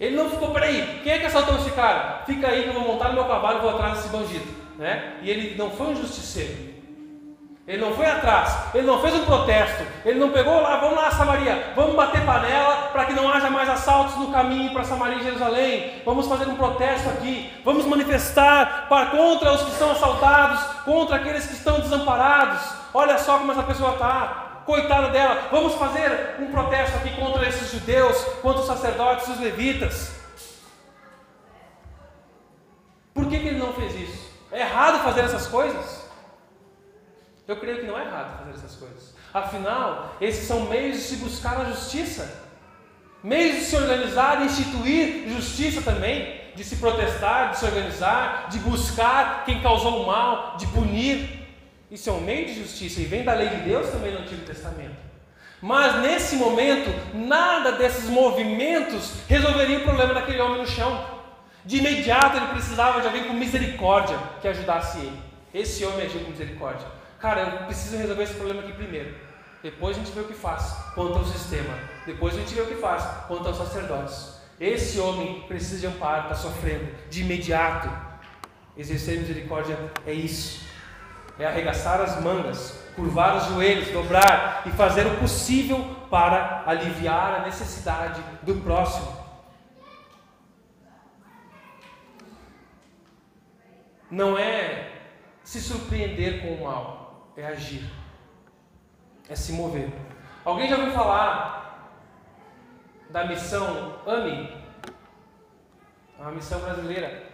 Ele 0.00 0.16
não 0.16 0.30
ficou, 0.30 0.50
peraí, 0.50 1.00
quem 1.04 1.12
é 1.12 1.18
que 1.18 1.26
assaltou 1.26 1.56
esse 1.56 1.70
cara? 1.72 2.22
Fica 2.24 2.48
aí 2.48 2.62
que 2.62 2.68
eu 2.70 2.72
vou 2.72 2.82
montar 2.82 3.08
no 3.08 3.14
meu 3.14 3.26
cavalo 3.26 3.58
e 3.58 3.60
vou 3.60 3.70
atrás 3.70 3.98
desse 3.98 4.08
bandido. 4.08 4.46
Né? 4.78 5.16
E 5.20 5.28
ele 5.28 5.58
não 5.58 5.70
foi 5.70 5.88
um 5.88 5.96
justiceiro. 5.96 6.70
Ele 7.68 7.82
não 7.82 7.94
foi 7.94 8.06
atrás, 8.06 8.74
ele 8.74 8.86
não 8.86 9.00
fez 9.00 9.14
um 9.14 9.24
protesto, 9.24 9.84
ele 10.04 10.18
não 10.18 10.30
pegou 10.30 10.60
lá, 10.60 10.78
vamos 10.78 10.96
lá, 10.96 11.08
Samaria, 11.12 11.72
vamos 11.76 11.94
bater 11.94 12.24
panela 12.26 12.88
para 12.90 13.04
que 13.04 13.12
não 13.12 13.30
haja 13.30 13.48
mais 13.48 13.68
assaltos 13.68 14.16
no 14.16 14.32
caminho 14.32 14.72
para 14.72 14.82
Samaria 14.82 15.18
e 15.18 15.22
Jerusalém, 15.22 16.02
vamos 16.04 16.26
fazer 16.26 16.48
um 16.48 16.56
protesto 16.56 17.08
aqui, 17.10 17.48
vamos 17.64 17.86
manifestar 17.86 18.86
para 18.88 19.10
contra 19.10 19.52
os 19.52 19.62
que 19.62 19.70
são 19.72 19.92
assaltados, 19.92 20.60
contra 20.84 21.14
aqueles 21.14 21.46
que 21.46 21.52
estão 21.52 21.78
desamparados. 21.78 22.60
Olha 22.92 23.16
só 23.18 23.38
como 23.38 23.52
essa 23.52 23.62
pessoa 23.62 23.92
está 23.92 24.49
coitada 24.64 25.08
dela, 25.08 25.48
vamos 25.50 25.74
fazer 25.74 26.36
um 26.40 26.50
protesto 26.50 26.96
aqui 26.96 27.14
contra 27.16 27.48
esses 27.48 27.70
judeus, 27.70 28.16
contra 28.42 28.60
os 28.60 28.66
sacerdotes 28.66 29.28
os 29.28 29.40
levitas. 29.40 30.12
Por 33.12 33.26
que, 33.26 33.38
que 33.38 33.48
ele 33.48 33.58
não 33.58 33.72
fez 33.72 33.94
isso? 33.94 34.30
É 34.52 34.60
errado 34.60 35.02
fazer 35.02 35.22
essas 35.22 35.46
coisas? 35.46 36.08
Eu 37.46 37.56
creio 37.56 37.80
que 37.80 37.86
não 37.86 37.98
é 37.98 38.04
errado 38.04 38.38
fazer 38.38 38.52
essas 38.52 38.76
coisas. 38.76 39.14
Afinal, 39.34 40.16
esses 40.20 40.46
são 40.46 40.66
meios 40.66 40.96
de 40.96 41.02
se 41.02 41.16
buscar 41.16 41.60
a 41.60 41.64
justiça, 41.64 42.32
meios 43.22 43.56
de 43.56 43.64
se 43.64 43.76
organizar 43.76 44.40
e 44.40 44.46
instituir 44.46 45.28
justiça 45.28 45.82
também, 45.82 46.40
de 46.54 46.64
se 46.64 46.76
protestar, 46.76 47.50
de 47.50 47.58
se 47.58 47.64
organizar, 47.64 48.48
de 48.48 48.58
buscar 48.58 49.44
quem 49.44 49.60
causou 49.62 50.02
o 50.02 50.06
mal, 50.06 50.56
de 50.56 50.66
punir. 50.68 51.39
Isso 51.90 52.08
é 52.08 52.12
um 52.12 52.20
meio 52.20 52.46
de 52.46 52.54
justiça 52.54 53.00
e 53.00 53.04
vem 53.04 53.24
da 53.24 53.34
lei 53.34 53.48
de 53.48 53.56
Deus 53.62 53.90
também 53.90 54.12
no 54.12 54.20
Antigo 54.20 54.46
Testamento. 54.46 54.96
Mas 55.60 56.00
nesse 56.00 56.36
momento, 56.36 56.88
nada 57.12 57.72
desses 57.72 58.08
movimentos 58.08 59.12
resolveria 59.28 59.80
o 59.80 59.82
problema 59.82 60.14
daquele 60.14 60.40
homem 60.40 60.58
no 60.58 60.66
chão. 60.68 61.04
De 61.64 61.78
imediato 61.78 62.36
ele 62.36 62.46
precisava 62.46 63.00
de 63.00 63.08
alguém 63.08 63.24
com 63.24 63.34
misericórdia 63.34 64.16
que 64.40 64.46
ajudasse 64.46 64.98
ele. 64.98 65.20
Esse 65.52 65.84
homem 65.84 66.06
agiu 66.06 66.20
com 66.20 66.30
misericórdia. 66.30 66.86
Cara, 67.18 67.40
eu 67.40 67.66
preciso 67.66 67.96
resolver 67.96 68.22
esse 68.22 68.34
problema 68.34 68.62
aqui 68.62 68.72
primeiro. 68.72 69.12
Depois 69.60 69.96
a 69.96 70.00
gente 70.00 70.12
vê 70.12 70.20
o 70.20 70.24
que 70.24 70.32
faz 70.32 70.72
quanto 70.94 71.18
ao 71.18 71.24
sistema. 71.24 71.76
Depois 72.06 72.34
a 72.34 72.38
gente 72.38 72.54
vê 72.54 72.62
o 72.62 72.66
que 72.66 72.76
faz 72.76 73.04
quanto 73.26 73.48
aos 73.48 73.58
sacerdotes. 73.58 74.40
Esse 74.60 75.00
homem 75.00 75.44
precisa 75.48 75.80
de 75.80 75.86
amparo, 75.88 76.22
está 76.22 76.36
sofrendo. 76.36 76.86
De 77.10 77.22
imediato. 77.22 77.90
Exercer 78.76 79.18
misericórdia 79.18 79.76
é 80.06 80.12
isso 80.12 80.69
é 81.38 81.46
arregaçar 81.46 82.00
as 82.00 82.20
mangas, 82.20 82.84
curvar 82.94 83.36
os 83.36 83.44
joelhos, 83.44 83.88
dobrar 83.88 84.62
e 84.66 84.70
fazer 84.70 85.06
o 85.06 85.18
possível 85.18 85.96
para 86.10 86.64
aliviar 86.66 87.40
a 87.40 87.44
necessidade 87.44 88.20
do 88.42 88.56
próximo. 88.56 89.18
Não 94.10 94.36
é 94.36 94.90
se 95.44 95.60
surpreender 95.60 96.42
com 96.42 96.54
o 96.54 96.64
mal, 96.64 97.32
é 97.36 97.46
agir, 97.46 97.88
é 99.28 99.36
se 99.36 99.52
mover. 99.52 99.88
Alguém 100.44 100.68
já 100.68 100.76
ouviu 100.76 100.92
falar 100.92 101.94
da 103.08 103.24
missão 103.24 104.00
AMI? 104.06 104.60
É 106.18 106.22
uma 106.22 106.32
missão 106.32 106.60
brasileira 106.60 107.29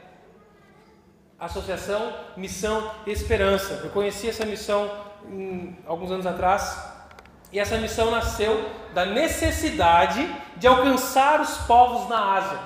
Associação 1.39 2.15
Missão 2.37 2.91
Esperança. 3.07 3.81
Eu 3.85 3.91
conheci 3.91 4.29
essa 4.29 4.47
missão 4.47 4.91
em, 5.29 5.77
alguns 5.87 6.11
anos 6.11 6.27
atrás 6.27 6.79
e 7.53 7.59
essa 7.59 7.77
missão 7.77 8.11
nasceu 8.11 8.69
da 8.95 9.05
necessidade 9.05 10.29
de 10.57 10.67
alcançar 10.67 11.41
os 11.41 11.59
povos 11.59 12.09
na 12.09 12.35
Ásia. 12.37 12.59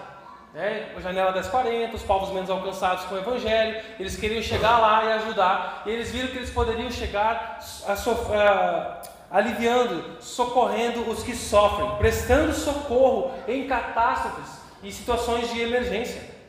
Né? 0.55 0.93
A 0.97 1.01
janela 1.01 1.33
das 1.33 1.49
40, 1.49 1.95
os 1.95 2.03
povos 2.03 2.31
menos 2.31 2.49
alcançados 2.49 3.05
com 3.05 3.15
o 3.15 3.19
Evangelho, 3.19 3.83
eles 3.99 4.17
queriam 4.17 4.43
chegar 4.43 4.79
lá 4.79 5.05
e 5.05 5.13
ajudar. 5.13 5.83
E 5.87 5.91
eles 5.91 6.11
viram 6.11 6.29
que 6.29 6.37
eles 6.37 6.51
poderiam 6.51 6.91
chegar 6.91 7.61
a, 7.87 9.01
aliviando, 9.31 10.21
socorrendo 10.21 11.09
os 11.09 11.23
que 11.23 11.35
sofrem, 11.35 11.97
prestando 11.97 12.53
socorro 12.53 13.33
em 13.47 13.67
catástrofes 13.67 14.61
e 14.83 14.93
situações 14.93 15.51
de 15.53 15.61
emergência. 15.61 16.40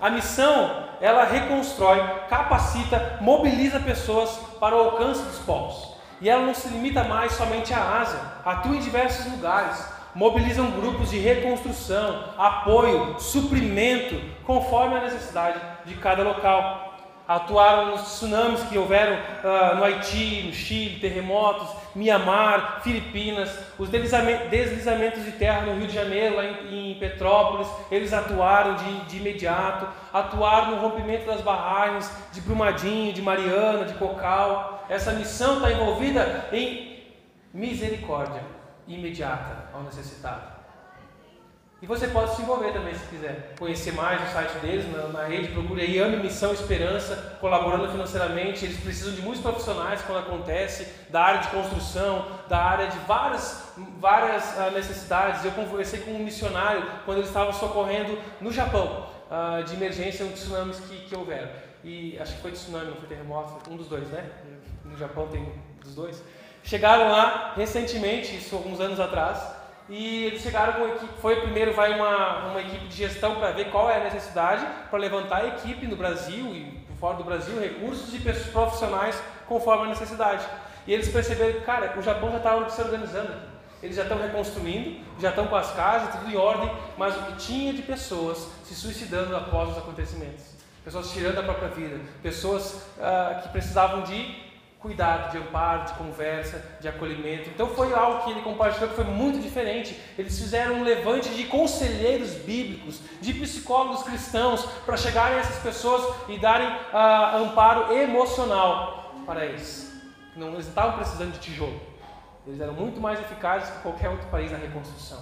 A 0.00 0.10
missão, 0.10 0.84
ela 1.00 1.24
reconstrói, 1.24 2.02
capacita, 2.28 3.18
mobiliza 3.20 3.80
pessoas 3.80 4.30
para 4.60 4.76
o 4.76 4.80
alcance 4.80 5.22
dos 5.22 5.38
povos. 5.40 5.94
E 6.20 6.28
ela 6.28 6.44
não 6.44 6.54
se 6.54 6.68
limita 6.68 7.04
mais 7.04 7.32
somente 7.32 7.72
à 7.72 8.00
Ásia, 8.00 8.20
atua 8.44 8.76
em 8.76 8.80
diversos 8.80 9.30
lugares. 9.30 9.86
Mobilizam 10.14 10.70
grupos 10.70 11.10
de 11.10 11.18
reconstrução, 11.18 12.24
apoio, 12.38 13.18
suprimento, 13.18 14.20
conforme 14.44 14.96
a 14.96 15.00
necessidade 15.00 15.60
de 15.84 15.94
cada 15.96 16.22
local 16.22 16.94
atuaram 17.26 17.92
nos 17.92 18.02
tsunamis 18.02 18.62
que 18.64 18.76
houveram 18.76 19.14
uh, 19.14 19.76
no 19.76 19.84
Haiti, 19.84 20.44
no 20.46 20.52
Chile, 20.52 21.00
terremotos, 21.00 21.68
Mianmar, 21.94 22.80
Filipinas, 22.82 23.56
os 23.78 23.88
deslizamentos 23.88 25.24
de 25.24 25.32
terra 25.32 25.62
no 25.62 25.76
Rio 25.78 25.86
de 25.86 25.94
Janeiro, 25.94 26.36
lá 26.36 26.44
em, 26.44 26.96
Petrópolis, 26.98 27.68
eles 27.90 28.12
atuaram 28.12 28.74
de, 28.74 29.00
de, 29.06 29.16
imediato, 29.18 29.86
atuaram 30.12 30.72
no 30.72 30.76
rompimento 30.76 31.26
das 31.26 31.40
barragens 31.40 32.10
de 32.32 32.40
Brumadinho, 32.40 33.12
de 33.12 33.22
Mariana, 33.22 33.84
de 33.84 33.94
Cocal. 33.94 34.84
Essa 34.88 35.12
missão 35.12 35.56
está 35.56 35.72
envolvida 35.72 36.48
em 36.52 37.04
misericórdia 37.52 38.42
imediata 38.88 39.68
ao 39.72 39.82
necessitado. 39.82 40.53
E 41.84 41.86
você 41.86 42.08
pode 42.08 42.34
se 42.34 42.40
envolver 42.40 42.72
também 42.72 42.94
se 42.94 43.04
quiser. 43.08 43.52
Conhecer 43.58 43.92
mais 43.92 44.18
o 44.26 44.32
site 44.32 44.56
deles 44.60 44.90
na, 44.90 45.08
na 45.08 45.24
rede, 45.24 45.48
procure 45.48 45.82
aí 45.82 45.98
Ame 45.98 46.16
Missão 46.16 46.54
Esperança, 46.54 47.36
colaborando 47.42 47.90
financeiramente. 47.90 48.64
Eles 48.64 48.80
precisam 48.80 49.12
de 49.12 49.20
muitos 49.20 49.42
profissionais 49.42 50.00
quando 50.00 50.20
acontece, 50.20 50.88
da 51.10 51.20
área 51.22 51.40
de 51.42 51.48
construção, 51.48 52.26
da 52.48 52.56
área 52.56 52.86
de 52.86 52.96
várias, 53.00 53.74
várias 54.00 54.44
uh, 54.56 54.70
necessidades. 54.72 55.44
Eu 55.44 55.50
conversei 55.50 56.00
com 56.00 56.12
um 56.12 56.20
missionário 56.20 56.82
quando 57.04 57.18
ele 57.18 57.26
estava 57.26 57.52
socorrendo 57.52 58.18
no 58.40 58.50
Japão, 58.50 59.06
uh, 59.30 59.62
de 59.64 59.74
emergência, 59.74 60.24
um 60.24 60.32
tsunamis 60.32 60.80
que, 60.80 61.04
que 61.04 61.14
houveram. 61.14 61.50
E 61.84 62.18
acho 62.18 62.36
que 62.36 62.40
foi 62.40 62.52
tsunami, 62.52 62.86
não 62.86 62.96
foi 62.96 63.08
terremoto, 63.08 63.70
um 63.70 63.76
dos 63.76 63.88
dois, 63.88 64.08
né? 64.08 64.24
No 64.86 64.96
Japão 64.96 65.28
tem 65.28 65.52
dos 65.82 65.94
dois. 65.94 66.22
Chegaram 66.62 67.10
lá 67.10 67.52
recentemente, 67.54 68.34
isso 68.38 68.56
alguns 68.56 68.80
anos 68.80 68.98
atrás, 68.98 69.38
e 69.88 70.24
eles 70.24 70.42
chegaram 70.42 70.74
com 70.74 70.84
a 70.84 70.88
equipe. 70.88 71.12
Foi 71.20 71.40
primeiro 71.40 71.72
vai 71.72 71.94
uma, 71.94 72.50
uma 72.50 72.60
equipe 72.60 72.86
de 72.86 72.96
gestão 72.96 73.36
para 73.36 73.52
ver 73.52 73.70
qual 73.70 73.90
é 73.90 74.00
a 74.00 74.04
necessidade, 74.04 74.66
para 74.90 74.98
levantar 74.98 75.42
a 75.42 75.48
equipe 75.48 75.86
no 75.86 75.96
Brasil 75.96 76.46
e 76.54 76.84
fora 76.98 77.16
do 77.16 77.24
Brasil, 77.24 77.60
recursos 77.60 78.14
e 78.14 78.18
pessoas 78.18 78.48
profissionais 78.48 79.20
conforme 79.46 79.84
a 79.84 79.88
necessidade. 79.88 80.46
E 80.86 80.92
eles 80.92 81.08
perceberam 81.08 81.54
que, 81.54 81.60
cara, 81.60 81.98
o 81.98 82.02
Japão 82.02 82.30
já 82.30 82.38
estava 82.38 82.68
se 82.70 82.80
organizando. 82.80 83.54
Eles 83.82 83.96
já 83.96 84.02
estão 84.02 84.18
reconstruindo, 84.18 84.98
já 85.20 85.28
estão 85.28 85.46
com 85.46 85.56
as 85.56 85.70
casas, 85.72 86.14
tudo 86.14 86.30
em 86.30 86.36
ordem, 86.36 86.70
mas 86.96 87.14
o 87.16 87.22
que 87.24 87.36
tinha 87.36 87.72
de 87.74 87.82
pessoas 87.82 88.48
se 88.64 88.74
suicidando 88.74 89.36
após 89.36 89.70
os 89.70 89.78
acontecimentos. 89.78 90.54
Pessoas 90.82 91.10
tirando 91.12 91.38
a 91.38 91.42
própria 91.42 91.68
vida, 91.68 92.00
pessoas 92.22 92.82
ah, 93.00 93.40
que 93.42 93.48
precisavam 93.50 94.02
de 94.02 94.43
cuidado, 94.84 95.32
de 95.32 95.38
amparo, 95.38 95.86
de 95.86 95.94
conversa, 95.94 96.62
de 96.78 96.86
acolhimento. 96.86 97.48
Então 97.48 97.68
foi 97.68 97.94
algo 97.94 98.22
que 98.22 98.32
ele 98.32 98.42
compartilhou 98.42 98.90
que 98.90 98.94
foi 98.94 99.04
muito 99.04 99.38
diferente. 99.40 99.98
Eles 100.18 100.38
fizeram 100.38 100.74
um 100.74 100.84
levante 100.84 101.30
de 101.30 101.44
conselheiros 101.44 102.34
bíblicos, 102.34 103.00
de 103.18 103.32
psicólogos 103.32 104.02
cristãos, 104.02 104.62
para 104.84 104.98
chegarem 104.98 105.38
a 105.38 105.40
essas 105.40 105.62
pessoas 105.62 106.14
e 106.28 106.38
darem 106.38 106.68
ah, 106.92 107.38
amparo 107.38 107.96
emocional 107.96 109.14
para 109.24 109.46
eles. 109.46 109.90
Não, 110.36 110.52
eles 110.52 110.68
estavam 110.68 110.98
precisando 110.98 111.32
de 111.32 111.38
tijolo. 111.38 111.80
Eles 112.46 112.60
eram 112.60 112.74
muito 112.74 113.00
mais 113.00 113.18
eficazes 113.18 113.70
que 113.70 113.78
qualquer 113.78 114.10
outro 114.10 114.28
país 114.28 114.52
na 114.52 114.58
reconstrução. 114.58 115.18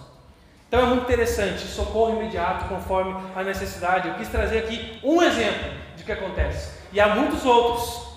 Então 0.67 0.81
é 0.81 0.87
muito 0.87 1.05
interessante, 1.05 1.61
socorro 1.69 2.17
imediato 2.17 2.65
conforme 2.65 3.15
a 3.37 3.45
necessidade. 3.45 4.09
Eu 4.09 4.15
quis 4.15 4.29
trazer 4.29 4.59
aqui 4.59 4.99
um 5.05 5.23
exemplo 5.23 5.71
de 5.95 6.03
que 6.03 6.11
acontece. 6.11 6.83
E 6.93 6.99
há 6.99 7.15
muitos 7.15 7.45
outros. 7.45 8.12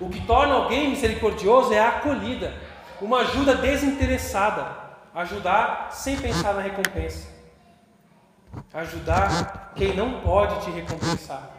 O 0.00 0.08
que 0.08 0.20
torna 0.26 0.54
alguém 0.54 0.88
misericordioso 0.88 1.74
é 1.74 1.78
a 1.78 1.88
acolhida, 1.88 2.54
uma 3.00 3.18
ajuda 3.18 3.54
desinteressada, 3.54 4.66
ajudar 5.14 5.88
sem 5.92 6.16
pensar 6.16 6.54
na 6.54 6.62
recompensa, 6.62 7.28
ajudar 8.72 9.72
quem 9.76 9.94
não 9.94 10.20
pode 10.22 10.64
te 10.64 10.70
recompensar. 10.70 11.50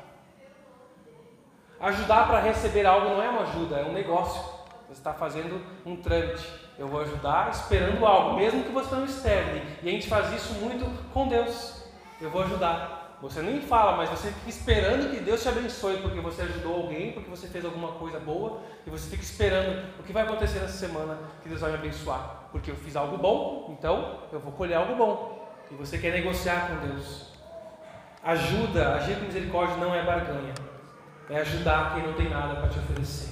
Ajudar 1.79 2.27
para 2.27 2.39
receber 2.39 2.85
algo 2.85 3.09
não 3.09 3.23
é 3.23 3.29
uma 3.29 3.41
ajuda, 3.41 3.77
é 3.77 3.83
um 3.83 3.93
negócio. 3.93 4.41
Você 4.87 4.99
está 4.99 5.13
fazendo 5.13 5.63
um 5.85 5.95
trâmite. 5.95 6.47
Eu 6.77 6.87
vou 6.87 7.01
ajudar 7.01 7.49
esperando 7.49 8.05
algo, 8.05 8.35
mesmo 8.35 8.63
que 8.63 8.71
você 8.71 8.93
não 8.93 9.05
externe. 9.05 9.63
E 9.81 9.89
a 9.89 9.91
gente 9.91 10.07
faz 10.07 10.31
isso 10.33 10.53
muito 10.55 10.85
com 11.11 11.27
Deus. 11.27 11.83
Eu 12.19 12.29
vou 12.29 12.43
ajudar. 12.43 13.00
Você 13.21 13.39
nem 13.39 13.61
fala, 13.61 13.97
mas 13.97 14.09
você 14.09 14.31
fica 14.31 14.49
esperando 14.49 15.11
que 15.11 15.19
Deus 15.19 15.43
te 15.43 15.47
abençoe 15.47 15.97
porque 15.97 16.19
você 16.19 16.41
ajudou 16.41 16.75
alguém, 16.75 17.11
porque 17.11 17.29
você 17.29 17.47
fez 17.47 17.63
alguma 17.63 17.89
coisa 17.89 18.19
boa, 18.19 18.61
e 18.85 18.89
você 18.89 19.11
fica 19.11 19.21
esperando 19.21 19.85
o 19.99 20.03
que 20.03 20.11
vai 20.11 20.23
acontecer 20.23 20.59
nessa 20.59 20.87
semana 20.87 21.19
que 21.43 21.47
Deus 21.47 21.61
vai 21.61 21.69
me 21.71 21.77
abençoar. 21.77 22.47
Porque 22.51 22.71
eu 22.71 22.75
fiz 22.75 22.95
algo 22.95 23.17
bom, 23.17 23.75
então 23.77 24.21
eu 24.31 24.39
vou 24.39 24.51
colher 24.51 24.75
algo 24.75 24.95
bom. 24.95 25.39
E 25.69 25.75
você 25.75 25.99
quer 25.99 26.11
negociar 26.13 26.67
com 26.67 26.87
Deus. 26.87 27.27
Ajuda, 28.23 28.95
agir 28.95 29.15
com 29.17 29.25
misericórdia 29.25 29.77
não 29.77 29.93
é 29.93 30.03
barganha. 30.03 30.53
É 31.29 31.41
ajudar 31.41 31.93
quem 31.93 32.03
não 32.03 32.13
tem 32.13 32.27
nada 32.27 32.55
para 32.55 32.69
te 32.69 32.79
oferecer. 32.79 33.29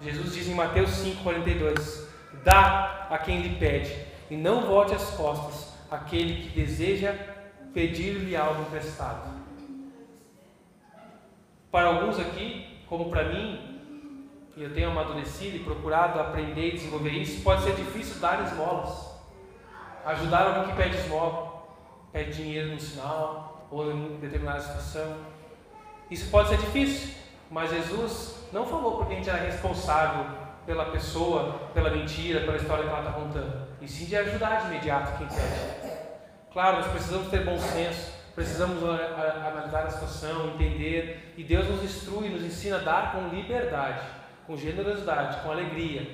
Jesus 0.00 0.34
diz 0.34 0.48
em 0.48 0.54
Mateus 0.54 0.90
5,42: 0.90 2.06
Dá 2.42 3.06
a 3.08 3.18
quem 3.18 3.40
lhe 3.40 3.56
pede, 3.56 3.94
e 4.28 4.36
não 4.36 4.66
volte 4.66 4.94
as 4.94 5.10
costas 5.10 5.72
àquele 5.90 6.42
que 6.42 6.48
deseja 6.50 7.14
pedir-lhe 7.78 8.34
algo 8.34 8.62
emprestado. 8.62 9.30
Para 11.70 11.86
alguns 11.86 12.18
aqui, 12.18 12.76
como 12.88 13.08
para 13.08 13.28
mim, 13.28 13.80
e 14.56 14.64
eu 14.64 14.74
tenho 14.74 14.90
amadurecido 14.90 15.58
e 15.58 15.60
procurado 15.60 16.18
aprender 16.18 16.70
e 16.70 16.72
desenvolver 16.72 17.10
isso, 17.10 17.40
pode 17.44 17.62
ser 17.62 17.76
difícil 17.76 18.20
dar 18.20 18.44
esmolas. 18.44 19.16
Ajudar 20.04 20.48
alguém 20.48 20.64
que 20.64 20.82
pede 20.82 20.96
esmola, 20.96 21.68
pede 22.12 22.32
dinheiro 22.32 22.72
no 22.72 22.80
sinal 22.80 23.68
ou 23.70 23.92
em 23.92 24.16
determinada 24.16 24.58
situação. 24.58 25.16
Isso 26.10 26.28
pode 26.32 26.48
ser 26.48 26.58
difícil, 26.58 27.14
mas 27.48 27.70
Jesus 27.70 28.48
não 28.52 28.66
falou 28.66 28.96
porque 28.96 29.12
a 29.12 29.16
gente 29.18 29.30
era 29.30 29.38
responsável 29.38 30.26
pela 30.66 30.86
pessoa, 30.86 31.70
pela 31.72 31.90
mentira, 31.90 32.40
pela 32.40 32.56
história 32.56 32.82
que 32.82 32.90
ela 32.90 32.98
está 32.98 33.12
contando, 33.12 33.68
e 33.80 33.86
sim 33.86 34.06
de 34.06 34.16
ajudar 34.16 34.62
de 34.62 34.66
imediato 34.66 35.16
quem 35.16 35.28
pede. 35.28 35.77
Claro, 36.58 36.78
nós 36.78 36.88
precisamos 36.88 37.28
ter 37.28 37.44
bom 37.44 37.56
senso, 37.56 38.12
precisamos 38.34 38.82
analisar 38.82 39.86
a 39.86 39.90
situação, 39.90 40.48
entender, 40.48 41.32
e 41.36 41.44
Deus 41.44 41.68
nos 41.68 41.84
instrui, 41.84 42.30
nos 42.30 42.42
ensina 42.42 42.78
a 42.78 42.80
dar 42.80 43.12
com 43.12 43.28
liberdade, 43.28 44.04
com 44.44 44.56
generosidade, 44.56 45.40
com 45.40 45.52
alegria. 45.52 46.10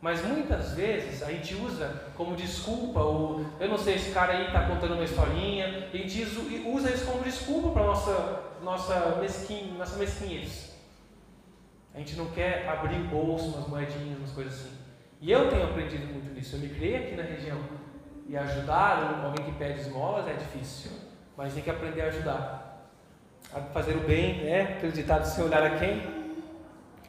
Mas 0.00 0.24
muitas 0.24 0.74
vezes 0.74 1.24
a 1.24 1.32
gente 1.32 1.56
usa 1.56 2.04
como 2.16 2.36
desculpa, 2.36 3.00
ou 3.00 3.44
eu 3.58 3.68
não 3.68 3.76
sei, 3.76 3.96
esse 3.96 4.12
cara 4.12 4.34
aí 4.34 4.46
está 4.46 4.60
contando 4.68 4.94
uma 4.94 5.02
historinha, 5.02 5.88
a 5.92 5.96
gente 5.96 6.22
usa 6.66 6.92
isso 6.92 7.06
como 7.06 7.24
desculpa 7.24 7.70
para 7.70 7.82
nossa 7.82 8.44
nossa 8.62 9.16
mesquinha, 9.20 9.76
nossa 9.76 9.96
mesquinhez. 9.96 10.72
A 11.92 11.98
gente 11.98 12.14
não 12.14 12.26
quer 12.26 12.68
abrir 12.68 13.00
bolso, 13.08 13.46
umas 13.46 13.66
moedinhas, 13.66 14.18
umas 14.18 14.30
coisas 14.30 14.54
assim. 14.54 14.70
E 15.20 15.32
eu 15.32 15.50
tenho 15.50 15.64
aprendido 15.64 16.06
muito 16.06 16.32
nisso. 16.32 16.54
Eu 16.54 16.60
me 16.60 16.68
criei 16.68 16.96
aqui 16.96 17.16
na 17.16 17.24
região 17.24 17.58
e 18.30 18.36
ajudar 18.36 19.24
alguém 19.24 19.44
que 19.44 19.50
pede 19.58 19.80
esmolas 19.80 20.28
é 20.28 20.34
difícil, 20.34 20.92
mas 21.36 21.52
tem 21.52 21.64
que 21.64 21.70
aprender 21.70 22.02
a 22.02 22.06
ajudar. 22.06 22.86
A 23.52 23.60
fazer 23.72 23.96
o 23.96 24.00
bem, 24.00 24.44
né? 24.44 24.76
Aquele 24.76 24.92
ditado 24.92 25.24
sem 25.24 25.42
olhar 25.42 25.64
a 25.64 25.70
quem? 25.70 26.00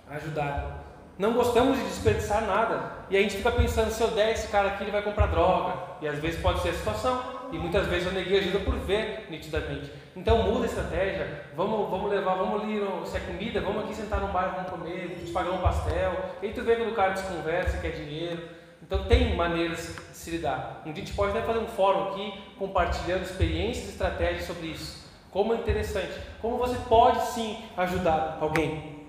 Ajudar. 0.10 0.80
Não 1.20 1.34
gostamos 1.34 1.78
de 1.78 1.84
desperdiçar 1.84 2.44
nada. 2.48 2.94
E 3.08 3.16
a 3.16 3.22
gente 3.22 3.38
fica 3.38 3.52
pensando, 3.52 3.92
se 3.92 4.02
eu 4.02 4.10
der 4.10 4.32
esse 4.32 4.48
cara 4.48 4.70
aqui, 4.70 4.84
ele 4.84 4.92
vai 4.92 5.04
comprar 5.04 5.28
droga. 5.28 5.78
E 6.02 6.08
às 6.08 6.18
vezes 6.18 6.42
pode 6.42 6.60
ser 6.62 6.70
a 6.70 6.74
situação. 6.74 7.22
E 7.52 7.58
muitas 7.60 7.86
vezes 7.86 8.08
eu 8.08 8.14
neguei 8.14 8.40
ajuda 8.40 8.58
por 8.62 8.74
ver 8.80 9.28
nitidamente. 9.30 9.92
Então 10.16 10.42
muda 10.42 10.64
a 10.64 10.70
estratégia. 10.70 11.44
Vamos, 11.56 11.88
vamos 11.88 12.10
levar, 12.10 12.34
vamos 12.34 12.64
ali, 12.64 12.82
se 13.06 13.18
é 13.18 13.20
comida, 13.20 13.62
vamos 13.62 13.84
aqui 13.84 13.94
sentar 13.94 14.22
num 14.22 14.32
bar, 14.32 14.56
vamos 14.56 14.72
comer, 14.72 15.20
te 15.24 15.32
pagar 15.32 15.52
um 15.52 15.62
pastel. 15.62 16.14
E 16.42 16.48
aí 16.48 16.54
tu 16.54 16.64
vê 16.64 16.78
quando 16.78 16.94
o 16.94 16.96
cara 16.96 17.12
desconversa, 17.12 17.78
quer 17.78 17.92
dinheiro. 17.92 18.42
Então 18.82 19.06
tem 19.06 19.36
maneiras 19.36 19.96
de 20.10 20.18
se 20.18 20.32
lidar. 20.32 20.82
Um 20.86 20.92
dia 20.92 21.04
a 21.04 21.06
gente 21.06 21.16
pode 21.16 21.38
até 21.38 21.46
fazer 21.46 21.60
um 21.60 21.68
fórum 21.68 22.10
aqui 22.10 22.34
compartilhando 22.58 23.24
experiências 23.24 23.86
e 23.86 23.90
estratégias 23.90 24.46
sobre 24.46 24.68
isso. 24.68 25.02
Como 25.32 25.54
é 25.54 25.58
interessante, 25.58 26.12
como 26.42 26.58
você 26.58 26.76
pode 26.90 27.24
sim 27.28 27.58
ajudar 27.78 28.38
alguém. 28.42 29.02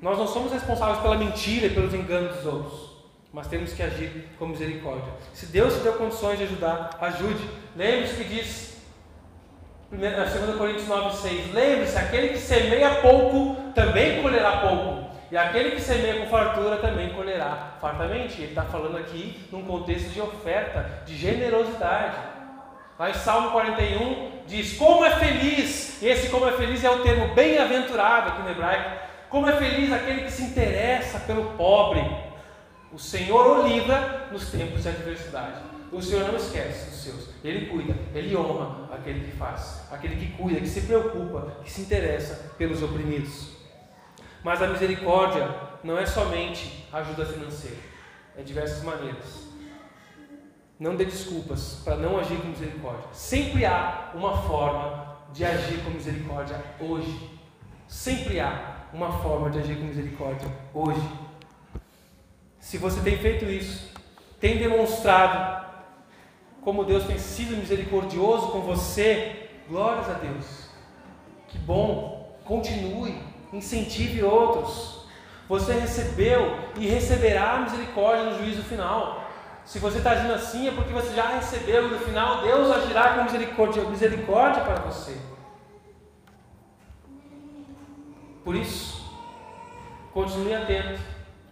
Nós 0.00 0.16
não 0.16 0.26
somos 0.28 0.52
responsáveis 0.52 1.00
pela 1.00 1.16
mentira 1.16 1.66
e 1.66 1.74
pelos 1.74 1.92
enganos 1.92 2.36
dos 2.36 2.46
outros, 2.46 2.90
mas 3.32 3.48
temos 3.48 3.72
que 3.72 3.82
agir 3.82 4.28
com 4.38 4.46
misericórdia. 4.46 5.12
Se 5.34 5.46
Deus 5.46 5.74
te 5.74 5.80
deu 5.80 5.94
condições 5.94 6.38
de 6.38 6.44
ajudar, 6.44 6.96
ajude. 7.00 7.42
Lembre-se 7.74 8.14
que 8.14 8.24
diz, 8.24 8.76
2 9.90 10.56
Coríntios 10.56 10.86
9,6: 10.86 11.52
Lembre-se, 11.52 11.98
aquele 11.98 12.28
que 12.28 12.38
semeia 12.38 12.96
pouco 12.96 13.56
também 13.72 14.22
colherá 14.22 14.58
pouco. 14.58 15.07
E 15.30 15.36
aquele 15.36 15.72
que 15.72 15.80
semeia 15.80 16.20
com 16.20 16.26
fartura 16.26 16.78
também 16.78 17.10
colherá 17.10 17.74
fartamente. 17.80 18.40
Ele 18.40 18.50
está 18.50 18.62
falando 18.62 18.96
aqui 18.96 19.46
num 19.52 19.62
contexto 19.64 20.08
de 20.08 20.20
oferta, 20.20 21.02
de 21.04 21.16
generosidade. 21.16 22.16
Lá 22.98 23.10
em 23.10 23.14
Salmo 23.14 23.50
41 23.50 24.44
diz: 24.46 24.76
Como 24.76 25.04
é 25.04 25.10
feliz, 25.10 26.02
esse 26.02 26.30
como 26.30 26.48
é 26.48 26.52
feliz 26.52 26.82
é 26.82 26.90
o 26.90 27.02
termo 27.02 27.34
bem-aventurado 27.34 28.30
aqui 28.30 28.42
no 28.42 28.50
hebraico. 28.50 29.08
Como 29.28 29.48
é 29.48 29.52
feliz 29.56 29.92
aquele 29.92 30.22
que 30.22 30.32
se 30.32 30.42
interessa 30.42 31.20
pelo 31.20 31.52
pobre. 31.56 32.00
O 32.90 32.98
Senhor 32.98 33.58
o 33.58 33.68
livra 33.68 34.28
nos 34.32 34.50
tempos 34.50 34.82
de 34.82 34.88
adversidade. 34.88 35.60
O 35.92 36.00
Senhor 36.00 36.26
não 36.26 36.36
esquece 36.36 36.90
dos 36.90 37.02
seus. 37.02 37.28
Ele 37.44 37.66
cuida, 37.66 37.94
ele 38.14 38.34
honra 38.34 38.88
aquele 38.94 39.30
que 39.30 39.36
faz, 39.36 39.86
aquele 39.90 40.16
que 40.16 40.32
cuida, 40.32 40.60
que 40.60 40.68
se 40.68 40.82
preocupa, 40.82 41.58
que 41.62 41.70
se 41.70 41.82
interessa 41.82 42.54
pelos 42.56 42.82
oprimidos. 42.82 43.57
Mas 44.42 44.62
a 44.62 44.68
misericórdia 44.68 45.48
não 45.82 45.98
é 45.98 46.06
somente 46.06 46.86
ajuda 46.92 47.26
financeira, 47.26 47.76
é 48.36 48.42
diversas 48.42 48.82
maneiras. 48.82 49.48
Não 50.78 50.94
dê 50.94 51.04
desculpas 51.04 51.80
para 51.84 51.96
não 51.96 52.18
agir 52.18 52.36
com 52.40 52.48
misericórdia. 52.48 53.08
Sempre 53.12 53.64
há 53.64 54.12
uma 54.14 54.42
forma 54.42 55.16
de 55.32 55.44
agir 55.44 55.82
com 55.82 55.90
misericórdia 55.90 56.62
hoje. 56.80 57.30
Sempre 57.88 58.38
há 58.38 58.86
uma 58.92 59.10
forma 59.18 59.50
de 59.50 59.58
agir 59.58 59.76
com 59.76 59.86
misericórdia 59.86 60.48
hoje. 60.72 61.02
Se 62.60 62.78
você 62.78 63.00
tem 63.00 63.18
feito 63.18 63.44
isso, 63.46 63.92
tem 64.38 64.58
demonstrado 64.58 65.66
como 66.62 66.84
Deus 66.84 67.04
tem 67.04 67.18
sido 67.18 67.56
misericordioso 67.56 68.48
com 68.48 68.60
você, 68.60 69.48
glórias 69.68 70.08
a 70.08 70.14
Deus. 70.14 70.68
Que 71.48 71.58
bom, 71.58 72.38
continue 72.44 73.27
incentive 73.52 74.22
outros. 74.22 75.06
Você 75.48 75.72
recebeu 75.72 76.58
e 76.76 76.86
receberá 76.86 77.58
misericórdia 77.60 78.24
no 78.24 78.38
juízo 78.38 78.62
final. 78.62 79.24
Se 79.64 79.78
você 79.78 79.98
está 79.98 80.12
agindo 80.12 80.34
assim, 80.34 80.68
é 80.68 80.72
porque 80.72 80.92
você 80.92 81.14
já 81.14 81.28
recebeu 81.28 81.88
e 81.88 81.90
no 81.90 81.98
final 81.98 82.42
Deus 82.42 82.70
agirá 82.70 83.14
com 83.14 83.24
misericórdia, 83.24 83.84
misericórdia 83.84 84.62
para 84.62 84.80
você. 84.82 85.16
Por 88.44 88.54
isso, 88.54 89.10
continue 90.12 90.54
atento 90.54 91.00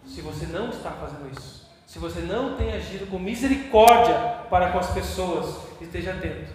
se 0.07 0.23
você 0.23 0.47
não 0.47 0.71
está 0.71 0.91
fazendo 0.93 1.31
isso. 1.31 1.67
se 1.87 1.99
você 1.99 2.21
não 2.21 2.57
tem 2.57 2.73
agido 2.73 3.07
com 3.11 3.19
misericórdia 3.19 4.15
para 4.51 4.71
com 4.71 4.79
as 4.79 4.91
pessoas, 4.91 5.57
esteja 5.81 6.13
atento. 6.13 6.53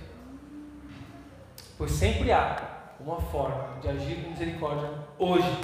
Pois 1.78 1.92
sempre 1.92 2.32
há 2.32 2.58
uma 3.00 3.20
forma 3.20 3.80
de 3.82 3.88
agir 3.88 4.24
com 4.24 4.30
misericórdia 4.30 4.90
hoje. 5.22 5.56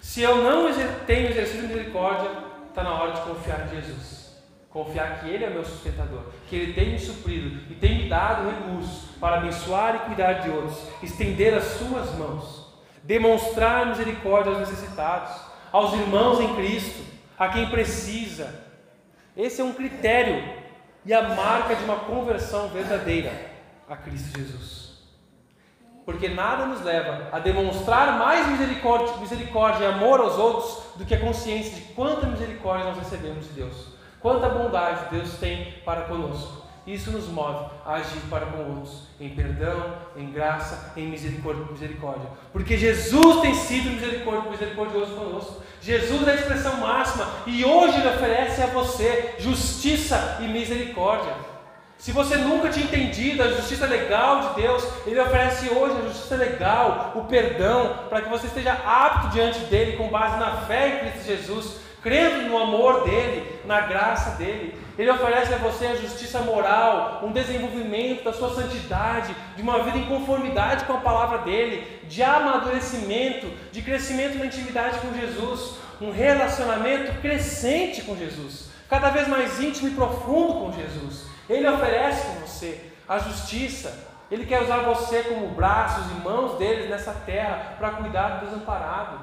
Se 0.00 0.22
eu 0.22 0.42
não 0.42 0.66
tenho 1.06 1.28
exercido 1.28 1.68
misericórdia, 1.68 2.30
está 2.68 2.82
na 2.82 2.94
hora 2.94 3.12
de 3.12 3.20
confiar 3.20 3.66
em 3.66 3.76
Jesus. 3.76 4.18
Confiar 4.70 5.20
que 5.20 5.28
Ele 5.28 5.44
é 5.44 5.50
meu 5.50 5.64
sustentador, 5.64 6.22
que 6.48 6.56
Ele 6.56 6.72
tem 6.72 6.92
me 6.92 6.98
suprido 6.98 7.60
e 7.70 7.74
tem 7.74 8.02
me 8.02 8.08
dado 8.08 8.48
recursos 8.48 9.10
para 9.20 9.36
abençoar 9.36 9.96
e 9.96 9.98
cuidar 10.06 10.34
de 10.34 10.50
outros, 10.50 10.78
estender 11.02 11.54
as 11.54 11.64
Suas 11.64 12.14
mãos, 12.14 12.72
demonstrar 13.02 13.86
misericórdia 13.86 14.52
aos 14.52 14.60
necessitados, 14.60 15.34
aos 15.70 15.92
irmãos 15.92 16.40
em 16.40 16.54
Cristo, 16.56 17.02
a 17.38 17.48
quem 17.48 17.68
precisa. 17.68 18.66
Esse 19.36 19.60
é 19.60 19.64
um 19.64 19.72
critério 19.72 20.42
e 21.04 21.12
a 21.12 21.22
marca 21.34 21.74
de 21.74 21.84
uma 21.84 21.96
conversão 21.96 22.68
verdadeira 22.68 23.32
a 23.88 23.96
Cristo 23.96 24.38
Jesus. 24.38 24.77
Porque 26.08 26.26
nada 26.26 26.64
nos 26.64 26.80
leva 26.80 27.28
a 27.30 27.38
demonstrar 27.38 28.18
mais 28.18 28.48
misericórdia, 28.48 29.14
misericórdia 29.18 29.84
e 29.84 29.88
amor 29.88 30.20
aos 30.20 30.38
outros 30.38 30.78
do 30.96 31.04
que 31.04 31.14
a 31.14 31.20
consciência 31.20 31.74
de 31.74 31.82
quanta 31.92 32.26
misericórdia 32.26 32.86
nós 32.86 32.96
recebemos 32.96 33.44
de 33.44 33.52
Deus. 33.52 33.88
Quanta 34.18 34.48
bondade 34.48 35.10
Deus 35.10 35.34
tem 35.34 35.74
para 35.84 36.06
conosco. 36.06 36.66
Isso 36.86 37.10
nos 37.10 37.28
move 37.28 37.66
a 37.84 37.96
agir 37.96 38.22
para 38.30 38.46
com 38.46 38.76
outros, 38.76 39.02
em 39.20 39.28
perdão, 39.28 39.96
em 40.16 40.32
graça, 40.32 40.94
em 40.96 41.08
misericórdia. 41.08 42.30
Porque 42.54 42.78
Jesus 42.78 43.42
tem 43.42 43.54
sido 43.54 43.90
misericordioso 43.90 45.14
conosco. 45.14 45.62
Jesus 45.82 46.26
é 46.26 46.30
a 46.30 46.34
expressão 46.36 46.78
máxima 46.78 47.28
e 47.46 47.66
hoje 47.66 48.00
Ele 48.00 48.08
oferece 48.08 48.62
a 48.62 48.68
você 48.68 49.34
justiça 49.38 50.38
e 50.40 50.48
misericórdia. 50.48 51.57
Se 51.98 52.12
você 52.12 52.36
nunca 52.36 52.70
tinha 52.70 52.86
entendido 52.86 53.42
a 53.42 53.48
justiça 53.48 53.84
legal 53.86 54.40
de 54.40 54.62
Deus, 54.62 54.84
Ele 55.04 55.20
oferece 55.20 55.68
hoje 55.68 55.98
a 55.98 56.08
justiça 56.08 56.36
legal, 56.36 57.12
o 57.16 57.24
perdão, 57.24 58.04
para 58.08 58.22
que 58.22 58.28
você 58.28 58.46
esteja 58.46 58.72
apto 58.72 59.28
diante 59.30 59.58
dele 59.64 59.96
com 59.96 60.08
base 60.08 60.38
na 60.38 60.58
fé 60.58 60.88
em 60.88 61.10
Cristo 61.10 61.26
Jesus 61.26 61.88
crendo 62.02 62.48
no 62.48 62.58
amor 62.58 63.04
dele, 63.04 63.60
na 63.64 63.80
graça 63.80 64.36
dele. 64.36 64.74
Ele 64.98 65.10
oferece 65.10 65.52
a 65.52 65.58
você 65.58 65.86
a 65.86 65.96
justiça 65.96 66.40
moral, 66.40 67.20
um 67.22 67.32
desenvolvimento 67.32 68.24
da 68.24 68.32
sua 68.32 68.54
santidade, 68.54 69.34
de 69.56 69.62
uma 69.62 69.82
vida 69.82 69.98
em 69.98 70.06
conformidade 70.06 70.84
com 70.84 70.94
a 70.94 71.00
palavra 71.00 71.38
dele, 71.38 72.00
de 72.08 72.22
amadurecimento, 72.22 73.46
de 73.70 73.82
crescimento 73.82 74.38
na 74.38 74.46
intimidade 74.46 74.98
com 74.98 75.14
Jesus, 75.14 75.74
um 76.00 76.10
relacionamento 76.10 77.20
crescente 77.20 78.02
com 78.02 78.16
Jesus, 78.16 78.70
cada 78.88 79.10
vez 79.10 79.28
mais 79.28 79.60
íntimo 79.60 79.88
e 79.88 79.94
profundo 79.94 80.54
com 80.54 80.72
Jesus. 80.72 81.26
Ele 81.48 81.68
oferece 81.68 82.26
com 82.26 82.46
você 82.46 82.92
a 83.08 83.18
justiça, 83.18 84.06
ele 84.30 84.44
quer 84.44 84.62
usar 84.62 84.80
você 84.80 85.22
como 85.22 85.48
braços 85.48 86.10
e 86.10 86.14
mãos 86.22 86.58
deles 86.58 86.90
nessa 86.90 87.12
terra 87.12 87.76
para 87.78 87.92
cuidar 87.92 88.28
do 88.28 88.46
desamparado, 88.46 89.18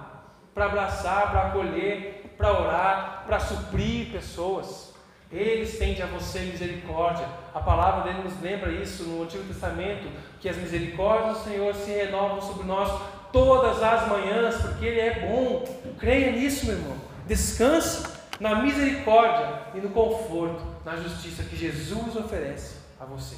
para 0.54 0.66
abraçar, 0.66 1.30
para 1.30 1.42
acolher, 1.48 2.34
para 2.36 2.60
orar, 2.60 3.24
para 3.28 3.40
suprir 3.40 4.12
pessoas. 4.12 4.94
Ele 5.32 5.64
estende 5.64 6.02
a 6.02 6.08
você 6.08 6.40
misericórdia. 6.40 7.28
A 7.54 7.60
palavra 7.60 8.04
dele 8.04 8.24
nos 8.24 8.42
lembra 8.42 8.72
isso 8.72 9.04
no 9.04 9.24
Antigo 9.24 9.44
Testamento, 9.44 10.08
que 10.40 10.50
as 10.50 10.58
misericórdias 10.58 11.38
do 11.38 11.44
Senhor 11.44 11.76
se 11.76 11.92
renovam 11.92 12.42
sobre 12.42 12.66
nós 12.66 12.90
todas 13.32 13.84
as 13.84 14.08
manhãs, 14.08 14.56
porque 14.56 14.86
Ele 14.86 15.00
é 15.00 15.28
bom. 15.28 15.64
Creia 16.00 16.32
nisso, 16.32 16.66
meu 16.66 16.76
irmão. 16.76 16.96
Descanse 17.28 18.08
na 18.40 18.56
misericórdia 18.56 19.62
e 19.74 19.80
no 19.80 19.90
conforto, 19.90 20.64
na 20.86 20.96
justiça 20.96 21.44
que 21.44 21.58
Jesus 21.58 22.16
oferece 22.16 22.76
a 23.00 23.06
você. 23.06 23.36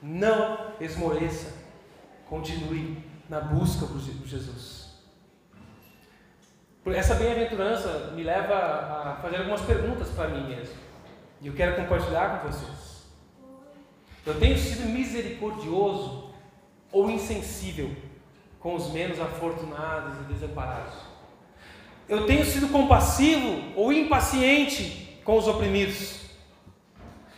Não 0.00 0.72
esmoreça. 0.80 1.52
Continue 2.28 3.04
na 3.28 3.40
busca 3.40 3.86
por 3.86 3.98
Jesus. 4.00 4.88
Essa 6.86 7.14
bem-aventurança 7.14 8.12
me 8.14 8.22
leva 8.22 8.54
a 8.54 9.18
fazer 9.20 9.38
algumas 9.38 9.60
perguntas 9.62 10.08
para 10.08 10.28
mim 10.28 10.48
mesmo. 10.48 10.76
E 11.40 11.48
eu 11.48 11.52
quero 11.54 11.76
compartilhar 11.76 12.40
com 12.40 12.48
vocês. 12.48 13.04
Eu 14.24 14.38
tenho 14.38 14.56
sido 14.56 14.88
misericordioso 14.88 16.32
ou 16.92 17.10
insensível 17.10 17.94
com 18.60 18.74
os 18.74 18.92
menos 18.92 19.18
afortunados 19.18 20.20
e 20.20 20.32
desamparados? 20.32 20.94
Eu 22.08 22.26
tenho 22.26 22.44
sido 22.44 22.68
compassivo 22.68 23.72
ou 23.74 23.92
impaciente 23.92 25.20
com 25.24 25.38
os 25.38 25.48
oprimidos? 25.48 26.19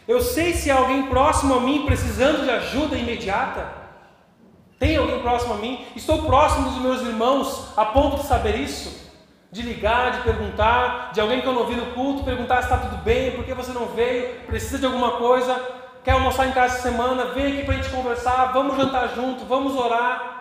Eu 0.07 0.21
sei 0.21 0.55
se 0.55 0.71
há 0.71 0.77
alguém 0.77 1.07
próximo 1.07 1.55
a 1.55 1.61
mim 1.61 1.85
precisando 1.85 2.45
de 2.45 2.51
ajuda 2.51 2.97
imediata? 2.97 3.73
Tem 4.79 4.97
alguém 4.97 5.21
próximo 5.21 5.55
a 5.55 5.57
mim? 5.59 5.85
Estou 5.95 6.25
próximo 6.25 6.71
dos 6.71 6.81
meus 6.81 7.03
irmãos 7.03 7.73
a 7.77 7.85
ponto 7.85 8.17
de 8.17 8.27
saber 8.27 8.57
isso? 8.57 9.03
de 9.53 9.61
ligar, 9.61 10.13
de 10.13 10.23
perguntar, 10.23 11.13
de 11.13 11.21
alguém 11.21 11.43
que 11.43 11.47
eu 11.47 11.53
não 11.53 11.67
vi 11.67 11.77
no 11.77 11.93
culto, 11.93 12.25
perguntar 12.25 12.63
se 12.63 12.73
está 12.73 12.79
tudo 12.79 13.03
bem, 13.03 13.33
por 13.33 13.45
que 13.45 13.53
você 13.53 13.71
não 13.71 13.85
veio, 13.85 14.41
precisa 14.47 14.79
de 14.79 14.87
alguma 14.87 15.19
coisa, 15.19 15.55
quer 16.03 16.13
almoçar 16.13 16.49
em 16.49 16.53
casa 16.53 16.77
essa 16.77 16.89
semana, 16.89 17.27
vem 17.27 17.53
aqui 17.53 17.65
para 17.65 17.75
a 17.75 17.77
gente 17.77 17.91
conversar, 17.91 18.47
vamos 18.55 18.79
jantar 18.79 19.15
junto, 19.15 19.45
vamos 19.45 19.77
orar. 19.77 20.33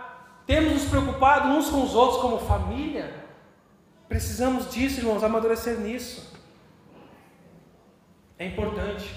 Temos 0.47 0.71
nos 0.71 0.85
preocupado 0.85 1.49
uns 1.49 1.69
com 1.69 1.83
os 1.83 1.93
outros 1.93 2.21
como 2.21 2.39
família. 2.39 3.13
Precisamos 4.07 4.71
disso, 4.71 5.01
irmãos, 5.01 5.23
amadurecer 5.23 5.77
nisso. 5.77 6.33
É 8.39 8.45
importante. 8.45 9.13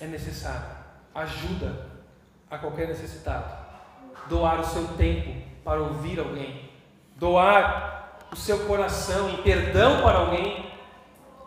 É 0.00 0.06
necessário. 0.06 0.78
Ajuda 1.14 1.86
a 2.50 2.58
qualquer 2.58 2.88
necessitado. 2.88 3.52
Doar 4.28 4.60
o 4.60 4.64
seu 4.64 4.86
tempo 4.96 5.42
para 5.64 5.80
ouvir 5.80 6.18
alguém 6.18 6.68
doar 7.18 8.18
o 8.32 8.36
seu 8.36 8.60
coração 8.60 9.30
em 9.30 9.42
perdão 9.42 10.02
para 10.02 10.18
alguém, 10.18 10.70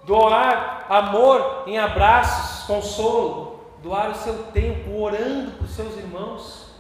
doar 0.06 0.86
amor 0.90 1.64
em 1.66 1.80
abraços, 1.80 2.66
consolo, 2.66 3.62
doar 3.82 4.12
o 4.12 4.16
seu 4.16 4.44
tempo 4.52 5.00
orando 5.00 5.52
por 5.52 5.68
seus 5.68 5.98
irmãos. 5.98 6.72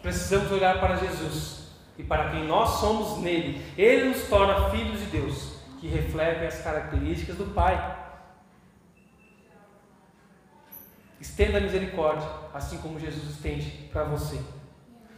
Precisamos 0.00 0.50
olhar 0.50 0.80
para 0.80 0.96
Jesus 0.96 1.68
e 1.98 2.02
para 2.02 2.30
quem 2.30 2.46
nós 2.46 2.80
somos 2.80 3.18
nele. 3.18 3.62
Ele 3.76 4.08
nos 4.08 4.22
torna 4.28 4.70
filhos 4.70 5.00
de 5.00 5.06
Deus, 5.06 5.58
que 5.80 5.88
refletem 5.88 6.46
as 6.46 6.62
características 6.62 7.36
do 7.36 7.46
Pai. 7.46 8.07
Estenda 11.20 11.58
a 11.58 11.60
misericórdia, 11.60 12.28
assim 12.54 12.78
como 12.78 12.98
Jesus 12.98 13.30
estende 13.30 13.88
para 13.92 14.04
você. 14.04 14.40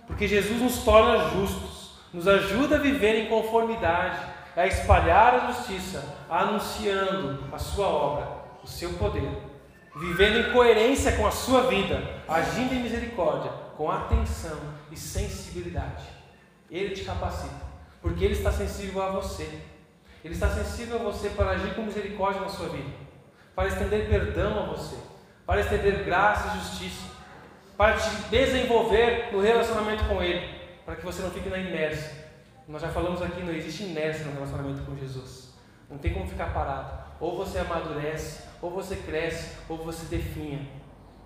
Porque 0.07 0.26
Jesus 0.26 0.61
nos 0.61 0.82
torna 0.82 1.30
justos 1.30 1.80
nos 2.12 2.26
ajuda 2.26 2.76
a 2.76 2.80
viver 2.80 3.24
em 3.24 3.28
conformidade, 3.28 4.20
a 4.57 4.66
espalhar 4.66 5.34
a 5.34 5.53
justiça, 5.53 6.03
anunciando 6.28 7.44
a 7.53 7.59
sua 7.59 7.86
obra, 7.86 8.28
o 8.62 8.66
seu 8.66 8.92
poder, 8.94 9.30
vivendo 9.96 10.38
em 10.38 10.53
coerência 10.53 11.12
com 11.12 11.26
a 11.26 11.30
sua 11.30 11.68
vida, 11.68 12.03
agindo 12.26 12.74
em 12.74 12.82
misericórdia, 12.82 13.51
com 13.76 13.90
atenção 13.90 14.59
e 14.90 14.96
sensibilidade. 14.96 16.05
Ele 16.68 16.94
te 16.94 17.05
capacita, 17.05 17.64
porque 18.03 18.24
ele 18.24 18.34
está 18.34 18.51
sensível 18.53 19.03
a 19.03 19.11
você. 19.11 19.48
Ele 20.22 20.34
está 20.34 20.51
sensível 20.51 20.96
a 20.96 21.03
você 21.03 21.30
para 21.30 21.51
agir 21.51 21.74
com 21.74 21.82
misericórdia 21.82 22.42
na 22.42 22.48
sua 22.48 22.68
vida, 22.68 22.90
para 23.55 23.68
estender 23.68 24.09
perdão 24.09 24.64
a 24.64 24.66
você, 24.66 24.96
para 25.51 25.62
estender 25.62 26.05
graça 26.05 26.46
e 26.46 26.61
justiça, 26.61 27.03
para 27.76 27.96
te 27.96 28.09
desenvolver 28.30 29.30
no 29.32 29.40
relacionamento 29.40 30.05
com 30.05 30.22
Ele 30.22 30.48
para 30.86 30.94
que 30.94 31.05
você 31.05 31.22
não 31.22 31.30
fique 31.32 31.48
na 31.48 31.59
inércia. 31.59 32.24
Nós 32.68 32.80
já 32.80 32.88
falamos 32.88 33.20
aqui, 33.20 33.42
não 33.42 33.53
existe 33.53 33.82
inércia 33.82 34.26
no 34.26 34.34
relacionamento 34.34 34.82
com 34.82 34.96
Jesus. 34.96 35.53
Não 35.90 35.98
tem 35.98 36.12
como 36.14 36.28
ficar 36.28 36.55
parado. 36.55 36.92
Ou 37.18 37.36
você 37.36 37.59
amadurece, 37.59 38.44
ou 38.62 38.70
você 38.70 38.94
cresce, 38.94 39.57
ou 39.68 39.76
você 39.78 40.07
definha. 40.07 40.68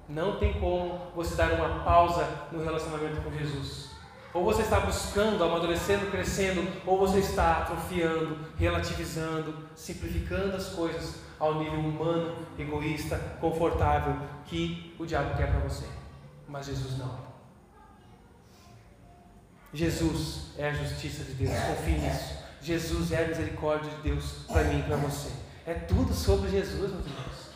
Não 0.08 0.38
tem 0.38 0.54
como 0.54 1.12
você 1.14 1.34
dar 1.34 1.52
uma 1.52 1.84
pausa 1.84 2.26
no 2.50 2.64
relacionamento 2.64 3.20
com 3.20 3.30
Jesus. 3.30 3.90
Ou 4.32 4.42
você 4.42 4.62
está 4.62 4.80
buscando, 4.80 5.44
amadurecendo, 5.44 6.10
crescendo, 6.10 6.66
ou 6.86 6.96
você 6.96 7.18
está 7.18 7.58
atrofiando, 7.58 8.38
relativizando, 8.56 9.54
simplificando 9.74 10.56
as 10.56 10.70
coisas 10.70 11.23
ao 11.38 11.58
nível 11.58 11.80
humano, 11.80 12.34
egoísta, 12.58 13.18
confortável 13.40 14.16
que 14.46 14.94
o 14.98 15.06
diabo 15.06 15.36
quer 15.36 15.50
para 15.50 15.60
você. 15.60 15.86
Mas 16.48 16.66
Jesus 16.66 16.98
não. 16.98 17.18
Jesus 19.72 20.52
é 20.56 20.68
a 20.68 20.72
justiça 20.72 21.24
de 21.24 21.32
Deus, 21.32 21.52
confie 21.52 21.98
nisso. 21.98 22.44
Jesus 22.62 23.12
é 23.12 23.24
a 23.24 23.28
misericórdia 23.28 23.90
de 23.90 24.02
Deus 24.02 24.44
para 24.46 24.64
mim 24.64 24.78
e 24.78 24.82
para 24.84 24.96
você. 24.96 25.30
É 25.66 25.74
tudo 25.74 26.14
sobre 26.14 26.50
Jesus, 26.50 26.92
meus 26.92 27.06
irmãos. 27.06 27.50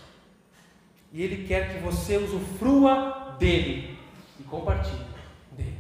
E 1.13 1.23
Ele 1.23 1.47
quer 1.47 1.73
que 1.73 1.83
você 1.83 2.17
usufrua 2.17 3.37
dele 3.39 3.99
e 4.39 4.43
compartilhe 4.43 5.07
dele. 5.53 5.79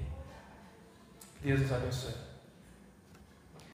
Deus 1.43 1.61
nos 1.61 1.73
abençoe. 1.73 2.28